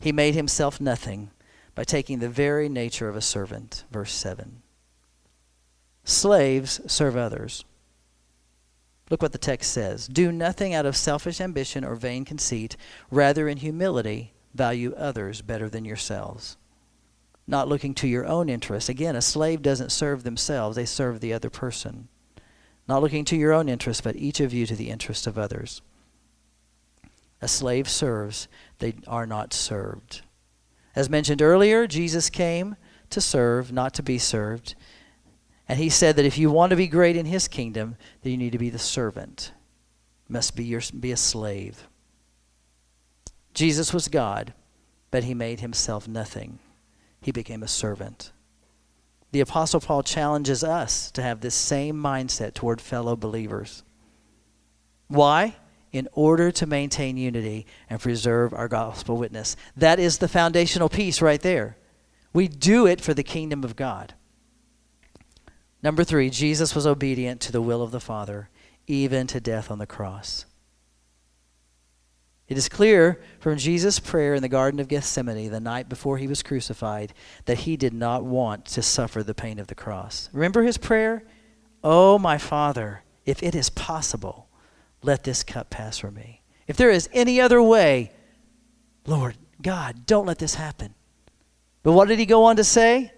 He 0.00 0.12
made 0.12 0.34
himself 0.34 0.80
nothing 0.80 1.30
by 1.74 1.84
taking 1.84 2.18
the 2.18 2.28
very 2.28 2.68
nature 2.68 3.08
of 3.08 3.16
a 3.16 3.22
servant. 3.22 3.84
Verse 3.90 4.12
7. 4.12 4.62
Slaves 6.04 6.80
serve 6.86 7.16
others. 7.16 7.64
Look 9.08 9.22
what 9.22 9.32
the 9.32 9.38
text 9.38 9.72
says 9.72 10.08
Do 10.08 10.32
nothing 10.32 10.74
out 10.74 10.86
of 10.86 10.96
selfish 10.96 11.40
ambition 11.40 11.84
or 11.84 11.94
vain 11.94 12.24
conceit, 12.24 12.76
rather, 13.10 13.48
in 13.48 13.58
humility, 13.58 14.32
value 14.54 14.94
others 14.96 15.42
better 15.42 15.68
than 15.68 15.84
yourselves. 15.84 16.56
Not 17.52 17.68
looking 17.68 17.92
to 17.96 18.08
your 18.08 18.26
own 18.26 18.48
interests. 18.48 18.88
Again, 18.88 19.14
a 19.14 19.20
slave 19.20 19.60
doesn't 19.60 19.92
serve 19.92 20.22
themselves, 20.22 20.74
they 20.74 20.86
serve 20.86 21.20
the 21.20 21.34
other 21.34 21.50
person. 21.50 22.08
Not 22.88 23.02
looking 23.02 23.26
to 23.26 23.36
your 23.36 23.52
own 23.52 23.68
interests, 23.68 24.00
but 24.00 24.16
each 24.16 24.40
of 24.40 24.54
you 24.54 24.64
to 24.64 24.74
the 24.74 24.88
interests 24.88 25.26
of 25.26 25.36
others. 25.36 25.82
A 27.42 27.48
slave 27.48 27.90
serves, 27.90 28.48
they 28.78 28.94
are 29.06 29.26
not 29.26 29.52
served. 29.52 30.22
As 30.96 31.10
mentioned 31.10 31.42
earlier, 31.42 31.86
Jesus 31.86 32.30
came 32.30 32.74
to 33.10 33.20
serve, 33.20 33.70
not 33.70 33.92
to 33.94 34.02
be 34.02 34.16
served. 34.16 34.74
And 35.68 35.78
he 35.78 35.90
said 35.90 36.16
that 36.16 36.24
if 36.24 36.38
you 36.38 36.50
want 36.50 36.70
to 36.70 36.76
be 36.76 36.86
great 36.86 37.16
in 37.16 37.26
his 37.26 37.48
kingdom, 37.48 37.96
then 38.22 38.30
you 38.30 38.38
need 38.38 38.52
to 38.52 38.58
be 38.58 38.70
the 38.70 38.78
servant. 38.78 39.52
must 40.26 40.56
be 40.56 40.64
your 40.64 40.80
be 40.98 41.12
a 41.12 41.18
slave. 41.18 41.86
Jesus 43.52 43.92
was 43.92 44.08
God, 44.08 44.54
but 45.10 45.24
he 45.24 45.34
made 45.34 45.60
himself 45.60 46.08
nothing. 46.08 46.58
He 47.22 47.32
became 47.32 47.62
a 47.62 47.68
servant. 47.68 48.32
The 49.30 49.40
apostle 49.40 49.80
Paul 49.80 50.02
challenges 50.02 50.62
us 50.62 51.10
to 51.12 51.22
have 51.22 51.40
this 51.40 51.54
same 51.54 51.96
mindset 51.96 52.52
toward 52.52 52.80
fellow 52.80 53.16
believers. 53.16 53.82
Why? 55.08 55.56
in 55.92 56.08
order 56.12 56.50
to 56.50 56.66
maintain 56.66 57.16
unity 57.16 57.66
and 57.88 58.00
preserve 58.00 58.52
our 58.54 58.68
gospel 58.68 59.16
witness. 59.16 59.56
That 59.76 59.98
is 59.98 60.18
the 60.18 60.28
foundational 60.28 60.88
piece 60.88 61.20
right 61.20 61.40
there. 61.40 61.76
We 62.32 62.48
do 62.48 62.86
it 62.86 63.00
for 63.00 63.12
the 63.12 63.22
kingdom 63.22 63.62
of 63.62 63.76
God. 63.76 64.14
Number 65.82 66.02
three, 66.02 66.30
Jesus 66.30 66.74
was 66.74 66.86
obedient 66.86 67.40
to 67.42 67.52
the 67.52 67.60
will 67.60 67.82
of 67.82 67.90
the 67.90 68.00
Father, 68.00 68.48
even 68.86 69.26
to 69.26 69.40
death 69.40 69.70
on 69.70 69.78
the 69.78 69.86
cross. 69.86 70.46
It 72.52 72.58
is 72.58 72.68
clear 72.68 73.18
from 73.40 73.56
Jesus' 73.56 73.98
prayer 73.98 74.34
in 74.34 74.42
the 74.42 74.46
Garden 74.48 74.78
of 74.78 74.86
Gethsemane 74.86 75.50
the 75.50 75.58
night 75.58 75.88
before 75.88 76.18
he 76.18 76.26
was 76.26 76.42
crucified 76.42 77.14
that 77.46 77.60
he 77.60 77.78
did 77.78 77.94
not 77.94 78.24
want 78.24 78.66
to 78.66 78.82
suffer 78.82 79.22
the 79.22 79.32
pain 79.32 79.58
of 79.58 79.68
the 79.68 79.74
cross. 79.74 80.28
Remember 80.34 80.62
his 80.62 80.76
prayer? 80.76 81.24
Oh, 81.82 82.18
my 82.18 82.36
Father, 82.36 83.04
if 83.24 83.42
it 83.42 83.54
is 83.54 83.70
possible, 83.70 84.50
let 85.00 85.24
this 85.24 85.42
cup 85.42 85.70
pass 85.70 85.96
from 85.96 86.12
me. 86.12 86.42
If 86.66 86.76
there 86.76 86.90
is 86.90 87.08
any 87.14 87.40
other 87.40 87.62
way, 87.62 88.12
Lord 89.06 89.38
God, 89.62 90.04
don't 90.04 90.26
let 90.26 90.38
this 90.38 90.56
happen. 90.56 90.92
But 91.82 91.92
what 91.92 92.08
did 92.08 92.18
he 92.18 92.26
go 92.26 92.44
on 92.44 92.56
to 92.56 92.64
say? 92.64 93.12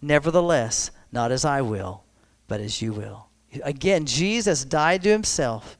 Nevertheless, 0.00 0.92
not 1.10 1.32
as 1.32 1.44
I 1.44 1.60
will, 1.60 2.04
but 2.46 2.60
as 2.60 2.80
you 2.80 2.92
will. 2.92 3.30
Again, 3.64 4.06
Jesus 4.06 4.64
died 4.64 5.02
to 5.02 5.10
himself, 5.10 5.76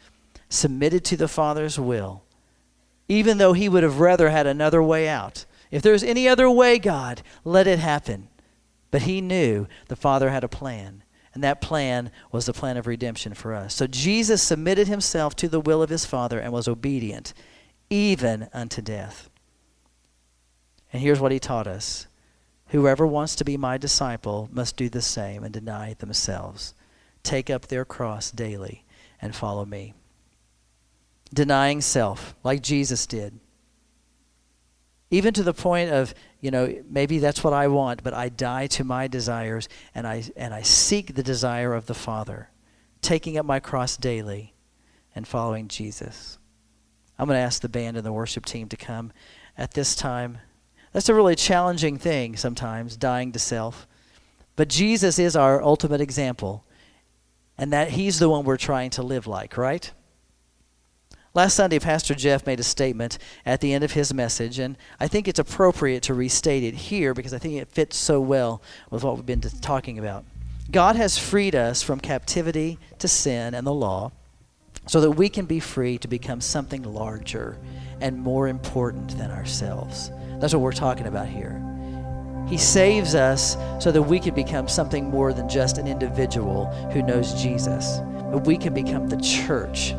submitted 0.48 1.04
to 1.04 1.16
the 1.16 1.28
Father's 1.28 1.78
will, 1.78 2.24
even 3.08 3.38
though 3.38 3.52
he 3.52 3.68
would 3.68 3.82
have 3.82 4.00
rather 4.00 4.30
had 4.30 4.46
another 4.46 4.82
way 4.82 5.08
out. 5.08 5.44
If 5.70 5.82
there's 5.82 6.02
any 6.02 6.28
other 6.28 6.50
way, 6.50 6.78
God, 6.78 7.22
let 7.44 7.66
it 7.66 7.78
happen. 7.78 8.28
But 8.90 9.02
he 9.02 9.20
knew 9.20 9.66
the 9.88 9.96
Father 9.96 10.30
had 10.30 10.44
a 10.44 10.48
plan, 10.48 11.02
and 11.34 11.42
that 11.44 11.60
plan 11.60 12.10
was 12.32 12.46
the 12.46 12.52
plan 12.52 12.76
of 12.76 12.86
redemption 12.86 13.34
for 13.34 13.54
us. 13.54 13.74
So 13.74 13.86
Jesus 13.86 14.42
submitted 14.42 14.88
himself 14.88 15.34
to 15.36 15.48
the 15.48 15.60
will 15.60 15.82
of 15.82 15.90
his 15.90 16.06
Father 16.06 16.38
and 16.38 16.52
was 16.52 16.68
obedient, 16.68 17.34
even 17.90 18.48
unto 18.52 18.80
death. 18.80 19.28
And 20.92 21.02
here's 21.02 21.20
what 21.20 21.32
he 21.32 21.38
taught 21.38 21.66
us 21.66 22.06
Whoever 22.68 23.06
wants 23.06 23.36
to 23.36 23.44
be 23.44 23.56
my 23.56 23.78
disciple 23.78 24.48
must 24.50 24.76
do 24.76 24.88
the 24.88 25.02
same 25.02 25.44
and 25.44 25.52
deny 25.52 25.94
themselves, 25.94 26.74
take 27.22 27.48
up 27.48 27.66
their 27.66 27.84
cross 27.84 28.30
daily, 28.30 28.84
and 29.20 29.34
follow 29.34 29.64
me. 29.64 29.94
Denying 31.32 31.80
self, 31.80 32.34
like 32.44 32.62
Jesus 32.62 33.06
did. 33.06 33.38
Even 35.10 35.32
to 35.34 35.42
the 35.42 35.54
point 35.54 35.90
of 35.90 36.14
you 36.46 36.52
know, 36.52 36.72
maybe 36.88 37.18
that's 37.18 37.42
what 37.42 37.52
I 37.52 37.66
want, 37.66 38.04
but 38.04 38.14
I 38.14 38.28
die 38.28 38.68
to 38.68 38.84
my 38.84 39.08
desires 39.08 39.68
and 39.96 40.06
I, 40.06 40.22
and 40.36 40.54
I 40.54 40.62
seek 40.62 41.14
the 41.14 41.22
desire 41.24 41.74
of 41.74 41.86
the 41.86 41.94
Father, 41.94 42.50
taking 43.02 43.36
up 43.36 43.44
my 43.44 43.58
cross 43.58 43.96
daily 43.96 44.54
and 45.12 45.26
following 45.26 45.66
Jesus. 45.66 46.38
I'm 47.18 47.26
going 47.26 47.36
to 47.36 47.42
ask 47.42 47.62
the 47.62 47.68
band 47.68 47.96
and 47.96 48.06
the 48.06 48.12
worship 48.12 48.44
team 48.44 48.68
to 48.68 48.76
come 48.76 49.12
at 49.58 49.74
this 49.74 49.96
time. 49.96 50.38
That's 50.92 51.08
a 51.08 51.14
really 51.14 51.34
challenging 51.34 51.98
thing 51.98 52.36
sometimes, 52.36 52.96
dying 52.96 53.32
to 53.32 53.40
self. 53.40 53.88
But 54.54 54.68
Jesus 54.68 55.18
is 55.18 55.34
our 55.34 55.60
ultimate 55.60 56.00
example, 56.00 56.64
and 57.58 57.72
that 57.72 57.90
He's 57.90 58.20
the 58.20 58.28
one 58.28 58.44
we're 58.44 58.56
trying 58.56 58.90
to 58.90 59.02
live 59.02 59.26
like, 59.26 59.56
right? 59.56 59.90
Last 61.36 61.54
Sunday, 61.54 61.78
Pastor 61.78 62.14
Jeff 62.14 62.46
made 62.46 62.60
a 62.60 62.62
statement 62.62 63.18
at 63.44 63.60
the 63.60 63.74
end 63.74 63.84
of 63.84 63.92
his 63.92 64.14
message, 64.14 64.58
and 64.58 64.74
I 64.98 65.06
think 65.06 65.28
it's 65.28 65.38
appropriate 65.38 66.02
to 66.04 66.14
restate 66.14 66.64
it 66.64 66.72
here 66.72 67.12
because 67.12 67.34
I 67.34 67.38
think 67.38 67.60
it 67.60 67.68
fits 67.68 67.98
so 67.98 68.22
well 68.22 68.62
with 68.88 69.04
what 69.04 69.16
we've 69.16 69.26
been 69.26 69.42
talking 69.42 69.98
about. 69.98 70.24
God 70.70 70.96
has 70.96 71.18
freed 71.18 71.54
us 71.54 71.82
from 71.82 72.00
captivity 72.00 72.78
to 73.00 73.06
sin 73.06 73.52
and 73.52 73.66
the 73.66 73.74
law 73.74 74.12
so 74.86 74.98
that 75.02 75.10
we 75.10 75.28
can 75.28 75.44
be 75.44 75.60
free 75.60 75.98
to 75.98 76.08
become 76.08 76.40
something 76.40 76.82
larger 76.82 77.58
and 78.00 78.18
more 78.18 78.48
important 78.48 79.18
than 79.18 79.30
ourselves. 79.30 80.10
That's 80.40 80.54
what 80.54 80.62
we're 80.62 80.72
talking 80.72 81.06
about 81.06 81.28
here. 81.28 81.62
He 82.48 82.56
saves 82.56 83.14
us 83.14 83.58
so 83.78 83.92
that 83.92 84.00
we 84.00 84.20
can 84.20 84.34
become 84.34 84.68
something 84.68 85.10
more 85.10 85.34
than 85.34 85.50
just 85.50 85.76
an 85.76 85.86
individual 85.86 86.64
who 86.92 87.02
knows 87.02 87.34
Jesus, 87.34 87.98
but 88.32 88.46
we 88.46 88.56
can 88.56 88.72
become 88.72 89.10
the 89.10 89.20
church 89.20 89.92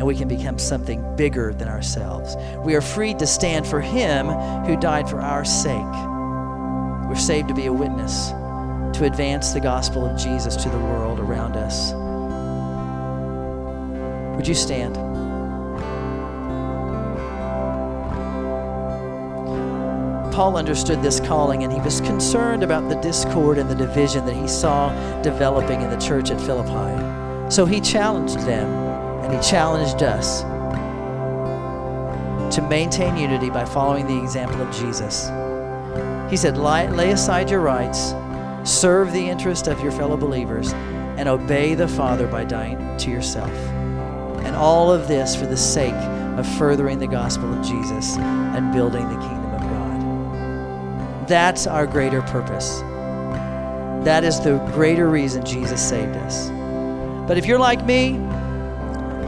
and 0.00 0.06
we 0.06 0.16
can 0.16 0.28
become 0.28 0.58
something 0.58 1.14
bigger 1.14 1.52
than 1.52 1.68
ourselves. 1.68 2.34
We 2.64 2.74
are 2.74 2.80
free 2.80 3.12
to 3.12 3.26
stand 3.26 3.66
for 3.66 3.82
Him 3.82 4.28
who 4.64 4.74
died 4.74 5.06
for 5.10 5.20
our 5.20 5.44
sake. 5.44 5.74
We're 7.06 7.16
saved 7.16 7.48
to 7.48 7.54
be 7.54 7.66
a 7.66 7.72
witness, 7.72 8.30
to 8.98 9.04
advance 9.04 9.52
the 9.52 9.60
gospel 9.60 10.06
of 10.06 10.18
Jesus 10.18 10.56
to 10.56 10.70
the 10.70 10.78
world 10.78 11.20
around 11.20 11.54
us. 11.54 11.92
Would 14.36 14.48
you 14.48 14.54
stand? 14.54 14.94
Paul 20.32 20.56
understood 20.56 21.02
this 21.02 21.20
calling 21.20 21.62
and 21.62 21.70
he 21.70 21.80
was 21.80 22.00
concerned 22.00 22.62
about 22.62 22.88
the 22.88 22.96
discord 23.02 23.58
and 23.58 23.68
the 23.68 23.74
division 23.74 24.24
that 24.24 24.34
he 24.34 24.48
saw 24.48 24.88
developing 25.20 25.82
in 25.82 25.90
the 25.90 25.98
church 25.98 26.30
at 26.30 26.40
Philippi. 26.40 27.50
So 27.50 27.66
he 27.66 27.82
challenged 27.82 28.38
them 28.46 28.89
and 29.30 29.40
he 29.40 29.48
challenged 29.48 30.02
us 30.02 30.42
to 32.52 32.62
maintain 32.62 33.16
unity 33.16 33.48
by 33.48 33.64
following 33.64 34.04
the 34.08 34.20
example 34.20 34.60
of 34.60 34.74
Jesus. 34.74 35.28
He 36.28 36.36
said, 36.36 36.58
Lay 36.58 37.12
aside 37.12 37.48
your 37.48 37.60
rights, 37.60 38.12
serve 38.64 39.12
the 39.12 39.28
interest 39.28 39.68
of 39.68 39.80
your 39.80 39.92
fellow 39.92 40.16
believers, 40.16 40.72
and 40.72 41.28
obey 41.28 41.76
the 41.76 41.86
Father 41.86 42.26
by 42.26 42.44
dying 42.44 42.96
to 42.98 43.08
yourself. 43.08 43.52
And 44.44 44.56
all 44.56 44.92
of 44.92 45.06
this 45.06 45.36
for 45.36 45.46
the 45.46 45.56
sake 45.56 45.94
of 45.94 46.44
furthering 46.58 46.98
the 46.98 47.06
gospel 47.06 47.56
of 47.56 47.64
Jesus 47.64 48.16
and 48.16 48.72
building 48.72 49.08
the 49.08 49.20
kingdom 49.20 49.54
of 49.54 49.60
God. 49.60 51.28
That's 51.28 51.68
our 51.68 51.86
greater 51.86 52.22
purpose. 52.22 52.80
That 54.04 54.24
is 54.24 54.40
the 54.40 54.58
greater 54.74 55.08
reason 55.08 55.44
Jesus 55.44 55.80
saved 55.80 56.16
us. 56.16 56.50
But 57.28 57.38
if 57.38 57.46
you're 57.46 57.60
like 57.60 57.84
me, 57.86 58.18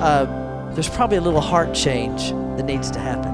uh, 0.02 0.72
there's 0.74 0.88
probably 0.88 1.16
a 1.16 1.20
little 1.20 1.40
heart 1.40 1.72
change 1.72 2.30
that 2.56 2.64
needs 2.64 2.90
to 2.90 2.98
happen. 2.98 3.30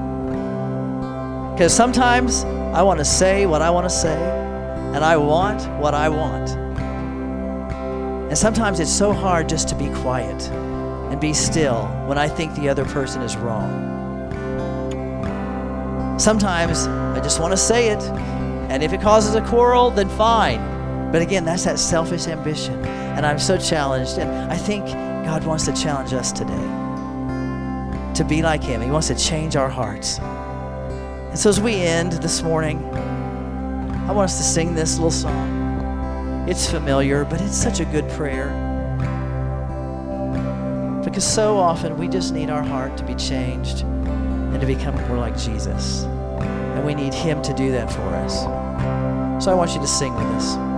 Because 1.53 1.73
sometimes 1.73 2.43
I 2.75 2.83
want 2.83 2.99
to 2.99 3.05
say 3.05 3.47
what 3.47 3.63
I 3.63 3.71
want 3.71 3.89
to 3.89 3.89
say, 3.89 4.15
and 4.93 5.03
I 5.03 5.17
want 5.17 5.67
what 5.81 5.95
I 5.95 6.09
want. 6.09 6.51
And 8.29 8.37
sometimes 8.37 8.79
it's 8.79 8.91
so 8.91 9.11
hard 9.11 9.49
just 9.49 9.67
to 9.69 9.75
be 9.75 9.89
quiet 10.01 10.41
and 11.09 11.19
be 11.19 11.33
still 11.33 11.87
when 12.05 12.19
I 12.19 12.29
think 12.29 12.53
the 12.53 12.69
other 12.69 12.85
person 12.85 13.23
is 13.23 13.35
wrong. 13.35 13.87
Sometimes 16.19 16.85
I 16.85 17.19
just 17.19 17.39
want 17.39 17.51
to 17.51 17.57
say 17.57 17.89
it, 17.89 18.03
and 18.69 18.83
if 18.83 18.93
it 18.93 19.01
causes 19.01 19.33
a 19.33 19.41
quarrel, 19.41 19.89
then 19.89 20.07
fine. 20.09 20.61
But 21.11 21.23
again, 21.23 21.45
that's 21.45 21.63
that 21.63 21.79
selfish 21.79 22.27
ambition. 22.27 22.85
And 22.85 23.25
I'm 23.25 23.39
so 23.39 23.57
challenged. 23.57 24.19
And 24.19 24.51
I 24.51 24.55
think 24.55 25.08
God 25.29 25.45
wants 25.45 25.65
to 25.65 25.73
challenge 25.73 26.11
us 26.11 26.31
today 26.31 26.55
to 28.15 28.25
be 28.27 28.41
like 28.41 28.63
Him. 28.63 28.81
He 28.81 28.89
wants 28.89 29.09
to 29.09 29.15
change 29.15 29.55
our 29.55 29.69
hearts. 29.69 30.17
And 30.17 31.37
so, 31.37 31.51
as 31.51 31.61
we 31.61 31.75
end 31.75 32.13
this 32.13 32.41
morning, 32.41 32.83
I 34.07 34.11
want 34.11 34.31
us 34.31 34.37
to 34.39 34.43
sing 34.43 34.73
this 34.73 34.95
little 34.95 35.11
song. 35.11 36.49
It's 36.49 36.67
familiar, 36.67 37.25
but 37.25 37.41
it's 37.41 37.55
such 37.55 37.79
a 37.79 37.85
good 37.85 38.09
prayer. 38.09 38.47
Because 41.05 41.31
so 41.31 41.57
often 41.57 41.95
we 41.95 42.07
just 42.07 42.33
need 42.33 42.49
our 42.49 42.63
heart 42.63 42.97
to 42.97 43.03
be 43.03 43.13
changed 43.13 43.81
and 43.81 44.59
to 44.59 44.65
become 44.65 44.95
more 45.07 45.17
like 45.19 45.37
Jesus. 45.37 46.05
And 46.05 46.83
we 46.83 46.95
need 46.95 47.13
Him 47.13 47.39
to 47.43 47.53
do 47.53 47.71
that 47.73 47.91
for 47.91 48.01
us. 48.15 49.45
So 49.45 49.51
I 49.51 49.53
want 49.53 49.75
you 49.75 49.79
to 49.79 49.87
sing 49.87 50.15
with 50.15 50.25
us. 50.25 50.68